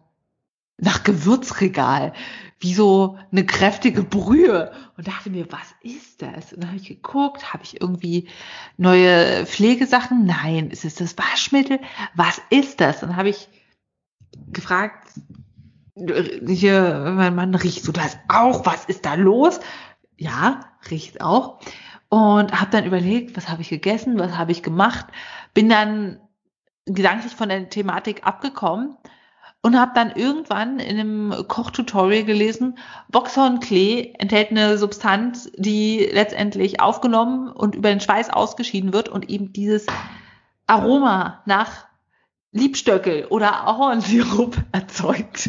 nach 0.79 1.05
Gewürzregal 1.05 2.13
wie 2.59 2.75
so 2.75 3.19
eine 3.33 3.45
kräftige 3.45 4.05
Brühe 4.05 4.73
und 4.97 5.09
dachte 5.09 5.31
mir, 5.31 5.51
was 5.51 5.75
ist 5.83 6.23
das? 6.23 6.53
Und 6.53 6.63
dann 6.63 6.71
habe 6.71 6.81
ich 6.81 6.89
geguckt, 6.89 7.53
habe 7.53 7.65
ich 7.65 7.81
irgendwie 7.81 8.29
neue 8.77 9.47
Pflegesachen? 9.47 10.25
Nein, 10.27 10.71
ist 10.71 10.85
es 10.85 10.95
das 10.95 11.19
Waschmittel? 11.19 11.81
Was 12.15 12.41
ist 12.51 12.81
das? 12.81 13.03
Und 13.03 13.11
dann 13.11 13.17
habe 13.17 13.31
ich 13.31 13.49
gefragt, 14.53 15.09
hier, 15.97 17.13
mein 17.17 17.35
Mann 17.35 17.55
riecht 17.55 17.85
so 17.85 17.93
das 17.93 18.17
auch, 18.29 18.65
was 18.65 18.85
ist 18.85 19.05
da 19.05 19.15
los? 19.15 19.61
Ja, 20.17 20.61
riecht 20.89 21.21
auch. 21.21 21.59
Und 22.09 22.61
habe 22.61 22.71
dann 22.71 22.85
überlegt, 22.85 23.37
was 23.37 23.49
habe 23.49 23.63
ich 23.63 23.71
gegessen, 23.71 24.19
was 24.19 24.37
habe 24.37 24.53
ich 24.53 24.63
gemacht, 24.63 25.07
bin 25.53 25.69
dann 25.69 26.21
gedanklich 26.87 27.33
von 27.35 27.49
der 27.49 27.69
Thematik 27.69 28.25
abgekommen 28.25 28.97
und 29.63 29.79
habe 29.79 29.93
dann 29.95 30.11
irgendwann 30.11 30.81
in 30.81 30.99
einem 30.99 31.49
Kochtutorial 31.49 32.25
gelesen, 32.25 32.79
Boxhornklee 33.11 34.15
enthält 34.19 34.51
eine 34.51 34.77
Substanz, 34.77 35.51
die 35.57 36.09
letztendlich 36.13 36.81
aufgenommen 36.81 37.49
und 37.49 37.77
über 37.77 37.89
den 37.89 38.01
Schweiß 38.01 38.31
ausgeschieden 38.31 38.93
wird 38.93 39.09
und 39.09 39.31
eben 39.31 39.53
dieses 39.53 39.87
Aroma 40.67 41.43
nach 41.47 41.87
Liebstöckel 42.51 43.27
oder 43.27 43.67
Ahornsirup 43.67 44.57
erzeugt. 44.73 45.49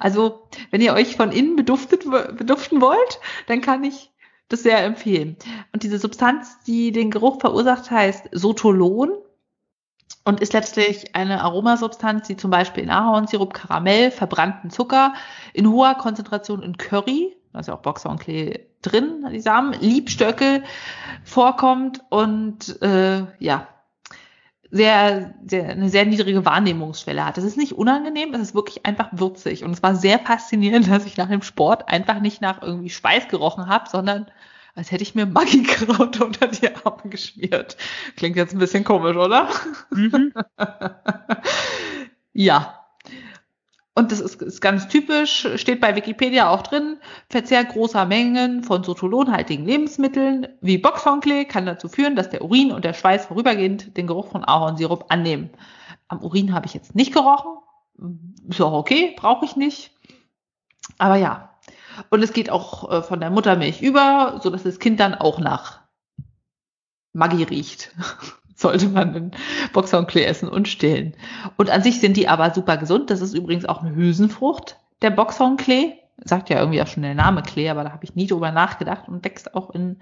also, 0.00 0.48
wenn 0.70 0.80
ihr 0.80 0.94
euch 0.94 1.16
von 1.16 1.30
innen 1.30 1.56
beduftet, 1.56 2.04
beduften 2.36 2.80
wollt, 2.80 3.20
dann 3.46 3.60
kann 3.60 3.84
ich 3.84 4.10
das 4.48 4.62
sehr 4.62 4.84
empfehlen. 4.84 5.36
Und 5.72 5.84
diese 5.84 5.98
Substanz, 5.98 6.58
die 6.66 6.92
den 6.92 7.10
Geruch 7.10 7.40
verursacht, 7.40 7.90
heißt 7.90 8.28
Sotolon 8.32 9.10
und 10.24 10.40
ist 10.40 10.52
letztlich 10.52 11.14
eine 11.14 11.42
Aromasubstanz, 11.42 12.26
die 12.26 12.36
zum 12.36 12.50
Beispiel 12.50 12.84
in 12.84 12.90
Ahornsirup, 12.90 13.52
Karamell, 13.52 14.10
verbrannten 14.10 14.70
Zucker, 14.70 15.14
in 15.52 15.70
hoher 15.70 15.94
Konzentration 15.94 16.62
in 16.62 16.76
Curry, 16.76 17.36
da 17.52 17.60
ist 17.60 17.68
ja 17.68 17.74
auch 17.74 17.82
Boxhornklee 17.82 18.66
drin, 18.82 19.26
die 19.32 19.40
Samen, 19.40 19.74
Liebstöckel 19.80 20.64
vorkommt 21.22 22.02
und 22.08 22.80
äh, 22.82 23.24
ja, 23.38 23.68
sehr, 24.70 25.34
sehr, 25.46 25.68
eine 25.68 25.88
sehr 25.88 26.04
niedrige 26.04 26.44
Wahrnehmungsschwelle 26.44 27.24
hat. 27.24 27.36
Das 27.36 27.44
ist 27.44 27.56
nicht 27.56 27.74
unangenehm, 27.74 28.34
es 28.34 28.40
ist 28.40 28.54
wirklich 28.56 28.84
einfach 28.84 29.08
würzig. 29.12 29.62
Und 29.62 29.70
es 29.70 29.84
war 29.84 29.94
sehr 29.94 30.18
faszinierend, 30.18 30.88
dass 30.90 31.06
ich 31.06 31.16
nach 31.16 31.28
dem 31.28 31.42
Sport 31.42 31.88
einfach 31.88 32.18
nicht 32.18 32.40
nach 32.40 32.60
irgendwie 32.60 32.90
Schweiß 32.90 33.28
gerochen 33.28 33.68
habe, 33.68 33.88
sondern 33.88 34.26
als 34.74 34.90
hätte 34.90 35.02
ich 35.02 35.14
mir 35.14 35.26
Maggi-Kraut 35.26 36.20
unter 36.20 36.48
die 36.48 36.68
Arme 36.68 37.10
geschmiert. 37.10 37.76
Klingt 38.16 38.36
jetzt 38.36 38.52
ein 38.52 38.58
bisschen 38.58 38.84
komisch, 38.84 39.16
oder? 39.16 39.48
Mhm. 39.90 40.32
ja. 42.32 42.80
Und 43.96 44.10
das 44.10 44.18
ist, 44.20 44.42
ist, 44.42 44.60
ganz 44.60 44.88
typisch, 44.88 45.46
steht 45.54 45.80
bei 45.80 45.94
Wikipedia 45.94 46.50
auch 46.50 46.62
drin, 46.62 46.98
Verzehr 47.28 47.64
großer 47.64 48.04
Mengen 48.06 48.64
von 48.64 48.82
sotolonhaltigen 48.82 49.64
Lebensmitteln 49.64 50.48
wie 50.60 50.78
Boxhornklee 50.78 51.44
kann 51.44 51.64
dazu 51.64 51.88
führen, 51.88 52.16
dass 52.16 52.28
der 52.28 52.42
Urin 52.42 52.72
und 52.72 52.84
der 52.84 52.92
Schweiß 52.92 53.26
vorübergehend 53.26 53.96
den 53.96 54.08
Geruch 54.08 54.32
von 54.32 54.44
Ahornsirup 54.44 55.06
annehmen. 55.10 55.50
Am 56.08 56.20
Urin 56.24 56.52
habe 56.52 56.66
ich 56.66 56.74
jetzt 56.74 56.96
nicht 56.96 57.12
gerochen. 57.14 57.52
Ist 58.48 58.60
auch 58.60 58.72
okay, 58.72 59.14
brauche 59.16 59.44
ich 59.44 59.54
nicht. 59.54 59.92
Aber 60.98 61.14
ja, 61.14 61.53
und 62.10 62.22
es 62.22 62.32
geht 62.32 62.50
auch 62.50 62.90
äh, 62.90 63.02
von 63.02 63.20
der 63.20 63.30
Muttermilch 63.30 63.82
über, 63.82 64.40
so 64.42 64.50
dass 64.50 64.62
das 64.62 64.78
Kind 64.78 65.00
dann 65.00 65.14
auch 65.14 65.38
nach 65.38 65.80
Maggi 67.12 67.42
riecht. 67.44 67.94
Sollte 68.56 68.88
man 68.88 69.12
den 69.12 69.30
Boxhornklee 69.72 70.24
essen 70.24 70.48
und 70.48 70.68
stillen. 70.68 71.14
Und 71.56 71.70
an 71.70 71.82
sich 71.82 72.00
sind 72.00 72.16
die 72.16 72.28
aber 72.28 72.54
super 72.54 72.76
gesund. 72.76 73.10
Das 73.10 73.20
ist 73.20 73.34
übrigens 73.34 73.64
auch 73.64 73.82
eine 73.82 73.94
Hülsenfrucht, 73.94 74.78
der 75.02 75.10
Boxhornklee. 75.10 75.94
Sagt 76.24 76.50
ja 76.50 76.60
irgendwie 76.60 76.80
auch 76.80 76.86
schon 76.86 77.02
der 77.02 77.14
Name 77.14 77.42
Klee, 77.42 77.68
aber 77.68 77.82
da 77.82 77.90
habe 77.90 78.04
ich 78.04 78.14
nie 78.14 78.28
drüber 78.28 78.52
nachgedacht 78.52 79.08
und 79.08 79.24
wächst 79.24 79.54
auch 79.56 79.70
in 79.70 80.00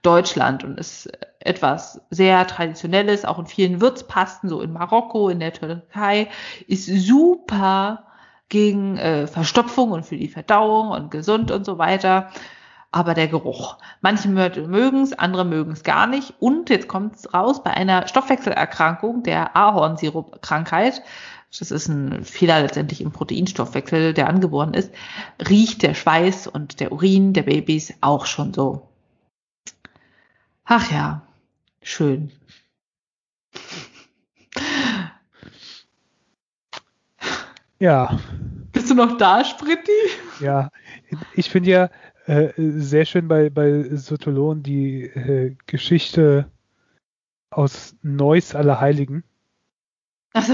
Deutschland 0.00 0.64
und 0.64 0.80
ist 0.80 1.10
etwas 1.40 2.00
sehr 2.08 2.46
Traditionelles, 2.46 3.26
auch 3.26 3.38
in 3.38 3.46
vielen 3.46 3.82
Würzpasten, 3.82 4.48
so 4.48 4.62
in 4.62 4.72
Marokko, 4.72 5.28
in 5.28 5.40
der 5.40 5.52
Türkei, 5.52 6.28
ist 6.66 6.86
super 6.86 8.09
gegen 8.50 8.98
äh, 8.98 9.26
Verstopfung 9.26 9.92
und 9.92 10.04
für 10.04 10.18
die 10.18 10.28
Verdauung 10.28 10.90
und 10.90 11.10
gesund 11.10 11.50
und 11.50 11.64
so 11.64 11.78
weiter. 11.78 12.28
Aber 12.92 13.14
der 13.14 13.28
Geruch. 13.28 13.78
Manche 14.00 14.28
mögen 14.28 15.02
es, 15.02 15.12
andere 15.12 15.44
mögen 15.44 15.72
es 15.72 15.84
gar 15.84 16.06
nicht. 16.06 16.34
Und 16.40 16.68
jetzt 16.68 16.88
kommt 16.88 17.16
es 17.16 17.32
raus, 17.32 17.62
bei 17.62 17.70
einer 17.70 18.08
Stoffwechselerkrankung, 18.08 19.22
der 19.22 19.56
Ahornsirup-Krankheit, 19.56 21.02
das 21.56 21.70
ist 21.70 21.88
ein 21.88 22.24
Fehler 22.24 22.60
letztendlich 22.60 23.00
im 23.00 23.12
Proteinstoffwechsel, 23.12 24.12
der 24.12 24.28
angeboren 24.28 24.74
ist, 24.74 24.92
riecht 25.48 25.82
der 25.82 25.94
Schweiß 25.94 26.46
und 26.46 26.80
der 26.80 26.92
Urin 26.92 27.32
der 27.32 27.42
Babys 27.42 27.94
auch 28.00 28.26
schon 28.26 28.52
so. 28.52 28.88
Ach 30.64 30.90
ja, 30.92 31.22
schön. 31.82 32.32
Ja. 37.80 38.18
Bist 38.72 38.90
du 38.90 38.94
noch 38.94 39.16
da, 39.16 39.44
Spritti? 39.44 39.90
Ja, 40.40 40.70
ich 41.34 41.50
finde 41.50 41.70
ja 41.70 41.90
äh, 42.26 42.52
sehr 42.56 43.06
schön 43.06 43.26
bei, 43.26 43.50
bei 43.50 43.84
Sotolon 43.96 44.62
die 44.62 45.04
äh, 45.04 45.56
Geschichte 45.66 46.50
aus 47.50 47.96
Neuss 48.02 48.54
Allerheiligen. 48.54 49.24
Also, 50.34 50.52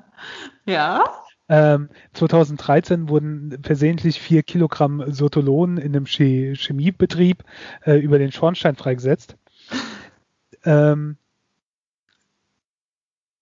ja. 0.66 1.04
Ähm, 1.48 1.88
2013 2.12 3.08
wurden 3.08 3.62
versehentlich 3.62 4.20
vier 4.20 4.42
Kilogramm 4.42 5.10
Sotolon 5.10 5.78
in 5.78 5.96
einem 5.96 6.04
Chemiebetrieb 6.04 7.44
äh, 7.86 7.98
über 7.98 8.18
den 8.18 8.32
Schornstein 8.32 8.76
freigesetzt. 8.76 9.36
Ähm, 10.64 11.16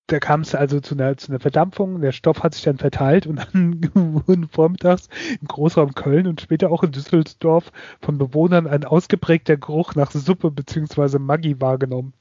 da 0.07 0.21
kam 0.21 0.43
es 0.43 0.55
also 0.55 0.81
zu 0.81 0.95
einer, 0.95 1.17
zu 1.17 1.33
einer 1.33 1.41
Verdampfung, 1.41 2.01
der 2.01 2.13
Stoff 2.13 2.43
hat 2.43 2.55
sich 2.55 2.63
dann 2.63 2.79
verteilt 2.79 3.27
und 3.27 3.37
dann 3.37 3.81
wurden 3.95 4.49
vormittags 4.49 5.09
im 5.41 5.49
Großraum 5.49 5.95
Köln 5.95 6.27
und 6.29 6.41
später 6.41 6.71
auch 6.71 6.83
in 6.85 6.93
Düsseldorf 6.93 7.73
von 8.01 8.19
Bewohnern 8.19 8.67
ein 8.67 8.85
ausgeprägter 8.85 9.57
Geruch 9.57 9.95
nach 9.95 10.13
Suppe 10.13 10.51
bzw. 10.51 11.19
Maggi 11.19 11.61
wahrgenommen. 11.61 12.13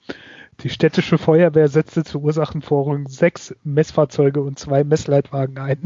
Die 0.61 0.69
städtische 0.69 1.17
Feuerwehr 1.17 1.67
setzte 1.67 2.03
zur 2.03 2.21
Ursachenforschung 2.21 3.07
sechs 3.07 3.55
Messfahrzeuge 3.63 4.41
und 4.41 4.57
zwei 4.57 4.83
Messleitwagen 4.83 5.57
ein. 5.59 5.83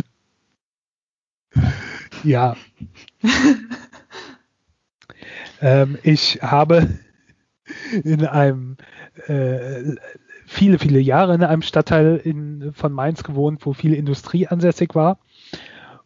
ja. 2.24 2.56
ähm, 5.62 5.98
ich 6.04 6.42
habe 6.42 6.88
in 8.04 8.26
einem 8.26 8.78
äh, 9.28 9.96
viele, 10.50 10.80
viele 10.80 11.00
Jahre 11.00 11.36
in 11.36 11.44
einem 11.44 11.62
Stadtteil 11.62 12.18
in, 12.18 12.74
von 12.74 12.92
Mainz 12.92 13.24
gewohnt, 13.24 13.68
wo 13.68 13.74
viel 13.74 13.94
Industrie 13.94 14.48
ansässig 14.48 14.96
war. 14.96 15.20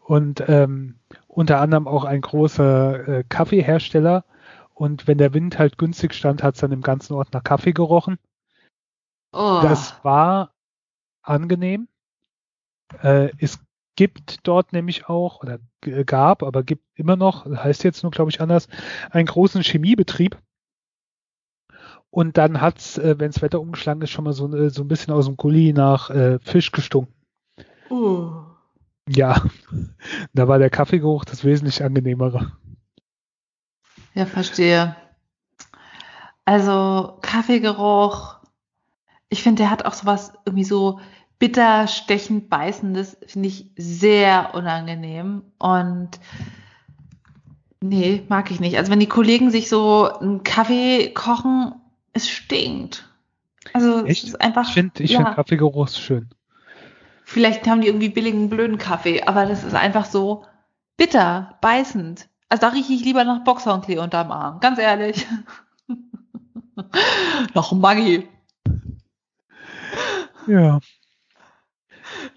Und 0.01 0.43
ähm, 0.49 0.95
unter 1.27 1.61
anderem 1.61 1.87
auch 1.87 2.03
ein 2.03 2.19
großer 2.19 3.07
äh, 3.07 3.23
Kaffeehersteller. 3.29 4.25
Und 4.73 5.07
wenn 5.07 5.17
der 5.17 5.33
Wind 5.33 5.59
halt 5.59 5.77
günstig 5.77 6.13
stand, 6.13 6.43
hat 6.43 6.55
es 6.55 6.61
dann 6.61 6.73
im 6.73 6.81
ganzen 6.81 7.13
Ort 7.13 7.33
nach 7.33 7.43
Kaffee 7.43 7.71
gerochen. 7.71 8.17
Oh. 9.31 9.61
Das 9.63 10.03
war 10.03 10.51
angenehm. 11.21 11.87
Äh, 13.01 13.29
es 13.39 13.59
gibt 13.95 14.45
dort 14.45 14.73
nämlich 14.73 15.07
auch, 15.07 15.41
oder 15.41 15.59
gab, 16.05 16.43
aber 16.43 16.63
gibt 16.63 16.83
immer 16.95 17.15
noch, 17.15 17.45
heißt 17.45 17.85
jetzt 17.85 18.03
nur, 18.03 18.11
glaube 18.11 18.29
ich, 18.29 18.41
anders, 18.41 18.67
einen 19.09 19.27
großen 19.27 19.63
Chemiebetrieb, 19.63 20.37
und 22.13 22.37
dann 22.37 22.61
hat's, 22.61 22.99
äh, 22.99 23.15
wenn 23.17 23.31
das 23.31 23.41
Wetter 23.41 23.59
umgeschlagen 23.59 24.03
ist, 24.03 24.11
schon 24.11 24.25
mal 24.25 24.33
so, 24.33 24.55
äh, 24.55 24.69
so 24.69 24.83
ein 24.83 24.87
bisschen 24.87 25.11
aus 25.11 25.25
dem 25.25 25.35
Gully 25.35 25.73
nach 25.73 26.11
äh, 26.11 26.37
Fisch 26.43 26.71
gestunken. 26.71 27.11
Uh. 27.89 28.29
Ja, 29.09 29.41
da 30.33 30.47
war 30.47 30.59
der 30.59 30.69
Kaffeegeruch 30.69 31.25
das 31.25 31.43
wesentlich 31.43 31.83
angenehmere. 31.83 32.51
Ja, 34.13 34.27
verstehe. 34.27 34.95
Also 36.45 37.17
Kaffeegeruch, 37.23 38.35
ich 39.29 39.41
finde, 39.41 39.63
der 39.63 39.71
hat 39.71 39.85
auch 39.85 39.93
sowas 39.93 40.33
irgendwie 40.45 40.65
so 40.65 40.99
bitter, 41.39 41.87
stechend, 41.87 42.47
beißendes, 42.47 43.17
finde 43.25 43.47
ich 43.47 43.71
sehr 43.75 44.53
unangenehm. 44.53 45.41
Und 45.57 46.11
nee, 47.81 48.21
mag 48.29 48.51
ich 48.51 48.59
nicht. 48.59 48.77
Also 48.77 48.91
wenn 48.91 48.99
die 48.99 49.07
Kollegen 49.07 49.49
sich 49.49 49.67
so 49.67 50.07
einen 50.19 50.43
Kaffee 50.43 51.11
kochen 51.11 51.73
es 52.13 52.29
stinkt. 52.29 53.07
Also 53.73 54.05
Echt? 54.05 54.23
es 54.23 54.29
ist 54.29 54.41
einfach. 54.41 54.67
Ich 54.67 54.73
finde 54.73 55.03
ich 55.03 55.11
ja. 55.11 55.23
find 55.23 55.35
Kaffeegeruch 55.35 55.89
schön. 55.89 56.29
Vielleicht 57.25 57.67
haben 57.67 57.81
die 57.81 57.87
irgendwie 57.87 58.09
billigen, 58.09 58.49
blöden 58.49 58.77
Kaffee, 58.77 59.23
aber 59.23 59.45
das 59.45 59.63
ist 59.63 59.75
einfach 59.75 60.05
so 60.05 60.45
bitter, 60.97 61.57
beißend. 61.61 62.27
Also 62.49 62.61
da 62.61 62.67
rieche 62.69 62.93
ich 62.93 63.03
lieber 63.03 63.23
nach 63.23 63.43
Boxhornklee 63.43 63.97
unterm 63.97 64.31
Arm, 64.31 64.59
ganz 64.59 64.77
ehrlich. 64.77 65.25
nach 67.53 67.71
Maggi. 67.71 68.27
Ja. 70.47 70.79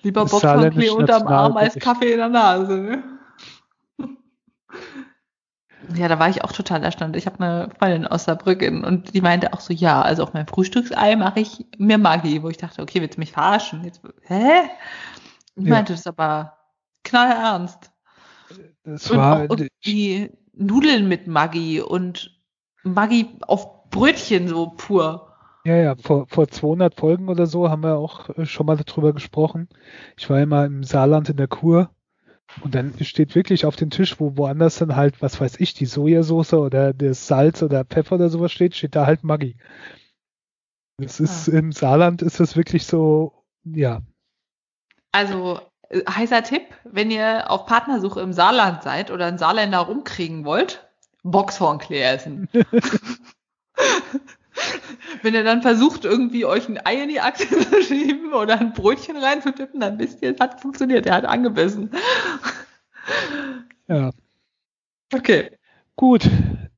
Lieber 0.03 0.25
Boxhornklee 0.25 0.91
unterm 0.91 1.27
Arm 1.27 1.57
als 1.57 1.75
Kaffee 1.75 2.13
in 2.13 2.19
der 2.19 2.29
Nase. 2.29 2.79
Ne? 2.79 3.05
Ja, 5.95 6.09
da 6.09 6.19
war 6.19 6.29
ich 6.29 6.43
auch 6.43 6.53
total 6.53 6.83
erstaunt. 6.83 7.17
Ich 7.17 7.27
habe 7.27 7.39
eine 7.43 7.71
Freundin 7.79 8.07
aus 8.07 8.25
Saarbrücken 8.25 8.85
und 8.85 9.15
die 9.15 9.21
meinte 9.21 9.53
auch 9.53 9.61
so, 9.61 9.73
ja, 9.73 10.03
also 10.03 10.23
auf 10.25 10.33
mein 10.35 10.47
Frühstücksei 10.47 11.17
mache 11.17 11.41
ich 11.41 11.67
mir 11.79 11.99
Maggi, 11.99 12.43
wo 12.43 12.49
ich 12.49 12.57
dachte, 12.57 12.83
okay, 12.83 13.01
willst 13.01 13.17
du 13.17 13.21
mich 13.21 13.33
verarschen? 13.33 13.85
Jetzt, 13.85 14.03
hä? 14.23 14.63
Ich 15.55 15.65
meinte 15.67 15.93
ja. 15.93 15.97
das 15.97 16.07
aber 16.07 16.57
knallernst. 17.05 17.93
Das 18.85 19.11
Und, 19.11 19.17
war, 19.19 19.45
auch, 19.45 19.49
und 19.49 19.69
die 19.85 20.31
Nudeln 20.55 21.09
mit 21.09 21.27
Maggi 21.27 21.81
und 21.81 22.41
Maggi 22.83 23.39
auf 23.43 23.89
Brötchen 23.91 24.49
so 24.49 24.71
pur. 24.77 25.37
ja, 25.65 25.77
ja, 25.77 25.97
vor, 25.97 26.27
vor 26.29 26.49
200 26.49 26.95
Folgen 26.95 27.29
oder 27.29 27.47
so 27.47 27.71
haben 27.71 27.83
wir 27.83 27.97
auch 27.97 28.29
äh, 28.31 28.47
schon 28.47 28.67
mal 28.67 28.77
darüber 28.77 29.13
gesprochen. 29.13 29.69
Ich 30.17 30.29
war 30.31 30.41
immer 30.41 30.65
im 30.65 30.85
Saarland 30.85 31.29
in 31.29 31.37
der 31.37 31.49
Kur 31.49 31.91
und 32.63 32.75
dann 32.75 32.95
steht 33.05 33.35
wirklich 33.35 33.67
auf 33.67 33.77
dem 33.77 33.91
Tisch, 33.91 34.19
wo 34.19 34.37
woanders 34.37 34.77
dann 34.79 34.97
halt, 34.97 35.21
was 35.23 35.41
weiß 35.41 35.61
ich, 35.61 35.75
die 35.75 35.87
Sojasauce 35.87 36.55
oder 36.55 36.93
das 36.95 37.27
Salz 37.27 37.63
oder 37.63 37.85
Pfeffer 37.85 38.15
oder 38.17 38.29
sowas 38.31 38.53
steht, 38.53 38.75
steht 38.75 38.95
da 38.97 39.07
halt 39.07 39.25
Maggi. 39.25 39.57
Das 40.99 41.21
ist, 41.21 41.49
Ah. 41.49 41.59
im 41.59 41.73
Saarland 41.73 42.23
ist 42.23 42.41
das 42.41 42.57
wirklich 42.57 42.87
so, 42.87 43.45
ja, 43.65 44.01
Also 45.13 45.61
äh, 45.91 46.01
heißer 46.09 46.43
Tipp, 46.43 46.63
wenn 46.85 47.11
ihr 47.11 47.51
auf 47.51 47.67
Partnersuche 47.67 48.21
im 48.21 48.33
Saarland 48.33 48.83
seid 48.83 49.11
oder 49.11 49.27
einen 49.27 49.39
Saarländer 49.39 49.79
rumkriegen 49.81 50.45
wollt, 50.45 50.89
Boxhornklee 51.23 52.01
essen. 52.03 52.49
wenn 55.23 55.35
ihr 55.35 55.45
dann 55.45 55.63
versucht, 55.63 56.05
irgendwie 56.05 56.45
euch 56.45 56.69
ein 56.69 56.85
Ei 56.85 57.03
in 57.03 57.09
die 57.09 57.21
Achse 57.21 57.49
zu 57.71 57.83
schieben 57.83 58.33
oder 58.33 58.59
ein 58.59 58.73
Brötchen 58.73 59.17
reinzutippen, 59.17 59.81
dann 59.81 59.99
wisst 59.99 60.23
ihr, 60.23 60.35
es 60.35 60.41
hat 60.41 60.61
funktioniert, 60.61 61.07
er 61.07 61.15
hat 61.15 61.25
angebissen. 61.25 61.91
ja. 63.89 64.11
Okay. 65.13 65.51
Gut, 65.97 66.29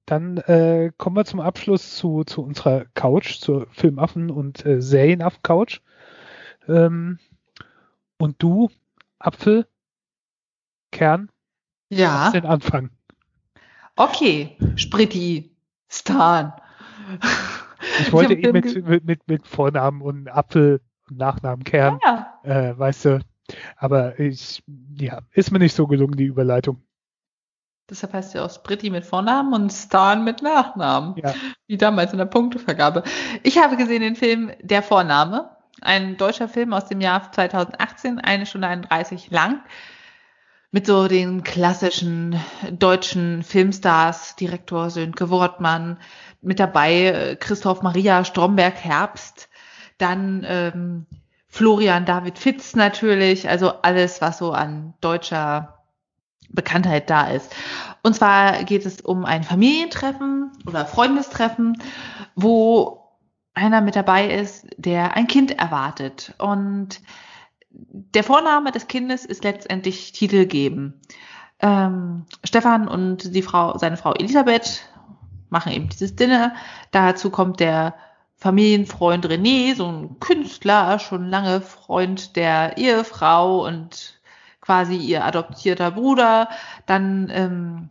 dann 0.07 0.37
äh, 0.39 0.93
kommen 0.97 1.17
wir 1.17 1.25
zum 1.25 1.41
Abschluss 1.41 1.97
zu, 1.97 2.25
zu 2.25 2.43
unserer 2.43 2.85
Couch, 2.95 3.39
zur 3.41 3.67
Filmaffen- 3.73 4.31
und 4.31 4.65
äh, 4.65 4.81
Serienaffen-Couch. 4.81 5.81
Ähm, 6.69 7.19
und 8.19 8.43
du, 8.43 8.71
Apfel, 9.19 9.67
Kern, 10.93 11.31
Ja. 11.91 12.25
hast 12.27 12.35
den 12.35 12.47
Anfang. 12.47 12.91
Okay. 13.97 14.57
Spritti. 14.77 15.51
Stan. 15.89 16.53
Ich 18.01 18.13
wollte 18.13 18.35
hab 18.35 18.45
eh 18.45 18.53
mit, 18.53 18.87
mit, 18.87 19.05
mit, 19.05 19.29
mit 19.29 19.47
Vornamen 19.47 20.03
und 20.03 20.29
Apfel 20.29 20.81
und 21.09 21.19
Nachnamen 21.19 21.65
Kern, 21.65 21.99
Ja. 22.05 22.39
äh, 22.43 22.79
weißt 22.79 23.05
du, 23.07 23.21
aber 23.77 24.19
ich, 24.21 24.63
ja, 24.99 25.21
ist 25.33 25.51
mir 25.51 25.59
nicht 25.59 25.75
so 25.75 25.87
gelungen, 25.87 26.17
die 26.17 26.25
Überleitung. 26.25 26.83
Deshalb 27.91 28.13
heißt 28.13 28.35
ja 28.35 28.45
auch 28.45 28.51
Spritti 28.51 28.91
mit 28.91 29.07
Vornamen 29.07 29.55
und 29.55 29.73
Stan 29.73 30.23
mit 30.23 30.43
Nachnamen. 30.43 31.15
Ja. 31.17 31.35
Wie 31.67 31.79
damals 31.79 32.13
in 32.13 32.19
der 32.19 32.27
Punktevergabe. 32.27 33.03
Ich 33.43 33.57
habe 33.59 33.77
gesehen 33.79 34.03
den 34.03 34.15
Film 34.17 34.53
Der 34.61 34.83
Vorname. 34.83 35.57
Ein 35.81 36.17
deutscher 36.19 36.49
Film 36.49 36.75
aus 36.75 36.87
dem 36.87 37.01
Jahr 37.01 37.33
2018, 37.33 38.19
eine 38.19 38.45
Stunde 38.45 38.69
31 38.69 39.31
lang. 39.31 39.63
Mit 40.71 40.87
so 40.87 41.09
den 41.09 41.45
klassischen 41.45 42.39
deutschen 42.71 43.43
Filmstars, 43.43 44.37
Direktor 44.37 44.91
Sönke 44.91 45.31
Wortmann, 45.31 45.97
mit 46.41 46.61
dabei 46.61 47.07
äh, 47.07 47.37
Christoph 47.37 47.83
Maria 47.83 48.25
Stromberg-Herbst, 48.25 49.49
dann 49.99 50.45
ähm, 50.49 51.07
Florian 51.49 52.05
David 52.05 52.39
Fitz 52.39 52.77
natürlich, 52.77 53.49
also 53.49 53.71
alles, 53.83 54.21
was 54.21 54.39
so 54.39 54.53
an 54.53 54.95
deutscher 55.01 55.79
Bekanntheit 56.51 57.11
da 57.11 57.29
ist. 57.29 57.55
Und 58.03 58.15
zwar 58.15 58.65
geht 58.65 58.87
es 58.87 59.01
um 59.01 59.25
ein 59.25 59.45
Familientreffen 59.45 60.53
oder 60.67 60.87
Freundestreffen, 60.87 61.83
wo 62.35 63.09
einer 63.55 63.81
mit 63.81 63.97
dabei 63.97 64.31
ist, 64.31 64.67
der 64.77 65.17
ein 65.17 65.27
Kind 65.27 65.59
erwartet. 65.59 66.35
Und 66.39 67.01
der 67.71 68.25
Vorname 68.25 68.73
des 68.73 68.87
Kindes 68.87 69.25
ist 69.25 69.45
letztendlich 69.45 70.13
titelgebend. 70.13 70.95
Ähm, 71.61 72.25
Stefan 72.45 72.87
und 72.89 73.35
die 73.35 73.43
Frau, 73.43 73.77
seine 73.79 73.97
Frau 73.97 74.15
Elisabeth 74.15 74.89
machen 75.51 75.73
eben 75.73 75.89
dieses 75.89 76.17
Dinner. 76.17 76.55
Dazu 76.91 77.31
kommt 77.31 77.61
der 77.61 77.95
Familienfreund 78.37 79.27
René, 79.27 79.75
so 79.75 79.87
ein 79.87 80.21
Künstler, 80.21 80.99
schon 80.99 81.29
lange 81.29 81.61
Freund 81.61 82.37
der 82.37 82.77
Ehefrau 82.79 83.67
und 83.67 84.21
quasi 84.61 84.97
ihr 84.97 85.25
adoptierter 85.25 85.91
Bruder. 85.91 86.49
Dann 86.87 87.31
ähm, 87.33 87.89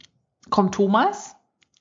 kommt 0.49 0.75
Thomas, 0.75 1.35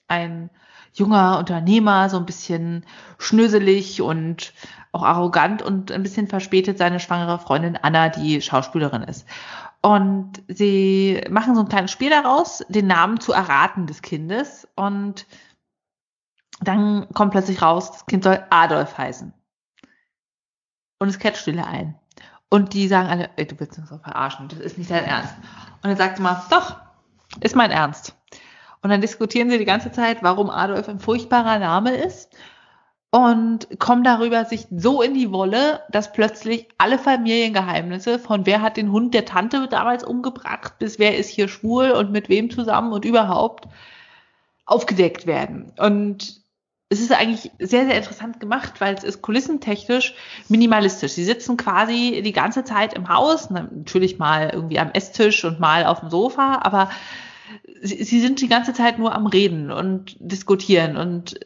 ein 0.09 0.51
junger 0.95 1.39
Unternehmer, 1.39 2.09
so 2.09 2.16
ein 2.16 2.27
bisschen 2.27 2.85
schnöselig 3.18 4.01
und 4.01 4.53
auch 4.93 5.03
arrogant 5.03 5.62
und 5.62 5.93
ein 5.93 6.03
bisschen 6.03 6.27
verspätet 6.27 6.79
seine 6.79 7.01
schwangere 7.01 7.39
Freundin 7.39 7.77
Anna, 7.77 8.09
die 8.09 8.41
Schauspielerin 8.41 9.03
ist. 9.03 9.27
Und 9.83 10.43
sie 10.49 11.20
machen 11.31 11.55
so 11.55 11.61
ein 11.61 11.68
kleines 11.68 11.93
Spiel 11.93 12.11
daraus, 12.11 12.64
den 12.68 12.87
Namen 12.87 13.20
zu 13.20 13.33
erraten 13.33 13.87
des 13.87 14.03
Kindes. 14.03 14.66
Und 14.74 15.27
dann 16.61 17.09
kommt 17.12 17.32
plötzlich 17.32 17.62
raus, 17.62 17.92
das 17.92 18.07
Kind 18.07 18.24
soll 18.24 18.42
Adolf 18.50 18.96
heißen. 18.96 19.32
Und 20.98 21.09
es 21.09 21.18
kehrt 21.18 21.36
Stille 21.36 21.66
ein. 21.66 21.94
Und 22.48 22.72
die 22.72 22.88
sagen 22.88 23.09
alle, 23.09 23.30
ey, 23.36 23.46
du 23.46 23.59
willst 23.59 23.78
uns 23.78 23.90
doch 23.90 24.00
verarschen, 24.00 24.48
das 24.48 24.61
ist 24.61 24.78
nicht 24.78 24.90
dein 24.90 25.04
Ernst. 25.04 25.34
Und 25.82 25.90
dann 25.90 25.96
sagt 25.96 26.20
mal, 26.20 26.42
doch, 26.50 26.76
ist 27.40 27.57
mein 27.57 27.70
Ernst. 27.70 28.16
Und 28.82 28.90
dann 28.90 29.00
diskutieren 29.00 29.50
sie 29.50 29.59
die 29.59 29.64
ganze 29.64 29.90
Zeit, 29.90 30.22
warum 30.22 30.48
Adolf 30.48 30.88
ein 30.88 31.00
furchtbarer 31.00 31.59
Name 31.59 31.90
ist 31.90 32.34
und 33.11 33.80
kommen 33.80 34.04
darüber 34.04 34.44
sich 34.44 34.66
so 34.70 35.02
in 35.02 35.14
die 35.14 35.32
Wolle, 35.32 35.80
dass 35.90 36.12
plötzlich 36.12 36.68
alle 36.78 36.98
Familiengeheimnisse 36.98 38.18
von 38.18 38.46
wer 38.46 38.62
hat 38.62 38.76
den 38.76 38.92
Hund 38.92 39.14
der 39.14 39.24
Tante 39.24 39.68
damals 39.68 40.04
umgebracht, 40.04 40.78
bis 40.78 40.98
wer 40.98 41.16
ist 41.16 41.30
hier 41.30 41.48
schwul 41.48 41.90
und 41.90 42.12
mit 42.12 42.28
wem 42.28 42.50
zusammen 42.50 42.92
und 42.92 43.04
überhaupt 43.04 43.66
aufgedeckt 44.66 45.26
werden. 45.26 45.72
Und 45.78 46.42
es 46.89 47.01
ist 47.01 47.12
eigentlich 47.12 47.51
sehr, 47.59 47.87
sehr 47.87 47.97
interessant 47.97 48.39
gemacht, 48.39 48.80
weil 48.80 48.95
es 48.95 49.03
ist 49.03 49.20
kulissentechnisch 49.20 50.14
minimalistisch. 50.49 51.12
Sie 51.12 51.24
sitzen 51.24 51.57
quasi 51.57 52.22
die 52.24 52.32
ganze 52.32 52.62
Zeit 52.62 52.95
im 52.95 53.09
Haus, 53.09 53.51
natürlich 53.51 54.18
mal 54.18 54.51
irgendwie 54.53 54.78
am 54.78 54.93
Esstisch 54.93 55.45
und 55.45 55.59
mal 55.59 55.84
auf 55.84 56.01
dem 56.01 56.11
Sofa, 56.11 56.61
aber 56.62 56.91
sie, 57.82 58.05
sie 58.05 58.20
sind 58.20 58.41
die 58.41 58.49
ganze 58.49 58.72
Zeit 58.72 58.99
nur 58.99 59.14
am 59.14 59.26
Reden 59.26 59.72
und 59.72 60.16
diskutieren 60.20 60.97
und 60.97 61.41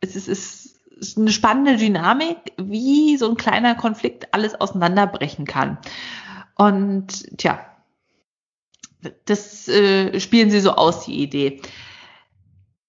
es 0.00 0.16
ist, 0.16 0.28
es 0.28 0.76
ist 0.96 1.18
eine 1.18 1.30
spannende 1.30 1.76
Dynamik, 1.76 2.38
wie 2.56 3.18
so 3.18 3.28
ein 3.28 3.36
kleiner 3.36 3.74
Konflikt 3.74 4.32
alles 4.32 4.58
auseinanderbrechen 4.58 5.44
kann. 5.44 5.76
Und 6.54 7.36
tja, 7.36 7.60
das 9.26 9.68
äh, 9.68 10.18
spielen 10.20 10.50
sie 10.50 10.60
so 10.60 10.72
aus, 10.72 11.04
die 11.04 11.22
Idee 11.22 11.60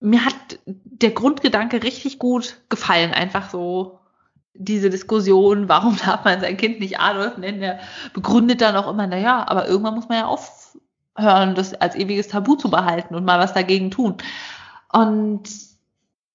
mir 0.02 0.26
hat 0.26 0.60
der 0.66 1.12
Grundgedanke 1.12 1.84
richtig 1.84 2.20
gut 2.20 2.58
gefallen. 2.68 3.12
Einfach 3.12 3.50
so 3.50 4.00
diese 4.54 4.90
Diskussion, 4.90 5.70
warum 5.70 5.98
darf 5.98 6.26
man 6.26 6.42
sein 6.42 6.58
Kind 6.58 6.80
nicht 6.80 7.00
Adolf 7.00 7.38
nennen? 7.38 7.62
Der 7.62 7.80
begründet 8.14 8.62
dann 8.62 8.76
auch 8.76 8.90
immer, 8.90 9.08
naja, 9.08 9.46
aber 9.48 9.68
irgendwann 9.68 9.96
muss 9.96 10.10
man 10.10 10.18
ja 10.18 10.26
aufhören, 10.26 11.56
das 11.56 11.74
als 11.76 11.96
ewiges 11.96 12.28
Tabu 12.28 12.56
zu 12.56 12.70
behalten 12.70 13.16
und 13.16 13.24
mal 13.24 13.40
was 13.40 13.54
dagegen 13.54 13.92
tun. 13.92 14.18
Und 14.92 15.44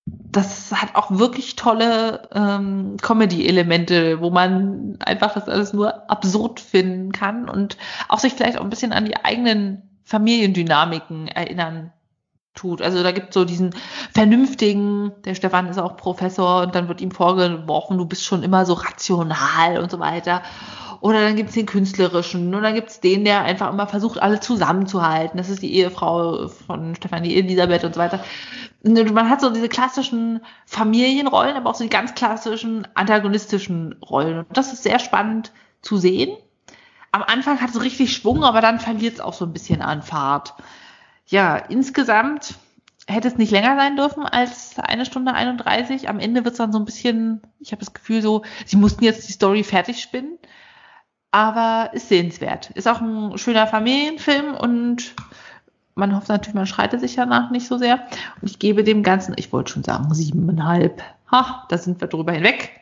das 0.06 0.70
hat 0.72 0.94
auch 0.94 1.10
wirklich 1.10 1.56
tolle 1.56 2.28
ähm, 2.32 2.96
Comedy-Elemente, 3.02 4.20
wo 4.20 4.30
man 4.30 4.96
einfach 5.00 5.34
das 5.34 5.48
alles 5.48 5.72
nur 5.72 6.08
absurd 6.08 6.60
finden 6.60 7.10
kann 7.10 7.48
und 7.48 7.76
auch 8.08 8.20
sich 8.20 8.32
vielleicht 8.34 8.58
auch 8.58 8.62
ein 8.62 8.70
bisschen 8.70 8.92
an 8.92 9.04
die 9.04 9.16
eigenen 9.16 9.82
Familiendynamiken 10.04 11.26
erinnern 11.26 11.92
tut. 12.56 12.82
Also 12.82 13.02
da 13.02 13.12
gibt 13.12 13.28
es 13.28 13.34
so 13.34 13.44
diesen 13.44 13.74
vernünftigen, 14.12 15.12
der 15.24 15.34
Stefan 15.34 15.68
ist 15.68 15.78
auch 15.78 15.96
Professor 15.96 16.62
und 16.62 16.74
dann 16.74 16.88
wird 16.88 17.00
ihm 17.00 17.12
vorgeworfen, 17.12 17.98
du 17.98 18.06
bist 18.06 18.24
schon 18.24 18.42
immer 18.42 18.66
so 18.66 18.74
rational 18.74 19.78
und 19.78 19.90
so 19.90 20.00
weiter. 20.00 20.42
Oder 21.00 21.20
dann 21.20 21.36
gibt 21.36 21.50
es 21.50 21.54
den 21.54 21.66
künstlerischen 21.66 22.54
und 22.54 22.62
dann 22.62 22.74
gibt 22.74 22.90
es 22.90 23.00
den, 23.00 23.24
der 23.24 23.44
einfach 23.44 23.70
immer 23.70 23.86
versucht, 23.86 24.20
alle 24.20 24.40
zusammenzuhalten. 24.40 25.36
Das 25.36 25.50
ist 25.50 25.62
die 25.62 25.74
Ehefrau 25.74 26.48
von 26.48 26.96
Stefan, 26.96 27.22
die 27.22 27.36
Elisabeth 27.36 27.84
und 27.84 27.94
so 27.94 28.00
weiter. 28.00 28.24
Und 28.82 29.12
man 29.12 29.28
hat 29.28 29.40
so 29.40 29.50
diese 29.50 29.68
klassischen 29.68 30.40
Familienrollen, 30.64 31.56
aber 31.56 31.70
auch 31.70 31.74
so 31.74 31.84
die 31.84 31.90
ganz 31.90 32.14
klassischen 32.14 32.88
antagonistischen 32.94 33.96
Rollen. 34.02 34.38
Und 34.38 34.56
das 34.56 34.72
ist 34.72 34.82
sehr 34.82 34.98
spannend 34.98 35.52
zu 35.82 35.96
sehen. 35.96 36.36
Am 37.12 37.22
Anfang 37.22 37.60
hat 37.60 37.70
es 37.70 37.80
richtig 37.80 38.12
Schwung, 38.12 38.44
aber 38.44 38.60
dann 38.60 38.80
verliert 38.80 39.14
es 39.14 39.20
auch 39.20 39.32
so 39.32 39.44
ein 39.44 39.52
bisschen 39.52 39.82
an 39.82 40.02
Fahrt 40.02 40.54
ja, 41.26 41.56
insgesamt 41.56 42.54
hätte 43.08 43.28
es 43.28 43.38
nicht 43.38 43.52
länger 43.52 43.76
sein 43.76 43.96
dürfen 43.96 44.24
als 44.24 44.78
eine 44.78 45.06
Stunde 45.06 45.32
31. 45.32 46.08
Am 46.08 46.18
Ende 46.18 46.44
wird 46.44 46.52
es 46.52 46.58
dann 46.58 46.72
so 46.72 46.78
ein 46.78 46.84
bisschen, 46.84 47.40
ich 47.60 47.72
habe 47.72 47.80
das 47.80 47.94
Gefühl 47.94 48.22
so, 48.22 48.42
sie 48.64 48.76
mussten 48.76 49.04
jetzt 49.04 49.28
die 49.28 49.32
Story 49.32 49.62
fertig 49.62 50.00
spinnen. 50.00 50.38
Aber 51.30 51.90
ist 51.92 52.08
sehenswert. 52.08 52.70
Ist 52.70 52.88
auch 52.88 53.00
ein 53.00 53.36
schöner 53.36 53.66
Familienfilm 53.66 54.54
und 54.54 55.14
man 55.94 56.14
hofft 56.14 56.28
natürlich, 56.28 56.54
man 56.54 56.66
schreitet 56.66 57.00
sich 57.00 57.14
danach 57.16 57.50
nicht 57.50 57.66
so 57.66 57.78
sehr. 57.78 58.06
Und 58.40 58.50
ich 58.50 58.58
gebe 58.58 58.84
dem 58.84 59.02
Ganzen, 59.02 59.34
ich 59.36 59.52
wollte 59.52 59.72
schon 59.72 59.84
sagen, 59.84 60.12
siebeneinhalb. 60.14 61.02
Ha, 61.30 61.66
da 61.68 61.78
sind 61.78 62.00
wir 62.00 62.08
drüber 62.08 62.32
hinweg. 62.32 62.80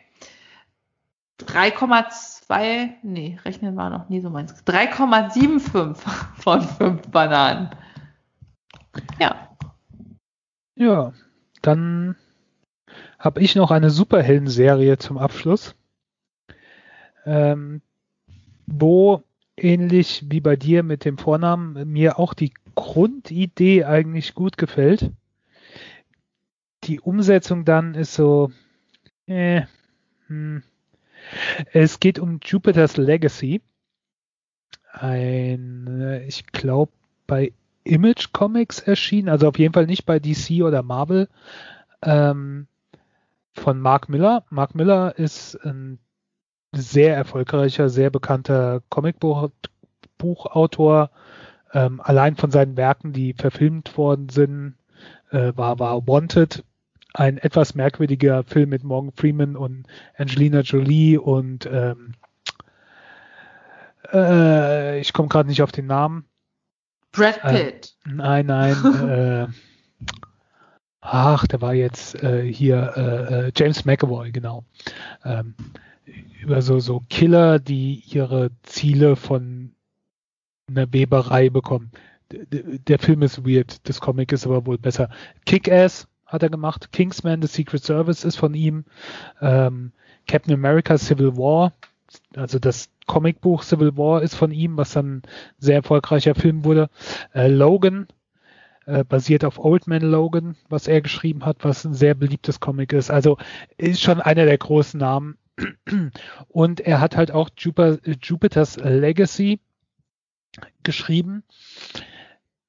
3,2, 1.40 2.90
nee, 3.03 3.38
rechnen 3.45 3.76
war 3.76 3.90
noch 3.90 4.09
nie 4.09 4.20
so 4.20 4.30
meins. 4.30 4.55
3,75. 4.66 5.95
von 6.36 6.62
fünf 6.62 7.09
Bananen. 7.09 7.70
Ja. 9.18 9.57
Ja, 10.76 11.12
dann 11.62 12.16
habe 13.18 13.40
ich 13.40 13.55
noch 13.55 13.70
eine 13.70 13.90
Superhelden-Serie 13.90 14.99
zum 14.99 15.18
Abschluss, 15.18 15.74
ähm, 17.24 17.80
wo 18.66 19.22
ähnlich 19.57 20.24
wie 20.28 20.40
bei 20.40 20.57
dir 20.57 20.82
mit 20.82 21.05
dem 21.05 21.16
Vornamen 21.16 21.90
mir 21.90 22.18
auch 22.18 22.34
die 22.34 22.53
Grundidee 22.74 23.84
eigentlich 23.84 24.34
gut 24.34 24.59
gefällt. 24.59 25.11
Die 26.84 27.01
Umsetzung 27.01 27.64
dann 27.64 27.95
ist 27.95 28.14
so, 28.14 28.51
äh, 29.26 29.62
hm. 30.26 30.62
Es 31.72 32.01
geht 32.01 32.18
um 32.18 32.40
Jupiter's 32.45 32.97
Legacy. 32.97 33.62
Ein, 34.92 36.01
äh, 36.01 36.26
ich 36.26 36.47
glaube, 36.47 36.92
bei 37.26 37.53
Image 37.85 38.32
Comics 38.32 38.80
erschienen, 38.80 39.28
also 39.28 39.49
auf 39.49 39.59
jeden 39.59 39.74
Fall 39.74 39.87
nicht 39.87 40.07
bei 40.07 40.18
DC 40.18 40.62
oder 40.62 40.82
Marvel, 40.82 41.28
ähm, 42.03 42.66
von 43.53 43.80
Mark 43.80 44.09
Miller. 44.09 44.45
Mark 44.51 44.74
Miller 44.74 45.16
ist 45.18 45.55
ein 45.64 45.99
sehr 46.72 47.16
erfolgreicher, 47.16 47.89
sehr 47.89 48.11
bekannter 48.11 48.82
Comicbuchautor. 48.89 51.11
Ähm, 51.72 52.01
allein 52.03 52.35
von 52.37 52.51
seinen 52.51 52.76
Werken, 52.76 53.12
die 53.12 53.35
verfilmt 53.35 53.97
worden 53.97 54.28
sind, 54.28 54.74
äh, 55.30 55.53
war, 55.57 55.78
war 55.78 56.07
Wanted, 56.07 56.64
ein 57.12 57.39
etwas 57.39 57.74
merkwürdiger 57.74 58.45
Film 58.45 58.70
mit 58.70 58.85
Morgan 58.85 59.12
Freeman 59.12 59.57
und 59.57 59.87
Angelina 60.16 60.61
Jolie 60.61 61.18
und 61.18 61.66
ähm, 61.66 62.14
äh, 64.12 65.01
ich 65.01 65.12
komme 65.12 65.28
gerade 65.28 65.49
nicht 65.49 65.62
auf 65.62 65.72
den 65.72 65.87
Namen. 65.87 66.26
Brad 67.15 67.41
äh, 67.45 67.53
Pitt. 67.53 67.95
Äh, 68.07 68.11
nein, 68.12 68.47
nein. 68.47 69.09
äh, 69.09 69.47
ach, 71.01 71.47
der 71.47 71.61
war 71.61 71.75
jetzt 71.75 72.23
äh, 72.23 72.43
hier 72.53 72.97
äh, 72.97 73.53
James 73.57 73.85
McAvoy, 73.85 74.33
genau. 74.33 74.65
Ähm, 75.25 75.55
über 76.43 76.61
so, 76.61 76.81
so 76.81 77.03
Killer, 77.09 77.59
die 77.59 78.03
ihre 78.07 78.51
Ziele 78.62 79.17
von 79.17 79.73
einer 80.69 80.93
Weberei 80.93 81.51
bekommen. 81.51 81.91
Der, 82.31 82.62
der 82.62 82.99
Film 82.99 83.23
ist 83.23 83.47
weird, 83.47 83.89
das 83.89 84.01
Comic 84.01 84.33
ist 84.33 84.47
aber 84.47 84.67
wohl 84.67 84.79
besser. 84.79 85.09
Kick-Ass 85.47 86.09
hat 86.27 86.43
er 86.43 86.51
gemacht. 86.51 86.91
Kingsman, 86.93 87.43
The 87.43 87.49
Secret 87.49 87.85
Service 87.85 88.25
ist 88.25 88.37
von 88.37 88.55
ihm. 88.55 88.85
Ähm, 89.41 89.93
Captain 90.27 90.55
America 90.55 90.97
Civil 90.99 91.37
War, 91.37 91.73
also 92.37 92.59
das 92.59 92.91
Comicbuch 93.07 93.63
Civil 93.63 93.97
War 93.97 94.23
ist 94.23 94.35
von 94.35 94.51
ihm, 94.51 94.77
was 94.77 94.93
dann 94.93 95.23
sehr 95.59 95.77
erfolgreicher 95.77 96.35
Film 96.35 96.65
wurde. 96.65 96.91
Äh, 97.35 97.49
Logan, 97.49 98.07
äh, 98.87 99.05
basiert 99.05 99.45
auf 99.45 99.59
Old 99.59 99.87
Man 99.87 100.03
Logan, 100.03 100.57
was 100.69 100.87
er 100.87 101.01
geschrieben 101.01 101.45
hat, 101.45 101.59
was 101.65 101.85
ein 101.85 101.95
sehr 101.95 102.15
beliebtes 102.15 102.61
Comic 102.61 102.93
ist. 102.93 103.11
Also 103.11 103.39
ist 103.79 104.03
schon 104.03 104.21
einer 104.21 104.45
der 104.45 104.59
großen 104.59 104.99
Namen. 104.99 105.39
Und 106.49 106.81
er 106.81 107.01
hat 107.01 107.17
halt 107.17 107.31
auch 107.31 107.49
Jupiter, 107.57 107.99
Jupiter's 108.21 108.77
Legacy 108.77 109.61
geschrieben. 110.83 111.45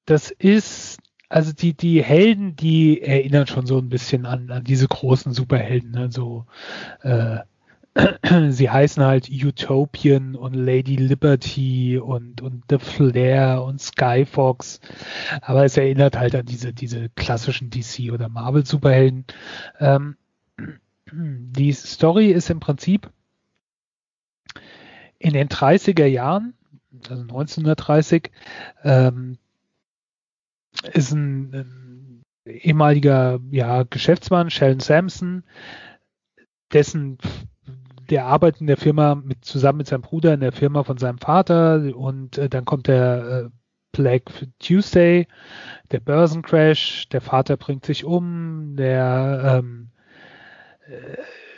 Das 0.06 0.30
ist 0.30 1.00
also 1.28 1.52
die, 1.52 1.74
die 1.74 2.02
Helden, 2.02 2.54
die 2.56 3.02
erinnern 3.02 3.46
schon 3.46 3.66
so 3.66 3.78
ein 3.78 3.88
bisschen 3.88 4.26
an, 4.26 4.50
an 4.50 4.64
diese 4.64 4.86
großen 4.86 5.32
Superhelden. 5.32 5.90
Ne? 5.90 6.10
So, 6.10 6.46
äh, 7.02 7.38
sie 8.50 8.70
heißen 8.70 9.02
halt 9.02 9.28
Utopian 9.30 10.34
und 10.34 10.54
Lady 10.54 10.96
Liberty 10.96 11.98
und, 11.98 12.42
und 12.42 12.64
The 12.68 12.78
Flair 12.78 13.62
und 13.62 13.80
Skyfox. 13.80 14.80
Aber 15.40 15.64
es 15.64 15.76
erinnert 15.76 16.16
halt 16.16 16.34
an 16.34 16.46
diese, 16.46 16.72
diese 16.72 17.08
klassischen 17.10 17.70
DC 17.70 18.12
oder 18.12 18.28
Marvel 18.28 18.66
Superhelden. 18.66 19.24
Ähm, 19.80 20.16
die 21.12 21.72
Story 21.72 22.32
ist 22.32 22.50
im 22.50 22.60
Prinzip 22.60 23.10
in 25.18 25.32
den 25.32 25.48
30er 25.48 26.06
Jahren, 26.06 26.54
also 27.08 27.22
1930, 27.22 28.30
ähm, 28.84 29.38
ist 30.92 31.12
ein, 31.12 31.54
ein 31.54 32.22
ehemaliger 32.44 33.40
ja, 33.50 33.84
Geschäftsmann, 33.84 34.50
Sheldon 34.50 34.80
Sampson, 34.80 35.44
dessen 36.72 37.18
der 38.10 38.26
arbeitet 38.26 38.60
in 38.60 38.66
der 38.66 38.76
Firma 38.76 39.14
mit, 39.14 39.44
zusammen 39.44 39.78
mit 39.78 39.86
seinem 39.86 40.02
Bruder 40.02 40.34
in 40.34 40.40
der 40.40 40.52
Firma 40.52 40.82
von 40.82 40.98
seinem 40.98 41.18
Vater 41.18 41.82
und 41.96 42.38
äh, 42.38 42.48
dann 42.48 42.64
kommt 42.64 42.88
der 42.88 43.46
äh, 43.46 43.50
Black 43.92 44.30
Tuesday, 44.58 45.26
der 45.90 46.00
Börsencrash, 46.00 47.08
der 47.08 47.20
Vater 47.20 47.56
bringt 47.56 47.86
sich 47.86 48.04
um, 48.04 48.76
der 48.76 49.60
ähm, 49.60 49.90
äh, 50.86 51.16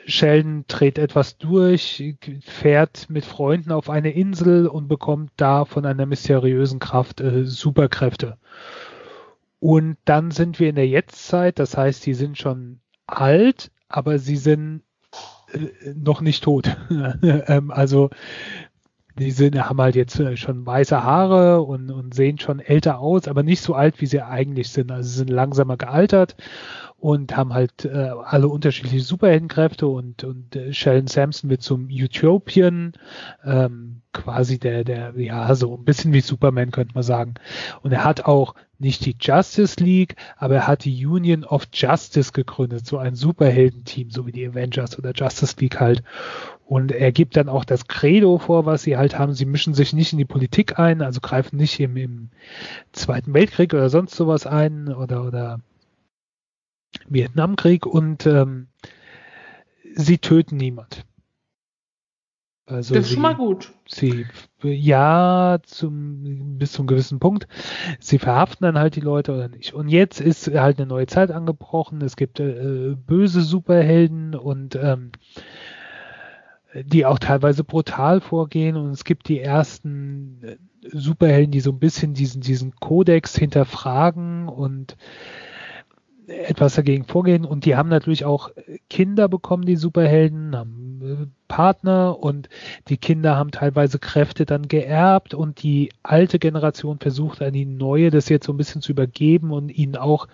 Sheldon 0.08 0.64
dreht 0.68 0.98
etwas 0.98 1.36
durch, 1.36 2.16
fährt 2.40 3.10
mit 3.10 3.26
Freunden 3.26 3.72
auf 3.72 3.90
eine 3.90 4.10
Insel 4.10 4.66
und 4.66 4.88
bekommt 4.88 5.32
da 5.36 5.66
von 5.66 5.84
einer 5.84 6.06
mysteriösen 6.06 6.78
Kraft 6.78 7.20
äh, 7.20 7.44
Superkräfte. 7.44 8.38
Und 9.60 9.98
dann 10.04 10.30
sind 10.30 10.60
wir 10.60 10.70
in 10.70 10.76
der 10.76 10.88
Jetztzeit, 10.88 11.58
das 11.58 11.76
heißt, 11.76 12.02
sie 12.02 12.14
sind 12.14 12.38
schon 12.38 12.80
alt, 13.06 13.70
aber 13.88 14.18
sie 14.18 14.36
sind 14.36 14.82
äh, 15.52 15.94
noch 15.94 16.20
nicht 16.20 16.44
tot. 16.44 16.76
ähm, 17.22 17.70
also 17.70 18.10
die 19.18 19.30
sind, 19.32 19.58
haben 19.58 19.80
halt 19.80 19.96
jetzt 19.96 20.18
äh, 20.20 20.36
schon 20.36 20.64
weiße 20.64 21.02
Haare 21.02 21.62
und, 21.62 21.90
und 21.90 22.14
sehen 22.14 22.38
schon 22.38 22.60
älter 22.60 23.00
aus, 23.00 23.26
aber 23.26 23.42
nicht 23.42 23.60
so 23.60 23.74
alt, 23.74 24.00
wie 24.00 24.06
sie 24.06 24.22
eigentlich 24.22 24.70
sind. 24.70 24.90
Also 24.90 25.08
sie 25.08 25.16
sind 25.18 25.30
langsamer 25.30 25.76
gealtert 25.76 26.36
und 26.98 27.36
haben 27.36 27.54
halt 27.54 27.84
äh, 27.84 28.10
alle 28.24 28.48
unterschiedliche 28.48 29.00
Superheldenkräfte 29.00 29.86
und, 29.86 30.24
und 30.24 30.56
äh, 30.56 30.72
Sheldon 30.72 31.06
Sampson 31.06 31.48
wird 31.48 31.62
zum 31.62 31.88
Utopian, 31.90 32.92
ähm, 33.44 34.02
quasi 34.12 34.58
der, 34.58 34.82
der, 34.82 35.12
ja, 35.16 35.54
so 35.54 35.76
ein 35.76 35.84
bisschen 35.84 36.12
wie 36.12 36.20
Superman, 36.20 36.72
könnte 36.72 36.94
man 36.94 37.04
sagen. 37.04 37.34
Und 37.82 37.92
er 37.92 38.04
hat 38.04 38.24
auch 38.24 38.54
nicht 38.80 39.06
die 39.06 39.16
Justice 39.20 39.82
League, 39.82 40.16
aber 40.36 40.56
er 40.56 40.66
hat 40.66 40.84
die 40.84 41.06
Union 41.06 41.44
of 41.44 41.68
Justice 41.72 42.32
gegründet, 42.32 42.84
so 42.84 42.98
ein 42.98 43.14
Superheldenteam, 43.14 44.10
so 44.10 44.26
wie 44.26 44.32
die 44.32 44.46
Avengers 44.46 44.98
oder 44.98 45.12
Justice 45.14 45.54
League 45.60 45.78
halt. 45.78 46.02
Und 46.66 46.90
er 46.90 47.12
gibt 47.12 47.36
dann 47.36 47.48
auch 47.48 47.64
das 47.64 47.86
Credo 47.86 48.38
vor, 48.38 48.66
was 48.66 48.82
sie 48.82 48.96
halt 48.96 49.16
haben. 49.16 49.34
Sie 49.34 49.46
mischen 49.46 49.72
sich 49.72 49.92
nicht 49.92 50.12
in 50.12 50.18
die 50.18 50.24
Politik 50.24 50.80
ein, 50.80 51.00
also 51.00 51.20
greifen 51.20 51.56
nicht 51.56 51.78
im, 51.78 51.96
im 51.96 52.30
Zweiten 52.92 53.34
Weltkrieg 53.34 53.72
oder 53.72 53.88
sonst 53.88 54.16
sowas 54.16 54.46
ein 54.46 54.92
oder, 54.92 55.24
oder 55.24 55.60
Vietnamkrieg 57.08 57.86
und 57.86 58.26
ähm, 58.26 58.68
sie 59.94 60.18
töten 60.18 60.56
niemand. 60.56 61.04
Also 62.68 62.94
das 62.94 63.04
ist 63.04 63.08
sie, 63.08 63.14
schon 63.14 63.22
mal 63.22 63.34
gut. 63.34 63.72
Sie, 63.86 64.26
ja, 64.62 65.58
zum, 65.62 66.58
bis 66.58 66.72
zum 66.72 66.86
gewissen 66.86 67.18
Punkt. 67.18 67.48
Sie 67.98 68.18
verhaften 68.18 68.64
dann 68.64 68.78
halt 68.78 68.94
die 68.94 69.00
Leute 69.00 69.32
oder 69.32 69.48
nicht. 69.48 69.72
Und 69.72 69.88
jetzt 69.88 70.20
ist 70.20 70.48
halt 70.48 70.78
eine 70.78 70.86
neue 70.86 71.06
Zeit 71.06 71.30
angebrochen. 71.30 72.02
Es 72.02 72.16
gibt 72.16 72.40
äh, 72.40 72.94
böse 72.94 73.40
Superhelden 73.40 74.34
und 74.34 74.76
ähm, 74.76 75.12
die 76.74 77.06
auch 77.06 77.18
teilweise 77.18 77.64
brutal 77.64 78.20
vorgehen. 78.20 78.76
Und 78.76 78.90
es 78.90 79.04
gibt 79.04 79.28
die 79.28 79.40
ersten 79.40 80.42
äh, 80.42 80.56
Superhelden, 80.92 81.52
die 81.52 81.60
so 81.60 81.70
ein 81.70 81.78
bisschen 81.78 82.12
diesen, 82.12 82.42
diesen 82.42 82.76
Kodex 82.76 83.34
hinterfragen 83.34 84.48
und 84.48 84.98
etwas 86.28 86.74
dagegen 86.74 87.04
vorgehen. 87.04 87.44
Und 87.44 87.64
die 87.64 87.76
haben 87.76 87.88
natürlich 87.88 88.24
auch 88.24 88.50
Kinder 88.90 89.28
bekommen, 89.28 89.64
die 89.64 89.76
Superhelden, 89.76 90.56
haben 90.56 91.00
äh, 91.02 91.26
Partner. 91.48 92.18
Und 92.18 92.48
die 92.88 92.98
Kinder 92.98 93.36
haben 93.36 93.50
teilweise 93.50 93.98
Kräfte 93.98 94.46
dann 94.46 94.68
geerbt. 94.68 95.34
Und 95.34 95.62
die 95.62 95.90
alte 96.02 96.38
Generation 96.38 96.98
versucht 96.98 97.42
an 97.42 97.52
die 97.52 97.66
neue 97.66 98.10
das 98.10 98.28
jetzt 98.28 98.46
so 98.46 98.52
ein 98.52 98.58
bisschen 98.58 98.82
zu 98.82 98.92
übergeben 98.92 99.50
und 99.50 99.70
ihnen 99.70 99.96
auch 99.96 100.28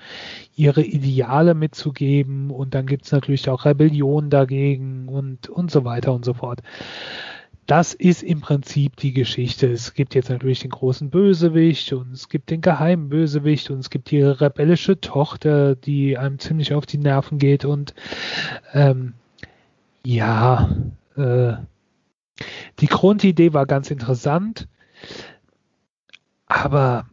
ihre 0.56 0.82
Ideale 0.82 1.54
mitzugeben. 1.54 2.50
Und 2.50 2.74
dann 2.74 2.86
gibt 2.86 3.06
es 3.06 3.12
natürlich 3.12 3.48
auch 3.48 3.64
Rebellion 3.64 4.30
dagegen 4.30 5.08
und, 5.08 5.48
und 5.48 5.70
so 5.70 5.84
weiter 5.84 6.12
und 6.12 6.24
so 6.24 6.34
fort 6.34 6.60
das 7.66 7.94
ist 7.94 8.22
im 8.22 8.40
Prinzip 8.40 8.96
die 8.96 9.12
Geschichte. 9.12 9.70
Es 9.70 9.94
gibt 9.94 10.14
jetzt 10.14 10.28
natürlich 10.28 10.60
den 10.60 10.70
großen 10.70 11.10
Bösewicht 11.10 11.92
und 11.92 12.12
es 12.12 12.28
gibt 12.28 12.50
den 12.50 12.60
geheimen 12.60 13.08
Bösewicht 13.08 13.70
und 13.70 13.78
es 13.78 13.90
gibt 13.90 14.10
die 14.10 14.22
rebellische 14.22 15.00
Tochter, 15.00 15.74
die 15.74 16.18
einem 16.18 16.38
ziemlich 16.38 16.74
auf 16.74 16.84
die 16.84 16.98
Nerven 16.98 17.38
geht 17.38 17.64
und 17.64 17.94
ähm, 18.74 19.14
ja, 20.04 20.68
äh, 21.16 21.54
die 22.80 22.86
Grundidee 22.86 23.54
war 23.54 23.64
ganz 23.64 23.90
interessant, 23.90 24.68
aber 26.46 27.06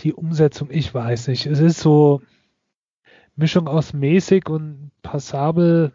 die 0.00 0.14
Umsetzung, 0.14 0.68
ich 0.70 0.92
weiß 0.92 1.28
nicht. 1.28 1.46
Es 1.46 1.60
ist 1.60 1.80
so 1.80 2.22
Mischung 3.34 3.68
aus 3.68 3.92
mäßig 3.92 4.48
und 4.48 4.90
passabel, 5.02 5.92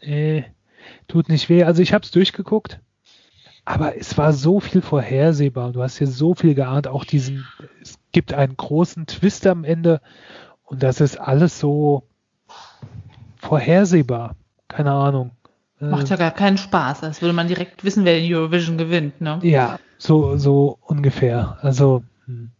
äh, 0.00 0.42
tut 1.06 1.28
nicht 1.28 1.48
weh. 1.48 1.62
Also 1.62 1.82
ich 1.82 1.92
habe 1.92 2.04
es 2.04 2.10
durchgeguckt 2.10 2.80
Aber 3.64 3.96
es 3.96 4.16
war 4.18 4.32
so 4.32 4.60
viel 4.60 4.82
vorhersehbar. 4.82 5.72
Du 5.72 5.82
hast 5.82 5.98
hier 5.98 6.06
so 6.06 6.34
viel 6.34 6.54
geahnt. 6.54 6.88
Auch 6.88 7.04
diesen, 7.04 7.46
es 7.80 7.98
gibt 8.12 8.32
einen 8.32 8.56
großen 8.56 9.06
Twist 9.06 9.46
am 9.46 9.64
Ende. 9.64 10.00
Und 10.64 10.82
das 10.82 11.00
ist 11.00 11.20
alles 11.20 11.58
so 11.58 12.04
vorhersehbar. 13.36 14.36
Keine 14.68 14.92
Ahnung. 14.92 15.32
Macht 15.80 16.10
ja 16.10 16.16
gar 16.16 16.30
keinen 16.30 16.58
Spaß, 16.58 17.04
als 17.04 17.22
würde 17.22 17.32
man 17.32 17.48
direkt 17.48 17.84
wissen, 17.84 18.04
wer 18.04 18.18
den 18.18 18.34
Eurovision 18.34 18.76
gewinnt, 18.76 19.22
ne? 19.22 19.38
Ja, 19.42 19.78
so, 19.96 20.36
so 20.36 20.78
ungefähr. 20.82 21.56
Also, 21.62 22.04
hm, 22.26 22.50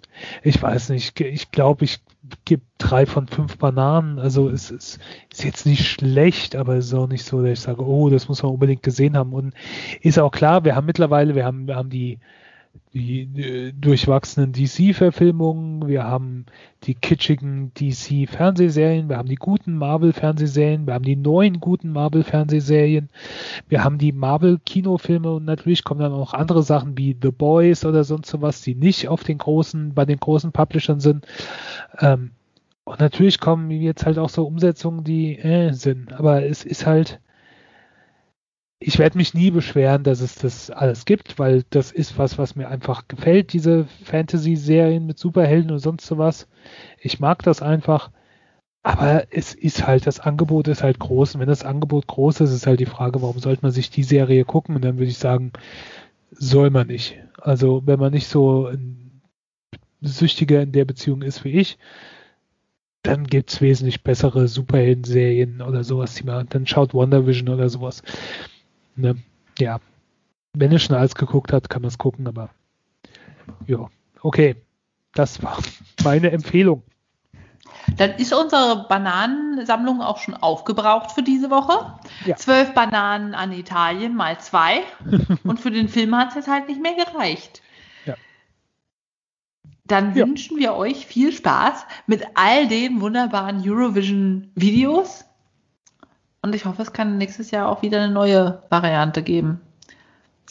ich 0.42 0.60
weiß 0.60 0.88
nicht. 0.88 1.20
Ich 1.20 1.50
glaube, 1.50 1.84
ich 1.84 2.00
gebe 2.44 2.62
drei 2.78 3.06
von 3.06 3.26
fünf 3.26 3.58
Bananen. 3.58 4.18
Also, 4.18 4.48
es 4.48 4.70
ist, 4.70 4.98
ist 5.30 5.44
jetzt 5.44 5.66
nicht 5.66 5.86
schlecht, 5.86 6.56
aber 6.56 6.76
es 6.76 6.86
ist 6.86 6.94
auch 6.94 7.08
nicht 7.08 7.24
so, 7.24 7.42
dass 7.42 7.52
ich 7.52 7.60
sage, 7.60 7.84
oh, 7.84 8.10
das 8.10 8.28
muss 8.28 8.42
man 8.42 8.52
unbedingt 8.52 8.82
gesehen 8.82 9.16
haben. 9.16 9.32
Und 9.32 9.54
ist 10.00 10.18
auch 10.18 10.30
klar, 10.30 10.64
wir 10.64 10.76
haben 10.76 10.86
mittlerweile, 10.86 11.34
wir 11.34 11.44
haben, 11.44 11.66
wir 11.66 11.76
haben 11.76 11.90
die, 11.90 12.18
die 12.92 13.22
äh, 13.40 13.72
durchwachsenen 13.72 14.52
DC-Verfilmungen, 14.52 15.86
wir 15.86 16.04
haben 16.04 16.46
die 16.82 16.94
kitschigen 16.94 17.72
DC-Fernsehserien, 17.74 19.08
wir 19.08 19.16
haben 19.16 19.28
die 19.28 19.36
guten 19.36 19.76
Marvel-Fernsehserien, 19.76 20.86
wir 20.86 20.94
haben 20.94 21.04
die 21.04 21.14
neuen 21.14 21.60
guten 21.60 21.92
Marvel-Fernsehserien, 21.92 23.08
wir 23.68 23.84
haben 23.84 23.98
die 23.98 24.10
Marvel-Kinofilme 24.12 25.32
und 25.32 25.44
natürlich 25.44 25.84
kommen 25.84 26.00
dann 26.00 26.12
auch 26.12 26.34
andere 26.34 26.64
Sachen 26.64 26.98
wie 26.98 27.16
The 27.20 27.30
Boys 27.30 27.84
oder 27.84 28.02
sonst 28.02 28.28
sowas, 28.28 28.62
die 28.62 28.74
nicht 28.74 29.06
auf 29.06 29.22
den 29.22 29.38
großen, 29.38 29.94
bei 29.94 30.04
den 30.04 30.18
großen 30.18 30.50
Publishern 30.50 30.98
sind. 30.98 31.26
Ähm, 32.00 32.32
und 32.82 32.98
natürlich 32.98 33.38
kommen 33.38 33.70
jetzt 33.70 34.04
halt 34.04 34.18
auch 34.18 34.30
so 34.30 34.44
Umsetzungen, 34.44 35.04
die 35.04 35.38
äh, 35.38 35.72
sind, 35.72 36.12
aber 36.12 36.44
es 36.44 36.64
ist 36.64 36.86
halt, 36.86 37.20
ich 38.82 38.98
werde 38.98 39.18
mich 39.18 39.34
nie 39.34 39.50
beschweren, 39.50 40.04
dass 40.04 40.20
es 40.20 40.36
das 40.36 40.70
alles 40.70 41.04
gibt, 41.04 41.38
weil 41.38 41.64
das 41.68 41.92
ist 41.92 42.16
was, 42.18 42.38
was 42.38 42.56
mir 42.56 42.68
einfach 42.68 43.08
gefällt, 43.08 43.52
diese 43.52 43.84
Fantasy-Serien 44.04 45.04
mit 45.04 45.18
Superhelden 45.18 45.70
und 45.70 45.80
sonst 45.80 46.06
sowas. 46.06 46.48
Ich 46.98 47.20
mag 47.20 47.42
das 47.42 47.60
einfach. 47.60 48.10
Aber 48.82 49.26
es 49.30 49.52
ist 49.52 49.86
halt, 49.86 50.06
das 50.06 50.20
Angebot 50.20 50.66
ist 50.66 50.82
halt 50.82 50.98
groß. 50.98 51.34
Und 51.34 51.42
wenn 51.42 51.48
das 51.48 51.64
Angebot 51.64 52.06
groß 52.06 52.40
ist, 52.40 52.52
ist 52.52 52.66
halt 52.66 52.80
die 52.80 52.86
Frage, 52.86 53.20
warum 53.20 53.38
sollte 53.38 53.60
man 53.60 53.72
sich 53.72 53.90
die 53.90 54.02
Serie 54.02 54.46
gucken? 54.46 54.74
Und 54.74 54.82
dann 54.82 54.96
würde 54.96 55.10
ich 55.10 55.18
sagen, 55.18 55.52
soll 56.30 56.70
man 56.70 56.86
nicht. 56.86 57.18
Also, 57.38 57.82
wenn 57.84 58.00
man 58.00 58.12
nicht 58.12 58.28
so 58.28 58.68
ein 58.68 59.20
Süchtiger 60.00 60.62
in 60.62 60.72
der 60.72 60.86
Beziehung 60.86 61.20
ist 61.20 61.44
wie 61.44 61.50
ich, 61.50 61.76
dann 63.02 63.26
gibt 63.26 63.50
es 63.50 63.60
wesentlich 63.60 64.02
bessere 64.02 64.48
Superhelden-Serien 64.48 65.60
oder 65.60 65.84
sowas. 65.84 66.22
Dann 66.24 66.66
schaut 66.66 66.94
Wonder 66.94 67.26
Vision 67.26 67.50
oder 67.50 67.68
sowas. 67.68 68.02
Ne? 68.96 69.16
Ja. 69.58 69.80
Wenn 70.52 70.72
er 70.72 70.78
schon 70.78 70.96
alles 70.96 71.14
geguckt 71.14 71.52
hat, 71.52 71.70
kann 71.70 71.82
man 71.82 71.88
es 71.88 71.98
gucken, 71.98 72.26
aber 72.26 72.50
ja, 73.66 73.88
okay. 74.22 74.56
Das 75.14 75.42
war 75.42 75.58
meine 76.04 76.30
Empfehlung. 76.30 76.82
Dann 77.96 78.12
ist 78.12 78.32
unsere 78.32 78.86
Bananensammlung 78.88 80.00
auch 80.00 80.18
schon 80.18 80.34
aufgebraucht 80.34 81.12
für 81.12 81.22
diese 81.22 81.50
Woche. 81.50 81.98
Ja. 82.24 82.36
Zwölf 82.36 82.72
Bananen 82.74 83.34
an 83.34 83.52
Italien 83.52 84.14
mal 84.14 84.38
zwei. 84.38 84.82
Und 85.44 85.60
für 85.60 85.70
den 85.70 85.88
Film 85.88 86.14
hat 86.16 86.30
es 86.30 86.34
jetzt 86.36 86.48
halt 86.48 86.68
nicht 86.68 86.80
mehr 86.80 86.94
gereicht. 86.94 87.62
Ja. 88.06 88.14
Dann 89.84 90.14
ja. 90.14 90.26
wünschen 90.26 90.58
wir 90.58 90.74
euch 90.74 91.06
viel 91.06 91.32
Spaß 91.32 91.86
mit 92.06 92.24
all 92.34 92.68
den 92.68 93.00
wunderbaren 93.00 93.62
Eurovision-Videos. 93.64 95.24
Und 96.42 96.54
ich 96.54 96.64
hoffe, 96.64 96.82
es 96.82 96.92
kann 96.92 97.18
nächstes 97.18 97.50
Jahr 97.50 97.68
auch 97.68 97.82
wieder 97.82 98.00
eine 98.00 98.12
neue 98.12 98.62
Variante 98.70 99.22
geben. 99.22 99.60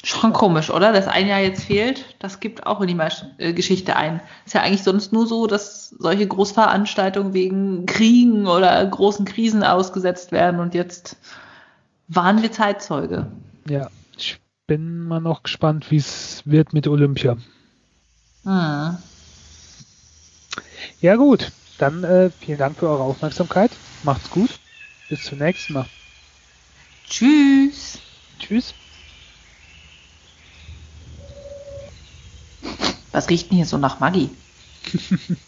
Schon 0.04 0.32
komisch, 0.32 0.70
oder? 0.70 0.94
Dass 0.94 1.08
ein 1.08 1.28
Jahr 1.28 1.42
jetzt 1.42 1.64
fehlt, 1.64 2.16
das 2.20 2.40
gibt 2.40 2.66
auch 2.66 2.80
in 2.80 2.88
die 2.88 2.98
äh, 3.38 3.54
Geschichte 3.54 3.98
ein. 3.98 4.22
Ist 4.46 4.54
ja 4.54 4.62
eigentlich 4.62 4.84
sonst 4.84 5.12
nur 5.12 5.28
so, 5.28 5.46
dass 5.46 5.90
solche 5.90 6.26
Großveranstaltungen 6.26 7.34
wegen 7.34 7.86
Kriegen 7.86 8.48
oder 8.48 8.86
großen 8.86 9.26
Krisen 9.26 9.64
ausgesetzt 9.64 10.32
werden 10.32 10.62
und 10.62 10.74
jetzt 10.74 11.18
waren 12.08 12.42
wir 12.42 12.52
Zeitzeuge. 12.52 13.28
Ja, 13.68 13.90
ich 14.18 14.40
bin 14.68 15.04
mal 15.06 15.20
noch 15.20 15.44
gespannt, 15.44 15.92
wie 15.92 15.98
es 15.98 16.44
wird 16.46 16.72
mit 16.72 16.88
Olympia. 16.88 17.36
Hm. 18.46 18.98
Ja 21.02 21.16
gut, 21.18 21.52
dann 21.78 22.06
äh, 22.06 22.30
vielen 22.30 22.58
Dank 22.58 22.78
für 22.78 22.88
eure 22.88 23.04
Aufmerksamkeit. 23.04 23.72
Macht's 24.04 24.30
gut. 24.30 24.60
Bis 25.10 25.24
zum 25.24 25.40
nächsten 25.40 25.74
Mal. 25.74 25.88
Tschüss. 27.10 27.98
Tschüss. 28.40 28.76
Was 33.12 33.28
riecht 33.30 33.50
denn 33.50 33.58
hier 33.58 33.66
so 33.66 33.80
nach 33.80 34.00
Maggi? 34.00 34.30